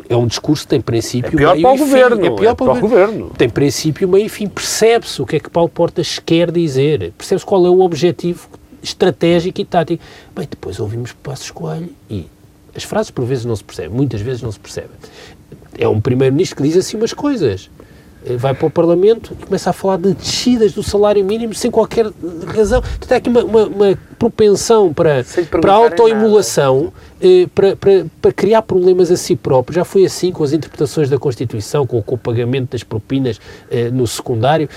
é 0.09 0.15
um 0.15 0.27
discurso 0.27 0.63
que 0.63 0.69
tem 0.69 0.81
princípio, 0.81 1.29
é 1.29 1.31
pior 1.31 1.53
meio 1.53 1.61
para 1.63 1.71
o 1.71 1.75
e 1.75 1.77
fim. 1.77 1.85
governo. 1.85 2.25
É 2.25 2.29
pior 2.29 2.51
é 2.51 2.55
para, 2.55 2.65
o 2.65 2.79
governo. 2.79 2.81
governo. 2.81 3.31
Tem 3.37 3.49
princípio, 3.49 4.07
meio 4.07 4.25
e 4.25 4.29
fim. 4.29 4.47
Percebe-se 4.47 5.21
o 5.21 5.25
que 5.25 5.37
é 5.37 5.39
que 5.39 5.49
Paulo 5.49 5.69
Portas 5.69 6.19
quer 6.19 6.51
dizer. 6.51 7.13
Percebe-se 7.17 7.45
qual 7.45 7.65
é 7.65 7.69
o 7.69 7.81
objetivo 7.81 8.47
estratégico 8.87 9.61
e 9.61 9.65
tático. 9.65 10.03
Bem, 10.35 10.47
depois 10.49 10.79
ouvimos 10.79 11.11
Passos 11.11 11.51
Coelho 11.51 11.89
e 12.09 12.25
as 12.75 12.83
frases 12.83 13.11
por 13.11 13.25
vezes 13.25 13.45
não 13.45 13.55
se 13.55 13.63
percebem, 13.63 13.91
muitas 13.91 14.21
vezes 14.21 14.41
não 14.41 14.51
se 14.51 14.59
percebem. 14.59 14.91
É 15.77 15.87
um 15.87 15.99
primeiro-ministro 15.99 16.57
que 16.57 16.63
diz 16.63 16.77
assim 16.77 16.97
umas 16.97 17.13
coisas, 17.13 17.69
eh, 18.25 18.35
vai 18.37 18.53
para 18.53 18.67
o 18.67 18.69
Parlamento 18.69 19.35
e 19.39 19.45
começa 19.45 19.69
a 19.69 19.73
falar 19.73 19.97
de 19.97 20.13
descidas 20.13 20.73
do 20.73 20.83
salário 20.83 21.23
mínimo 21.23 21.53
sem 21.53 21.71
qualquer 21.71 22.11
razão. 22.45 22.81
Tem 23.07 23.17
aqui 23.17 23.29
uma, 23.29 23.43
uma, 23.43 23.65
uma 23.65 23.99
propensão 24.17 24.93
para, 24.93 25.23
para 25.61 25.73
autoimulação, 25.73 26.91
eh, 27.21 27.47
para, 27.53 27.75
para, 27.75 28.05
para, 28.21 28.31
criar 28.31 28.61
problemas 28.61 29.11
a 29.11 29.17
si 29.17 29.35
próprio. 29.35 29.75
Já 29.75 29.85
foi 29.85 30.05
assim 30.05 30.31
com 30.31 30.43
as 30.43 30.53
interpretações 30.53 31.09
da 31.09 31.17
Constituição, 31.17 31.85
com, 31.85 32.01
com 32.01 32.15
o 32.15 32.17
pagamento 32.17 32.71
das 32.71 32.83
propinas 32.83 33.39
eh, 33.69 33.89
no 33.89 34.05
secundário. 34.07 34.69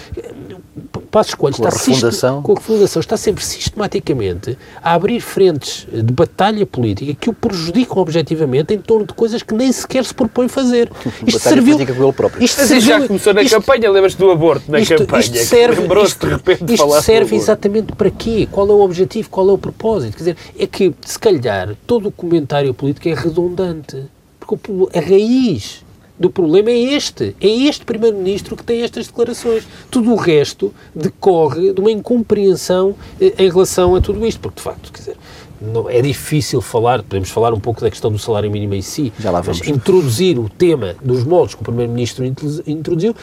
Passos 1.10 1.34
Coelho 1.34 1.56
com 1.56 1.66
está, 1.66 1.76
refundação. 1.76 2.42
com 2.42 2.52
a 2.52 2.54
refundação, 2.54 3.00
está 3.00 3.16
sempre 3.16 3.44
sistematicamente 3.44 4.56
a 4.82 4.94
abrir 4.94 5.20
frentes 5.20 5.86
de 5.90 6.12
batalha 6.12 6.64
política 6.64 7.14
que 7.14 7.28
o 7.28 7.32
prejudicam 7.32 7.98
objetivamente 7.98 8.72
em 8.72 8.78
torno 8.78 9.06
de 9.06 9.12
coisas 9.12 9.42
que 9.42 9.54
nem 9.54 9.72
sequer 9.72 10.04
se 10.04 10.14
propõe 10.14 10.48
fazer. 10.48 10.90
Isto 11.26 11.40
serviu, 11.40 11.74
política 11.74 11.94
com 11.94 12.04
ele 12.04 12.12
próprio. 12.12 12.42
Isto 12.42 12.64
serviu, 12.64 12.80
já 12.80 13.06
começou 13.06 13.34
na 13.34 13.42
isto, 13.42 13.54
campanha, 13.54 13.90
lembras-te 13.90 14.18
do 14.18 14.30
aborto 14.30 14.70
na 14.70 14.80
isto, 14.80 14.96
campanha? 14.96 15.20
Isto 15.20 15.36
serve, 15.38 15.82
isto, 16.04 16.26
de 16.26 16.32
repente 16.32 16.74
isto 16.74 17.00
serve 17.02 17.36
exatamente 17.36 17.92
para 17.92 18.10
quê? 18.10 18.48
Qual 18.50 18.68
é 18.68 18.72
o 18.72 18.80
objetivo? 18.80 19.29
Qual 19.30 19.48
é 19.48 19.52
o 19.52 19.58
propósito? 19.58 20.12
Quer 20.16 20.18
dizer, 20.18 20.36
é 20.58 20.66
que, 20.66 20.92
se 21.02 21.18
calhar, 21.18 21.76
todo 21.86 22.08
o 22.08 22.12
comentário 22.12 22.74
político 22.74 23.08
é 23.08 23.14
redundante. 23.14 24.04
Porque 24.38 24.58
a 24.94 25.00
raiz 25.00 25.84
do 26.18 26.28
problema 26.28 26.70
é 26.70 26.78
este. 26.78 27.34
É 27.40 27.48
este 27.48 27.84
Primeiro-Ministro 27.84 28.56
que 28.56 28.64
tem 28.64 28.82
estas 28.82 29.06
declarações. 29.06 29.66
Tudo 29.90 30.12
o 30.12 30.16
resto 30.16 30.74
decorre 30.94 31.72
de 31.72 31.80
uma 31.80 31.90
incompreensão 31.90 32.94
eh, 33.20 33.32
em 33.38 33.48
relação 33.48 33.94
a 33.94 34.00
tudo 34.00 34.26
isto. 34.26 34.40
Porque, 34.40 34.56
de 34.56 34.62
facto, 34.62 34.92
quer 34.92 34.98
dizer, 34.98 35.16
não, 35.60 35.88
é 35.88 36.00
difícil 36.02 36.60
falar, 36.60 37.02
podemos 37.02 37.30
falar 37.30 37.52
um 37.52 37.60
pouco 37.60 37.80
da 37.80 37.90
questão 37.90 38.10
do 38.10 38.18
salário 38.18 38.50
mínimo 38.50 38.74
em 38.74 38.82
si, 38.82 39.12
Já 39.18 39.30
lá 39.30 39.40
vamos. 39.40 39.60
mas 39.60 39.68
introduzir 39.68 40.38
o 40.38 40.48
tema 40.48 40.96
dos 41.02 41.22
moldes 41.24 41.54
que 41.54 41.60
o 41.60 41.64
Primeiro-Ministro 41.64 42.24
introduziu, 42.66 43.14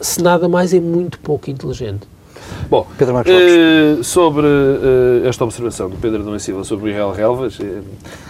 se 0.00 0.22
nada 0.22 0.48
mais 0.48 0.72
é 0.72 0.80
muito 0.80 1.18
pouco 1.18 1.50
inteligente. 1.50 2.06
Bom, 2.68 2.86
Pedro 2.96 3.14
Marcos 3.14 3.32
uh, 3.32 4.02
sobre 4.02 4.46
uh, 4.46 5.26
esta 5.26 5.44
observação 5.44 5.90
do 5.90 5.96
Pedro 5.96 6.22
Adão 6.22 6.38
Silva 6.38 6.64
sobre 6.64 6.86
Miguel 6.86 7.12
Relvas, 7.12 7.58
uh, 7.58 7.82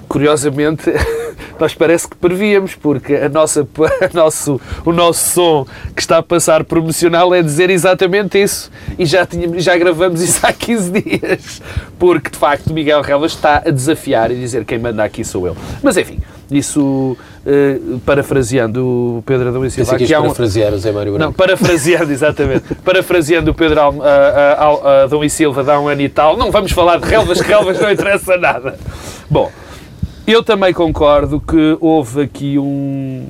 curiosamente, 0.09 0.85
nós 1.61 1.75
parece 1.75 2.09
que 2.09 2.17
prevíamos, 2.17 2.75
porque 2.75 3.15
a 3.15 3.29
nossa, 3.29 3.67
a 4.01 4.15
nosso, 4.15 4.61
o 4.85 4.93
nosso 4.93 5.31
som 5.31 5.67
que 5.95 6.01
está 6.03 6.19
a 6.19 6.23
passar 6.23 6.65
promocional 6.65 7.35
é 7.35 7.43
dizer 7.43 7.71
exatamente 7.71 8.43
isso. 8.43 8.71
E 8.99 9.07
já, 9.07 9.25
tínhamos, 9.25 9.63
já 9.63 9.77
gravamos 9.77 10.21
isso 10.21 10.45
há 10.45 10.53
15 10.53 10.91
dias. 10.91 11.63
Porque, 11.99 12.31
de 12.31 12.37
facto, 12.37 12.73
Miguel 12.73 13.01
Relvas 13.01 13.33
está 13.33 13.63
a 13.65 13.71
desafiar 13.71 14.31
e 14.31 14.35
dizer 14.35 14.65
quem 14.65 14.79
manda 14.79 15.05
aqui 15.05 15.25
sou 15.25 15.47
eu. 15.47 15.57
Mas, 15.83 15.97
enfim, 15.97 16.19
isso, 16.57 17.17
uh, 17.47 17.99
parafraseando 18.01 19.19
o 19.19 19.23
Pedro 19.25 19.49
Adão 19.49 19.65
e 19.65 19.71
Silva... 19.71 19.97
que, 19.97 20.07
que 20.07 20.15
há 20.15 20.21
um... 20.21 20.25
parafrasear 20.25 20.73
o 20.73 20.79
Zé 20.79 20.93
Mário 20.93 21.13
Branco. 21.13 21.27
Não, 21.27 21.33
parafraseando, 21.33 22.11
exatamente. 22.13 22.75
parafraseando 22.85 23.51
o 23.51 23.55
Pedro 23.55 23.81
uh, 23.81 24.87
Adão 25.05 25.25
e 25.25 25.31
Silva 25.31 25.63
dá 25.63 25.81
um 25.81 25.89
ano 25.89 26.01
e 26.01 26.09
tal. 26.09 26.37
Não 26.37 26.51
vamos 26.51 26.73
falar 26.73 26.99
de 26.99 27.09
relvas, 27.09 27.41
que 27.41 27.49
relvas 27.49 27.81
não 27.81 27.91
interessa 27.91 28.37
nada. 28.37 28.79
Bom, 29.31 29.51
eu 30.27 30.43
também 30.43 30.73
concordo 30.73 31.41
que 31.41 31.77
houve 31.81 32.23
aqui 32.23 32.59
um... 32.59 33.27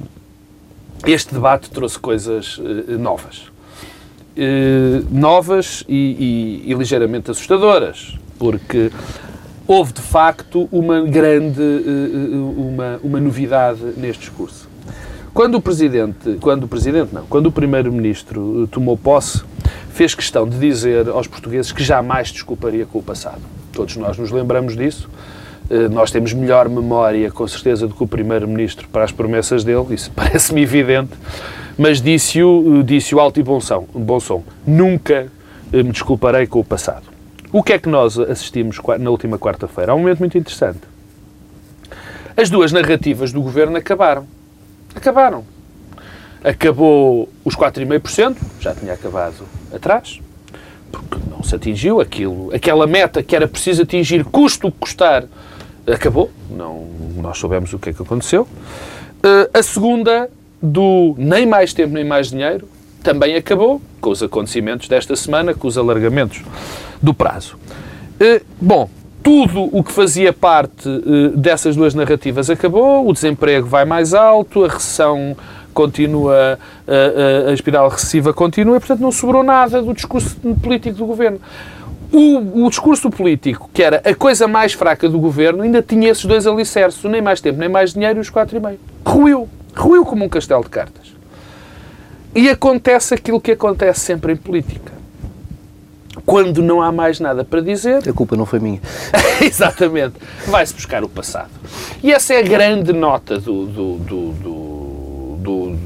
Este 1.06 1.34
debate 1.34 1.70
trouxe 1.70 1.98
coisas 1.98 2.58
uh, 2.58 2.98
novas. 2.98 3.50
Uh, 4.36 5.04
novas 5.10 5.84
e, 5.88 6.62
e, 6.66 6.70
e 6.70 6.74
ligeiramente 6.74 7.30
assustadoras, 7.30 8.16
porque 8.38 8.90
houve 9.72 9.94
de 9.94 10.02
facto 10.02 10.68
uma 10.70 11.00
grande 11.00 11.62
eh, 11.62 12.34
eh, 12.34 12.36
uma, 12.36 13.00
uma 13.02 13.18
novidade 13.18 13.80
neste 13.96 14.20
discurso. 14.20 14.68
Quando 15.32 15.54
o 15.54 15.62
presidente, 15.62 16.36
quando 16.42 16.64
o 16.64 16.68
presidente 16.68 17.14
não, 17.14 17.24
quando 17.24 17.46
o 17.46 17.52
primeiro-ministro 17.52 18.64
eh, 18.64 18.68
tomou 18.70 18.98
posse, 18.98 19.42
fez 19.94 20.14
questão 20.14 20.46
de 20.46 20.58
dizer 20.58 21.08
aos 21.08 21.26
portugueses 21.26 21.72
que 21.72 21.82
jamais 21.82 22.30
desculparia 22.30 22.84
com 22.84 22.98
o 22.98 23.02
passado. 23.02 23.40
Todos 23.72 23.96
nós 23.96 24.18
nos 24.18 24.30
lembramos 24.30 24.76
disso. 24.76 25.08
Nós 25.90 26.10
temos 26.10 26.34
melhor 26.34 26.68
memória, 26.68 27.30
com 27.30 27.48
certeza, 27.48 27.86
do 27.88 27.94
que 27.94 28.04
o 28.04 28.06
primeiro-ministro 28.06 28.86
para 28.88 29.04
as 29.04 29.12
promessas 29.12 29.64
dele, 29.64 29.94
isso 29.94 30.10
parece-me 30.14 30.60
evidente, 30.60 31.12
mas 31.78 31.98
disse-o 32.02 32.82
disse 32.82 33.18
alto 33.18 33.40
e 33.40 33.42
bom 33.42 33.58
som, 33.58 33.86
bom 33.94 34.20
som. 34.20 34.42
Nunca 34.66 35.28
me 35.72 35.84
desculparei 35.84 36.46
com 36.46 36.60
o 36.60 36.64
passado. 36.64 37.11
O 37.52 37.62
que 37.62 37.74
é 37.74 37.78
que 37.78 37.88
nós 37.88 38.18
assistimos 38.18 38.78
na 38.98 39.10
última 39.10 39.38
quarta-feira? 39.38 39.92
Há 39.92 39.94
um 39.94 39.98
momento 39.98 40.20
muito 40.20 40.38
interessante. 40.38 40.80
As 42.34 42.48
duas 42.48 42.72
narrativas 42.72 43.30
do 43.30 43.42
governo 43.42 43.76
acabaram. 43.76 44.26
Acabaram. 44.94 45.44
Acabou 46.42 47.28
os 47.44 47.54
4,5%, 47.54 48.38
já 48.58 48.74
tinha 48.74 48.94
acabado 48.94 49.46
atrás, 49.70 50.18
porque 50.90 51.18
não 51.30 51.42
se 51.42 51.54
atingiu 51.54 52.00
aquilo, 52.00 52.50
aquela 52.54 52.86
meta 52.86 53.22
que 53.22 53.36
era 53.36 53.46
preciso 53.46 53.82
atingir, 53.82 54.24
custo 54.24 54.68
o 54.68 54.72
que 54.72 54.78
custar, 54.78 55.24
acabou. 55.86 56.30
Não, 56.50 56.86
nós 57.16 57.36
soubemos 57.36 57.70
o 57.74 57.78
que 57.78 57.90
é 57.90 57.92
que 57.92 58.02
aconteceu. 58.02 58.42
Uh, 58.42 59.50
a 59.52 59.62
segunda 59.62 60.30
do 60.60 61.14
nem 61.18 61.44
mais 61.44 61.74
tempo 61.74 61.92
nem 61.92 62.04
mais 62.04 62.30
dinheiro 62.30 62.66
também 63.02 63.36
acabou 63.36 63.82
com 64.00 64.10
os 64.10 64.22
acontecimentos 64.22 64.88
desta 64.88 65.14
semana, 65.14 65.52
com 65.54 65.68
os 65.68 65.76
alargamentos 65.76 66.42
do 67.02 67.12
prazo. 67.12 67.56
Eh, 68.20 68.42
bom, 68.60 68.88
tudo 69.22 69.68
o 69.72 69.82
que 69.82 69.92
fazia 69.92 70.32
parte 70.32 70.88
eh, 70.88 71.36
dessas 71.36 71.76
duas 71.76 71.94
narrativas 71.94 72.48
acabou, 72.48 73.08
o 73.08 73.12
desemprego 73.12 73.66
vai 73.66 73.84
mais 73.84 74.14
alto, 74.14 74.64
a 74.64 74.68
recessão 74.68 75.36
continua, 75.72 76.58
a, 76.86 77.50
a, 77.50 77.52
espiral 77.52 77.88
recessiva 77.88 78.32
continua, 78.32 78.78
portanto 78.78 79.00
não 79.00 79.10
sobrou 79.10 79.42
nada 79.42 79.82
do 79.82 79.94
discurso 79.94 80.36
político 80.62 80.96
do 80.96 81.06
governo. 81.06 81.40
O, 82.12 82.66
o, 82.66 82.68
discurso 82.68 83.08
político, 83.08 83.70
que 83.72 83.82
era 83.82 84.02
a 84.04 84.14
coisa 84.14 84.46
mais 84.46 84.74
fraca 84.74 85.08
do 85.08 85.18
governo, 85.18 85.62
ainda 85.62 85.80
tinha 85.80 86.10
esses 86.10 86.26
dois 86.26 86.46
alicerces, 86.46 87.02
nem 87.04 87.22
mais 87.22 87.40
tempo, 87.40 87.58
nem 87.58 87.70
mais 87.70 87.94
dinheiro, 87.94 88.18
e 88.18 88.20
os 88.20 88.28
quatro 88.28 88.54
e 88.54 88.60
meio. 88.60 88.78
Ruiu. 89.04 89.48
Ruiu 89.74 90.04
como 90.04 90.22
um 90.22 90.28
castelo 90.28 90.62
de 90.62 90.68
cartas. 90.68 91.14
E 92.34 92.50
acontece 92.50 93.14
aquilo 93.14 93.40
que 93.40 93.52
acontece 93.52 94.00
sempre 94.00 94.34
em 94.34 94.36
política. 94.36 94.92
Quando 96.24 96.62
não 96.62 96.80
há 96.80 96.92
mais 96.92 97.18
nada 97.20 97.44
para 97.44 97.60
dizer. 97.60 98.08
A 98.08 98.12
culpa 98.12 98.36
não 98.36 98.46
foi 98.46 98.60
minha. 98.60 98.80
Exatamente. 99.40 100.14
Vai-se 100.46 100.74
buscar 100.74 101.02
o 101.02 101.08
passado. 101.08 101.50
E 102.02 102.12
essa 102.12 102.34
é 102.34 102.38
a 102.38 102.42
grande 102.42 102.92
nota 102.92 103.38
do, 103.38 103.66
do, 103.66 103.96
do, 103.98 104.32
do, 105.38 105.76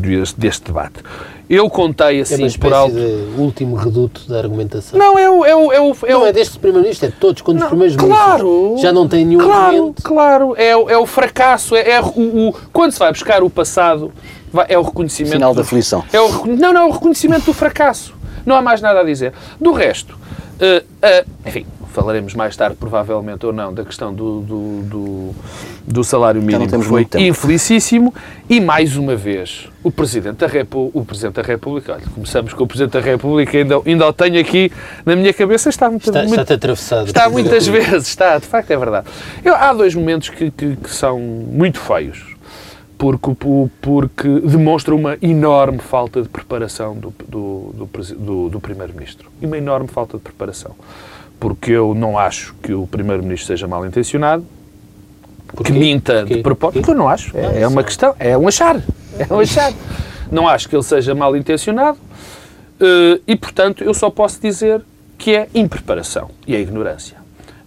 deste, 0.00 0.40
deste 0.40 0.64
debate. 0.64 1.02
Eu 1.48 1.68
contei 1.68 2.20
assim 2.20 2.42
é 2.42 2.46
uma 2.46 2.58
por 2.58 2.72
alto. 2.72 2.94
de 2.94 3.40
último 3.40 3.76
reduto 3.76 4.26
da 4.26 4.38
argumentação. 4.38 4.98
Não, 4.98 5.18
é 5.18 5.30
o. 5.30 5.44
É 5.44 5.54
o, 5.54 5.72
é 5.72 5.80
o, 5.80 5.96
é 6.04 6.12
não 6.12 6.26
é 6.26 6.32
deste 6.32 6.58
Primeiro-Ministro, 6.58 7.08
é 7.08 7.10
de 7.10 7.16
todos. 7.16 7.42
Quando 7.42 7.58
não, 7.58 7.66
os 7.66 7.68
primeiros 7.68 7.96
claro, 7.96 8.76
já 8.78 8.92
não 8.92 9.06
têm 9.06 9.26
nenhum 9.26 9.40
claro, 9.40 9.76
argumento. 9.76 10.02
Claro, 10.02 10.54
é, 10.56 10.70
é 10.70 10.98
o 10.98 11.06
fracasso. 11.06 11.76
É, 11.76 11.90
é 11.90 12.00
o, 12.00 12.06
o, 12.06 12.54
quando 12.72 12.92
se 12.92 12.98
vai 12.98 13.12
buscar 13.12 13.42
o 13.42 13.50
passado, 13.50 14.10
é 14.68 14.78
o 14.78 14.82
reconhecimento. 14.82 15.32
Final 15.32 15.54
da 15.54 15.60
aflição. 15.60 16.02
É 16.12 16.20
o, 16.20 16.46
não, 16.46 16.72
não, 16.72 16.80
é 16.80 16.86
o 16.86 16.90
reconhecimento 16.90 17.44
do 17.44 17.52
fracasso. 17.52 18.14
Não 18.44 18.56
há 18.56 18.62
mais 18.62 18.80
nada 18.80 19.00
a 19.00 19.04
dizer. 19.04 19.32
Do 19.60 19.72
resto, 19.72 20.14
uh, 20.14 20.84
uh, 20.84 21.30
enfim, 21.46 21.66
falaremos 21.94 22.34
mais 22.34 22.56
tarde, 22.56 22.76
provavelmente 22.76 23.46
ou 23.46 23.52
não, 23.52 23.72
da 23.72 23.84
questão 23.84 24.12
do, 24.12 24.40
do, 24.40 24.82
do, 24.82 25.34
do 25.86 26.04
salário 26.04 26.42
mínimo, 26.42 26.68
que 26.68 26.82
foi 26.82 27.06
infelicíssimo. 27.18 28.12
E, 28.50 28.60
mais 28.60 28.96
uma 28.96 29.14
vez, 29.14 29.68
o 29.82 29.92
Presidente 29.92 30.38
da, 30.38 30.48
Repu 30.48 30.90
o 30.92 31.04
Presidente 31.04 31.34
da 31.34 31.42
República, 31.42 31.94
olha, 31.94 32.02
começamos 32.12 32.52
com 32.52 32.64
o 32.64 32.66
Presidente 32.66 32.92
da 32.92 33.00
República, 33.00 33.56
ainda, 33.56 33.80
ainda 33.86 34.08
o 34.08 34.12
tenho 34.12 34.40
aqui 34.40 34.72
na 35.06 35.14
minha 35.14 35.32
cabeça, 35.32 35.68
está 35.68 35.88
muito... 35.88 36.08
Está, 36.08 36.24
muito, 36.24 36.40
está 36.40 36.54
atravessado. 36.54 37.06
Está 37.06 37.30
muitas 37.30 37.66
vezes, 37.66 38.08
está, 38.08 38.38
de 38.38 38.46
facto 38.46 38.70
é 38.72 38.76
verdade. 38.76 39.06
Eu, 39.44 39.54
há 39.54 39.72
dois 39.72 39.94
momentos 39.94 40.30
que, 40.30 40.50
que, 40.50 40.76
que 40.76 40.90
são 40.90 41.20
muito 41.20 41.78
feios 41.78 42.33
porque, 42.96 43.36
porque 43.80 44.40
demonstra 44.40 44.94
uma 44.94 45.18
enorme 45.20 45.78
falta 45.78 46.22
de 46.22 46.28
preparação 46.28 46.94
do, 46.94 47.12
do, 47.28 47.88
do, 48.16 48.48
do 48.50 48.60
Primeiro-Ministro. 48.60 49.30
E 49.40 49.46
uma 49.46 49.58
enorme 49.58 49.88
falta 49.88 50.16
de 50.16 50.22
preparação 50.22 50.74
porque 51.44 51.72
eu 51.72 51.94
não 51.94 52.18
acho 52.18 52.54
que 52.62 52.72
o 52.72 52.86
Primeiro-Ministro 52.86 53.48
seja 53.48 53.68
mal 53.68 53.84
intencionado, 53.84 54.46
que 55.62 55.72
minta 55.72 56.20
Porquê? 56.20 56.36
de 56.36 56.42
propósito. 56.42 56.78
Porque 56.78 56.90
eu 56.90 56.94
não 56.94 57.06
acho. 57.06 57.36
É, 57.36 57.60
é, 57.60 57.68
uma 57.68 57.84
questão, 57.84 58.14
é 58.18 58.36
um 58.36 58.48
achar. 58.48 58.80
É 59.18 59.32
um 59.32 59.40
achar. 59.40 59.72
Não 60.32 60.48
acho 60.48 60.68
que 60.68 60.74
ele 60.74 60.82
seja 60.82 61.14
mal 61.14 61.36
intencionado 61.36 61.98
uh, 62.80 63.20
e, 63.26 63.36
portanto, 63.36 63.84
eu 63.84 63.92
só 63.92 64.08
posso 64.08 64.40
dizer 64.40 64.82
que 65.18 65.36
é 65.36 65.46
impreparação 65.54 66.30
e 66.46 66.56
é 66.56 66.60
ignorância. 66.60 67.18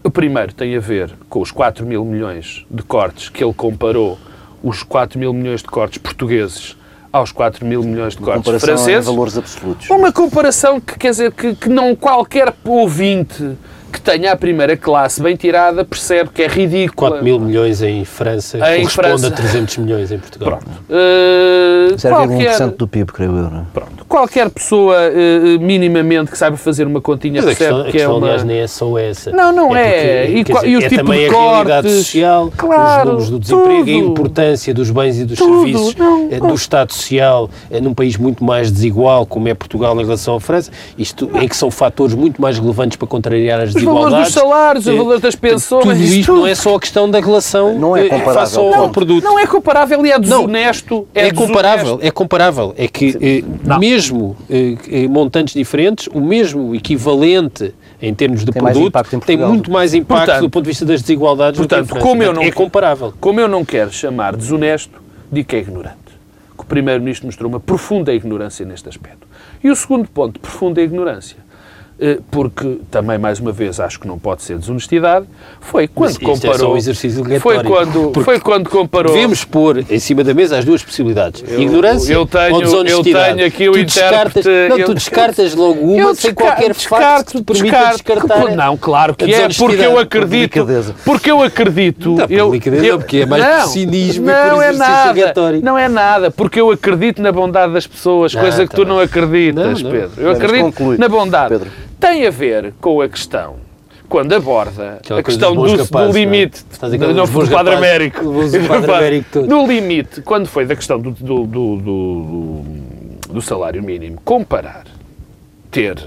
O 0.04 0.10
primeiro 0.10 0.54
tem 0.54 0.76
a 0.76 0.80
ver 0.80 1.14
com 1.30 1.40
os 1.40 1.52
4 1.52 1.86
mil 1.86 2.04
milhões 2.04 2.66
de 2.70 2.82
cortes 2.82 3.30
que 3.30 3.44
ele 3.44 3.54
comparou, 3.54 4.18
os 4.64 4.84
4 4.84 5.20
mil 5.20 5.34
milhões 5.34 5.62
de 5.62 5.68
cortes 5.68 5.98
portugueses 5.98 6.76
aos 7.12 7.32
4 7.32 7.66
mil 7.66 7.84
milhões 7.84 8.16
de 8.16 8.22
cortes 8.22 8.62
franceses. 8.62 9.08
Em 9.08 9.12
valores 9.12 9.38
absolutos. 9.38 9.90
Uma 9.90 10.12
comparação 10.12 10.80
que 10.80 10.98
quer 10.98 11.12
dizer 11.12 11.32
que, 11.32 11.56
que 11.56 11.70
não 11.70 11.96
qualquer 11.96 12.54
ouvinte 12.66 13.58
que 13.92 14.02
tenha 14.02 14.34
a 14.34 14.36
primeira 14.36 14.76
classe 14.76 15.22
bem 15.22 15.36
tirada 15.36 15.84
percebe 15.86 16.30
que 16.30 16.44
é 16.44 16.48
ridículo. 16.48 17.12
4 17.12 17.24
mil 17.24 17.40
milhões 17.40 17.82
em 17.82 18.04
França 18.04 18.58
em 18.58 18.82
corresponde 18.82 18.92
França. 18.92 19.28
a 19.28 19.32
300 19.32 19.78
milhões 19.78 20.12
em 20.12 20.20
Portugal. 20.20 20.60
Pronto. 20.60 20.68
Uh, 20.90 21.96
0,1% 21.96 22.76
do 22.76 22.88
PIB, 22.88 23.12
creio 23.12 23.32
eu. 23.32 23.50
Não 23.50 23.62
é? 23.62 23.66
Pronto. 23.74 23.97
Qualquer 24.08 24.50
pessoa 24.50 24.96
uh, 24.96 25.60
minimamente 25.60 26.32
que 26.32 26.38
saiba 26.38 26.56
fazer 26.58 26.88
uma 26.88 27.02
continha 27.02 27.42
Mas 27.42 27.58
percebe 27.58 27.82
a 27.82 27.84
questão, 27.84 27.84
que 27.84 27.90
a 27.90 27.92
questão, 27.92 28.12
é 28.14 28.18
uma... 28.18 28.26
aliás, 28.28 28.44
nem 28.44 28.58
é 28.60 28.68
só 28.68 28.98
essa. 28.98 29.32
Não, 29.32 29.52
não 29.52 29.76
é. 29.76 29.88
é. 29.88 30.26
Porque, 30.28 30.38
e, 30.40 30.44
dizer, 30.44 30.68
e 30.70 30.78
os 30.78 30.84
é 30.84 30.90
tipos 30.90 31.06
também 31.06 31.20
de 31.30 31.36
a 31.36 31.40
realidade 31.40 31.90
social, 31.92 32.52
claro, 32.56 33.00
os 33.02 33.06
números 33.06 33.30
do 33.30 33.40
desemprego, 33.40 33.80
tudo. 33.86 33.90
a 33.90 33.94
importância 33.94 34.74
dos 34.74 34.90
bens 34.92 35.20
e 35.20 35.26
dos 35.26 35.38
Tudo, 35.38 35.56
serviços, 35.64 35.96
não, 35.96 36.28
eh, 36.32 36.40
do 36.40 36.54
Estado 36.54 36.94
Social, 36.94 37.50
num 37.82 37.94
país 37.94 38.18
muito 38.18 38.44
mais 38.44 38.72
desigual 38.72 39.26
como 39.26 39.48
é 39.48 39.54
Portugal 39.54 39.96
em 40.00 40.04
relação 40.04 40.36
à 40.36 40.40
França, 40.40 40.72
isto 40.98 41.30
em 41.36 41.48
que 41.48 41.56
são 41.56 41.70
fatores 41.70 42.14
muito 42.16 42.42
mais 42.42 42.58
relevantes 42.58 42.96
para 42.98 43.08
contrariar 43.08 43.60
as 43.60 43.70
os 43.70 43.74
desigualdades. 43.76 44.12
valores 44.12 44.34
dos 44.34 44.42
salários, 44.42 44.88
os 44.88 44.94
Eh, 44.94 44.98
valores 44.98 45.22
das 45.22 45.36
pensões... 45.36 45.84
Tudo 45.84 45.94
isto 45.96 46.26
tudo. 46.28 46.40
não 46.40 46.48
é 46.48 46.56
só 46.56 46.76
a 46.76 46.80
questão 46.80 47.10
da 47.10 47.20
relação 47.20 47.78
Não 47.78 47.96
é 47.96 48.04
comparável, 48.08 48.34
face 48.34 48.58
ao, 48.58 48.74
ao 48.74 48.90
produto. 48.90 49.24
Não 49.24 49.38
é 49.38 49.46
comparável 49.46 50.06
e 50.06 50.12
é 50.12 50.20
desonesto. 50.20 51.08
É, 51.14 51.30
desonesto. 51.30 51.48
comparável, 51.48 52.00
é 52.02 52.12
comparável. 52.12 52.74
É 52.78 52.88
que 52.88 53.44
Não. 53.64 53.80
Mesmo 53.98 54.38
eh, 54.50 55.08
montantes 55.08 55.54
diferentes, 55.54 56.08
o 56.14 56.20
mesmo 56.22 56.74
equivalente 56.76 57.74
em 58.02 58.14
termos 58.14 58.46
de 58.46 58.52
Tem 58.52 58.62
produto 58.62 58.94
tem 59.26 59.38
muito 59.38 59.72
mais 59.72 59.94
impacto 59.94 60.26
Portanto- 60.26 60.42
do 60.44 60.50
ponto 60.50 60.64
de 60.64 60.70
vista 60.70 60.86
das 60.86 61.02
desigualdades 61.02 61.58
Portanto, 61.58 61.96
como 62.00 62.22
eu 62.24 62.34
não- 62.34 62.44
é 62.44 62.52
comparável. 62.52 63.14
Como 63.20 63.40
eu 63.40 63.48
não 63.48 63.66
quero 63.66 63.92
chamar 63.92 64.36
desonesto, 64.36 65.02
digo 65.32 65.48
que 65.48 65.56
é 65.56 65.60
ignorante. 65.60 65.98
Que 66.56 66.64
o 66.64 66.66
Primeiro-Ministro 66.66 67.26
mostrou 67.28 67.50
uma 67.50 67.60
profunda 67.60 68.14
ignorância 68.14 68.66
neste 68.66 68.88
aspecto. 68.90 69.28
E 69.64 69.70
o 69.70 69.76
segundo 69.76 70.08
ponto, 70.10 70.40
profunda 70.40 70.82
ignorância, 70.82 71.38
porque 72.30 72.80
também, 72.92 73.18
mais 73.18 73.40
uma 73.40 73.52
vez, 73.52 73.80
acho 73.80 74.00
que 74.00 74.08
não 74.08 74.20
pode 74.20 74.44
ser 74.44 74.58
desonestidade, 74.58 75.26
foi 75.60 75.88
quando 75.88 76.16
é 76.16 76.26
comparou... 76.26 76.74
um 76.74 76.78
exercício 76.78 77.24
foi, 77.40 77.64
quando, 77.64 78.12
foi 78.24 78.40
quando 78.40 78.70
comparou... 78.70 79.14
Devemos 79.14 79.44
pôr 79.44 79.84
em 79.90 80.00
cima 80.00 80.24
da 80.24 80.34
mesa 80.34 80.60
as 80.60 80.66
duas 80.66 80.84
possibilidades. 80.84 81.44
Ignorância 81.58 82.14
eu 82.14 82.26
tenho- 82.26 82.54
ou 82.56 82.62
desonestidade. 82.62 83.30
eu 83.30 83.36
tenho 83.36 83.48
aqui 83.48 83.70
o 83.70 83.72
tu 83.74 83.84
descartas, 83.84 84.46
Não, 84.46 84.78
eu- 84.78 84.86
tu 84.86 84.94
descartas 84.94 85.56
logo 85.56 85.80
uma 85.82 85.98
Eu 86.00 86.16
sem 86.16 86.34
qualquer 86.34 86.74
facto 86.74 87.44
que 87.44 87.54
te 87.54 87.62
permita 87.62 87.92
descartar. 87.94 88.56
Não, 88.56 88.78
claro 88.78 89.16
que 89.16 89.34
é, 89.34 89.48
porque 89.58 89.82
eu 89.82 89.98
acredito. 89.98 90.68
Porque 91.04 91.32
eu 91.32 91.42
acredito. 91.42 92.12
Não, 92.12 92.26
eu, 92.30 92.46
delicadeza 92.52 92.86
eu, 92.86 92.94
não, 92.94 93.00
porque 93.00 93.18
é 93.18 93.26
mais 93.26 93.44
não, 93.44 93.68
cinismo 93.68 94.26
não 94.28 94.62
é 94.62 94.72
nada. 94.72 95.34
Não 95.64 95.78
é 95.78 95.88
nada, 95.90 96.30
porque 96.32 96.62
eu 96.62 96.70
acredito 96.72 97.22
na 97.22 97.32
bondade 97.32 97.74
das 97.74 97.88
pessoas, 97.88 98.36
Ah, 98.36 98.40
coisa 98.40 98.64
que 98.66 98.72
tá 98.72 98.78
tu 98.78 98.86
não 98.86 99.00
acreditas, 99.00 99.82
Não, 99.82 99.90
não. 99.90 99.92
Pedro. 99.92 100.12
Eu 100.18 100.32
acredito 100.32 100.98
na 100.98 101.10
bondade. 101.10 101.60
Tem 102.00 102.26
a 102.26 102.30
ver 102.30 102.74
com 102.80 103.02
a 103.02 103.10
questão. 103.10 103.56
Quando 104.08 104.32
aborda 104.34 105.00
Aquela 105.02 105.20
a 105.20 105.24
questão 105.24 105.54
do, 105.54 105.62
bons 105.62 105.72
rapazes, 105.72 105.90
do 105.90 105.98
não 105.98 106.10
é? 106.10 106.12
limite, 106.14 106.66
Estás 106.72 106.94
aquela 106.94 107.12
não 107.12 107.28
foi 107.28 107.44
do 107.46 107.52
quadro 107.52 107.76
américo, 107.76 108.24
do 108.24 108.68
quadro 108.68 108.94
américo 108.96 109.28
todo. 109.34 109.48
no 109.48 109.68
limite, 109.68 110.22
quando 110.22 110.48
foi 110.48 110.66
da 110.66 110.78
questão 110.78 110.98
do, 110.98 111.12
do, 111.12 111.46
do, 111.46 111.76
do, 111.76 112.64
do 113.34 113.42
salário 113.42 113.84
mínimo, 113.84 114.18
comparar 114.24 114.86
ter 115.70 115.98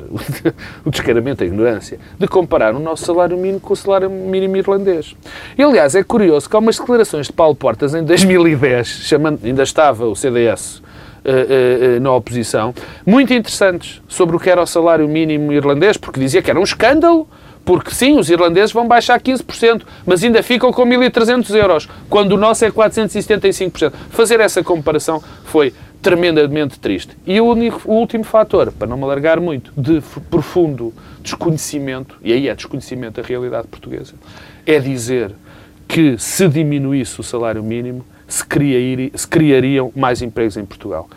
o 0.84 0.90
descaramento, 0.90 1.44
a 1.44 1.46
ignorância, 1.46 1.98
de 2.18 2.26
comparar 2.26 2.74
o 2.74 2.78
nosso 2.78 3.04
salário 3.04 3.36
mínimo 3.36 3.60
com 3.60 3.74
o 3.74 3.76
salário 3.76 4.08
mínimo 4.08 4.56
irlandês. 4.56 5.14
E, 5.56 5.62
aliás, 5.62 5.94
é 5.94 6.02
curioso 6.02 6.48
que 6.48 6.56
há 6.56 6.58
umas 6.58 6.78
declarações 6.78 7.26
de 7.26 7.32
Paulo 7.32 7.54
Portas 7.54 7.94
em 7.94 8.02
2010, 8.02 8.88
chamando, 8.88 9.44
ainda 9.44 9.62
estava 9.62 10.06
o 10.06 10.16
CDS 10.16 10.82
eh, 11.24 11.96
eh, 11.96 12.00
na 12.00 12.12
oposição, 12.12 12.74
muito 13.06 13.32
interessantes 13.32 14.00
sobre 14.08 14.36
o 14.36 14.40
que 14.40 14.48
era 14.50 14.62
o 14.62 14.66
salário 14.66 15.08
mínimo 15.08 15.52
irlandês, 15.52 15.96
porque 15.96 16.18
dizia 16.20 16.40
que 16.42 16.50
era 16.50 16.58
um 16.58 16.62
escândalo, 16.64 17.28
porque 17.64 17.90
sim, 17.94 18.18
os 18.18 18.30
irlandeses 18.30 18.72
vão 18.72 18.88
baixar 18.88 19.20
15%, 19.20 19.82
mas 20.06 20.24
ainda 20.24 20.42
ficam 20.42 20.72
com 20.72 20.82
1.300 20.84 21.54
euros, 21.54 21.88
quando 22.08 22.32
o 22.32 22.36
nosso 22.36 22.64
é 22.64 22.70
475%. 22.70 23.92
Fazer 24.10 24.40
essa 24.40 24.62
comparação 24.64 25.22
foi 25.44 25.72
tremendamente 26.02 26.78
triste. 26.80 27.14
E 27.26 27.38
o, 27.40 27.44
único- 27.44 27.82
o 27.84 27.92
último 27.94 28.24
fator, 28.24 28.72
para 28.72 28.88
não 28.88 28.96
me 28.96 29.04
alargar 29.04 29.38
muito, 29.38 29.70
de 29.76 30.00
profundo 30.30 30.94
desconhecimento, 31.22 32.16
e 32.22 32.32
aí 32.32 32.48
é 32.48 32.54
desconhecimento 32.54 33.20
da 33.20 33.26
realidade 33.28 33.68
portuguesa, 33.68 34.14
é 34.66 34.78
dizer 34.78 35.32
que 35.86 36.16
se 36.18 36.48
diminuísse 36.48 37.20
o 37.20 37.22
salário 37.22 37.62
mínimo, 37.62 38.04
se, 38.30 38.44
criaria- 38.46 39.10
se 39.14 39.26
criariam 39.28 39.92
mais 39.94 40.22
empregos 40.22 40.56
em 40.56 40.64
Portugal. 40.64 41.08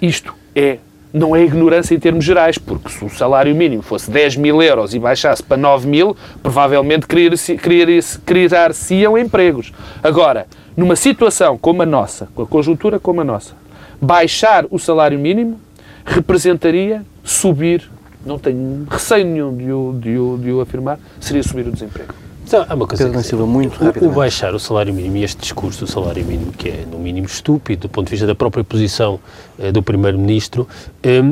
Isto 0.00 0.32
é, 0.54 0.78
não 1.12 1.34
é 1.34 1.42
ignorância 1.44 1.94
em 1.94 1.98
termos 1.98 2.24
gerais, 2.24 2.56
porque 2.56 2.88
se 2.88 3.04
o 3.04 3.10
salário 3.10 3.54
mínimo 3.54 3.82
fosse 3.82 4.10
10 4.10 4.36
mil 4.36 4.62
euros 4.62 4.94
e 4.94 4.98
baixasse 4.98 5.42
para 5.42 5.56
9 5.56 5.86
mil, 5.88 6.16
provavelmente 6.42 7.06
criar-se- 7.06 7.56
criar-se- 7.56 8.18
criar-se-iam 8.20 9.18
empregos. 9.18 9.72
Agora, 10.02 10.46
numa 10.76 10.96
situação 10.96 11.58
como 11.58 11.82
a 11.82 11.86
nossa, 11.86 12.28
com 12.34 12.42
a 12.42 12.46
conjuntura 12.46 12.98
como 12.98 13.20
a 13.20 13.24
nossa, 13.24 13.54
baixar 14.00 14.64
o 14.70 14.78
salário 14.78 15.18
mínimo 15.18 15.60
representaria 16.04 17.02
subir, 17.24 17.90
não 18.24 18.38
tenho 18.38 18.86
receio 18.90 19.24
nenhum 19.26 19.56
de 19.56 19.72
o, 19.72 19.94
de 20.00 20.16
o- 20.18 20.38
de 20.38 20.52
o 20.52 20.60
afirmar, 20.60 20.98
seria 21.20 21.42
subir 21.42 21.66
o 21.66 21.72
desemprego. 21.72 22.14
Então, 22.50 22.66
há 22.68 22.74
uma 22.74 22.84
coisa 22.84 23.04
Pedro 23.04 23.22
Silva, 23.22 23.46
muito 23.46 23.78
o, 23.80 24.08
o 24.08 24.10
baixar 24.10 24.52
o 24.56 24.58
salário 24.58 24.92
mínimo 24.92 25.18
e 25.18 25.22
este 25.22 25.40
discurso 25.40 25.84
do 25.84 25.86
salário 25.88 26.24
mínimo, 26.24 26.50
que 26.50 26.68
é 26.68 26.84
no 26.90 26.98
mínimo 26.98 27.28
estúpido 27.28 27.82
do 27.82 27.88
ponto 27.88 28.06
de 28.06 28.10
vista 28.10 28.26
da 28.26 28.34
própria 28.34 28.64
posição 28.64 29.20
eh, 29.56 29.70
do 29.70 29.80
Primeiro-Ministro, 29.80 30.66
eh, 31.00 31.22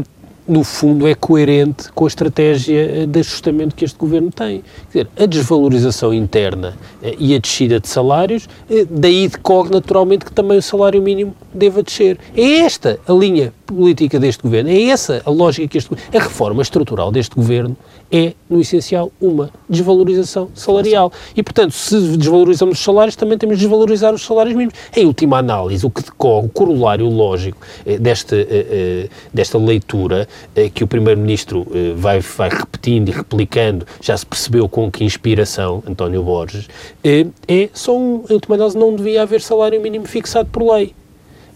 no 0.47 0.63
fundo 0.63 1.09
é 1.09 1.17
coerente 1.17 1.91
com 1.91 2.05
a 2.05 2.07
estratégia 2.07 3.03
eh, 3.03 3.07
de 3.07 3.19
ajustamento 3.19 3.75
que 3.75 3.85
este 3.85 3.99
Governo 3.99 4.31
tem. 4.31 4.63
Quer 4.93 5.07
dizer, 5.07 5.25
a 5.25 5.27
desvalorização 5.27 6.15
interna 6.15 6.77
e 7.19 7.35
a 7.35 7.39
descida 7.41 7.81
de 7.81 7.89
salários, 7.89 8.49
daí 8.89 9.27
decorre 9.27 9.71
naturalmente 9.71 10.25
que 10.25 10.31
também 10.31 10.59
o 10.59 10.63
salário 10.63 11.03
mínimo 11.03 11.35
deva 11.53 11.83
descer. 11.83 12.17
É 12.37 12.61
esta 12.61 13.01
a 13.09 13.13
linha 13.13 13.53
política 13.73 14.19
deste 14.19 14.43
Governo, 14.43 14.71
é 14.71 14.85
essa 14.85 15.23
a 15.25 15.31
lógica 15.31 15.69
que 15.69 15.79
este 15.79 15.91
A 16.15 16.19
reforma 16.19 16.63
estrutural 16.63 17.11
deste 17.11 17.35
Governo 17.35 17.77
é, 18.11 18.33
no 18.49 18.61
essencial, 18.61 19.13
uma 19.21 19.51
desvalorização 19.69 20.49
salarial. 20.55 21.13
E, 21.37 21.43
portanto, 21.43 21.73
se 21.73 22.17
desvalorizamos 22.17 22.79
os 22.79 22.85
salários, 22.85 23.15
também 23.15 23.37
temos 23.37 23.59
de 23.59 23.65
desvalorizar 23.65 24.15
os 24.15 24.25
salários 24.25 24.55
mínimos. 24.55 24.75
Em 24.97 25.05
última 25.05 25.39
análise, 25.39 25.85
o 25.85 25.91
que 25.91 26.03
decorre, 26.03 26.47
o 26.47 26.49
corolário 26.49 27.07
lógico 27.07 27.59
eh, 27.85 27.99
desta, 27.99 28.37
eh, 28.37 28.47
eh, 28.51 29.09
desta 29.33 29.59
leitura 29.59 30.27
que 30.75 30.83
o 30.83 30.87
Primeiro-Ministro 30.87 31.67
vai, 31.97 32.21
vai 32.21 32.49
repetindo 32.49 33.09
e 33.09 33.13
replicando, 33.13 33.87
já 34.01 34.17
se 34.17 34.25
percebeu 34.25 34.69
com 34.69 34.91
que 34.91 35.05
inspiração, 35.05 35.83
António 35.87 36.23
Borges, 36.23 36.69
é 37.05 37.69
só 37.73 37.97
um, 37.97 38.25
em 38.29 38.35
última 38.35 38.57
análise, 38.57 38.77
não 38.77 38.95
devia 38.95 39.23
haver 39.23 39.41
salário 39.41 39.81
mínimo 39.81 40.07
fixado 40.07 40.49
por 40.51 40.63
lei. 40.73 40.95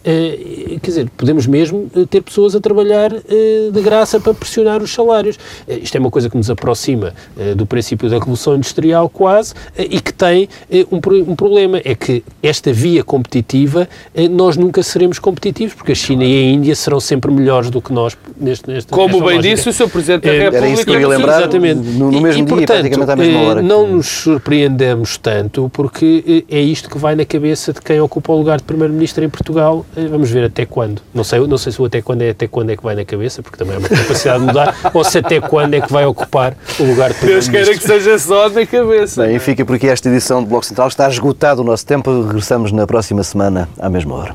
Eh, 0.04 0.78
quer 0.82 0.90
dizer, 0.90 1.10
podemos 1.16 1.46
mesmo 1.46 1.88
eh, 1.94 2.04
ter 2.10 2.22
pessoas 2.22 2.54
a 2.56 2.60
trabalhar 2.60 3.12
eh, 3.12 3.70
de 3.72 3.80
graça 3.80 4.18
para 4.18 4.34
pressionar 4.34 4.82
os 4.82 4.92
salários. 4.92 5.38
Eh, 5.68 5.78
isto 5.82 5.94
é 5.96 6.00
uma 6.00 6.10
coisa 6.10 6.28
que 6.28 6.36
nos 6.36 6.50
aproxima 6.50 7.14
do 7.56 7.64
princípio 7.66 8.08
da 8.10 8.18
Revolução 8.18 8.56
Industrial 8.56 9.08
quase 9.08 9.54
e 9.78 10.00
que 10.00 10.12
tem 10.12 10.48
um, 10.90 11.30
um 11.30 11.36
problema, 11.36 11.80
é 11.84 11.94
que 11.94 12.22
esta 12.42 12.72
via 12.72 13.02
competitiva 13.04 13.88
nós 14.30 14.56
nunca 14.56 14.82
seremos 14.82 15.18
competitivos 15.18 15.74
porque 15.74 15.92
a 15.92 15.94
China 15.94 16.24
e 16.24 16.36
a 16.36 16.52
Índia 16.52 16.74
serão 16.74 17.00
sempre 17.00 17.30
melhores 17.30 17.70
do 17.70 17.80
que 17.80 17.92
nós 17.92 18.16
neste, 18.36 18.68
neste 18.68 18.90
Como 18.90 19.20
bem 19.24 19.36
lógica. 19.36 19.42
disse 19.54 19.68
o 19.68 19.72
Sr. 19.72 19.88
Presidente 19.88 20.22
da 20.24 20.30
República. 20.32 20.56
Era 20.56 20.68
isso 20.68 20.84
que 20.84 20.90
eu 20.90 21.00
ia 21.00 21.08
lembrar. 21.08 21.38
Exatamente. 21.42 21.80
no- 21.80 22.10
no 22.10 22.20
mesmo 22.20 22.42
e, 22.42 22.44
dia, 22.44 22.56
portanto, 22.56 22.80
praticamente 22.80 23.10
à 23.10 23.16
mesma 23.16 23.40
hora 23.40 23.62
Não 23.62 23.86
nos 23.88 24.06
surpreendemos 24.06 25.16
tanto, 25.18 25.70
porque 25.72 26.44
é 26.50 26.60
isto 26.60 26.88
que 26.90 26.98
vai 26.98 27.14
na 27.14 27.24
cabeça 27.24 27.72
de 27.72 27.80
quem 27.80 28.00
ocupa 28.00 28.32
o 28.32 28.36
lugar 28.38 28.58
de 28.58 28.64
Primeiro-Ministro 28.64 29.24
em 29.24 29.28
Portugal. 29.28 29.84
Eh, 29.96 30.06
Vamos 30.06 30.30
ver 30.30 30.44
até 30.44 30.64
quando. 30.66 31.02
Não 31.14 31.24
sei, 31.24 31.40
não 31.46 31.58
sei 31.58 31.72
se 31.72 31.80
o 31.80 31.84
até 31.84 32.00
quando 32.02 32.22
é 32.22 32.30
até 32.30 32.46
quando 32.46 32.70
é 32.70 32.76
que 32.76 32.82
vai 32.82 32.94
na 32.94 33.04
cabeça, 33.04 33.42
porque 33.42 33.56
também 33.56 33.76
há 33.76 33.78
uma 33.78 33.88
capacidade 33.90 34.40
de 34.40 34.46
mudar, 34.46 34.74
ou 34.92 35.04
se 35.04 35.18
até 35.18 35.40
quando 35.40 35.74
é 35.74 35.80
que 35.80 35.92
vai 35.92 36.04
ocupar 36.04 36.56
o 36.78 36.84
lugar 36.84 37.12
de 37.12 37.26
Deus 37.26 37.48
queira 37.48 37.72
que 37.72 37.82
seja 37.82 38.18
só 38.18 38.48
na 38.48 38.66
cabeça. 38.66 39.24
Bem, 39.24 39.36
e 39.36 39.38
fica 39.38 39.64
por 39.64 39.76
aqui 39.76 39.88
esta 39.88 40.08
edição 40.08 40.42
do 40.42 40.48
Bloco 40.48 40.64
Central. 40.66 40.88
Está 40.88 41.08
esgotado 41.08 41.62
o 41.62 41.64
nosso 41.64 41.86
tempo. 41.86 42.22
Regressamos 42.22 42.72
na 42.72 42.86
próxima 42.86 43.22
semana, 43.22 43.68
à 43.78 43.88
mesma 43.88 44.14
hora. 44.14 44.34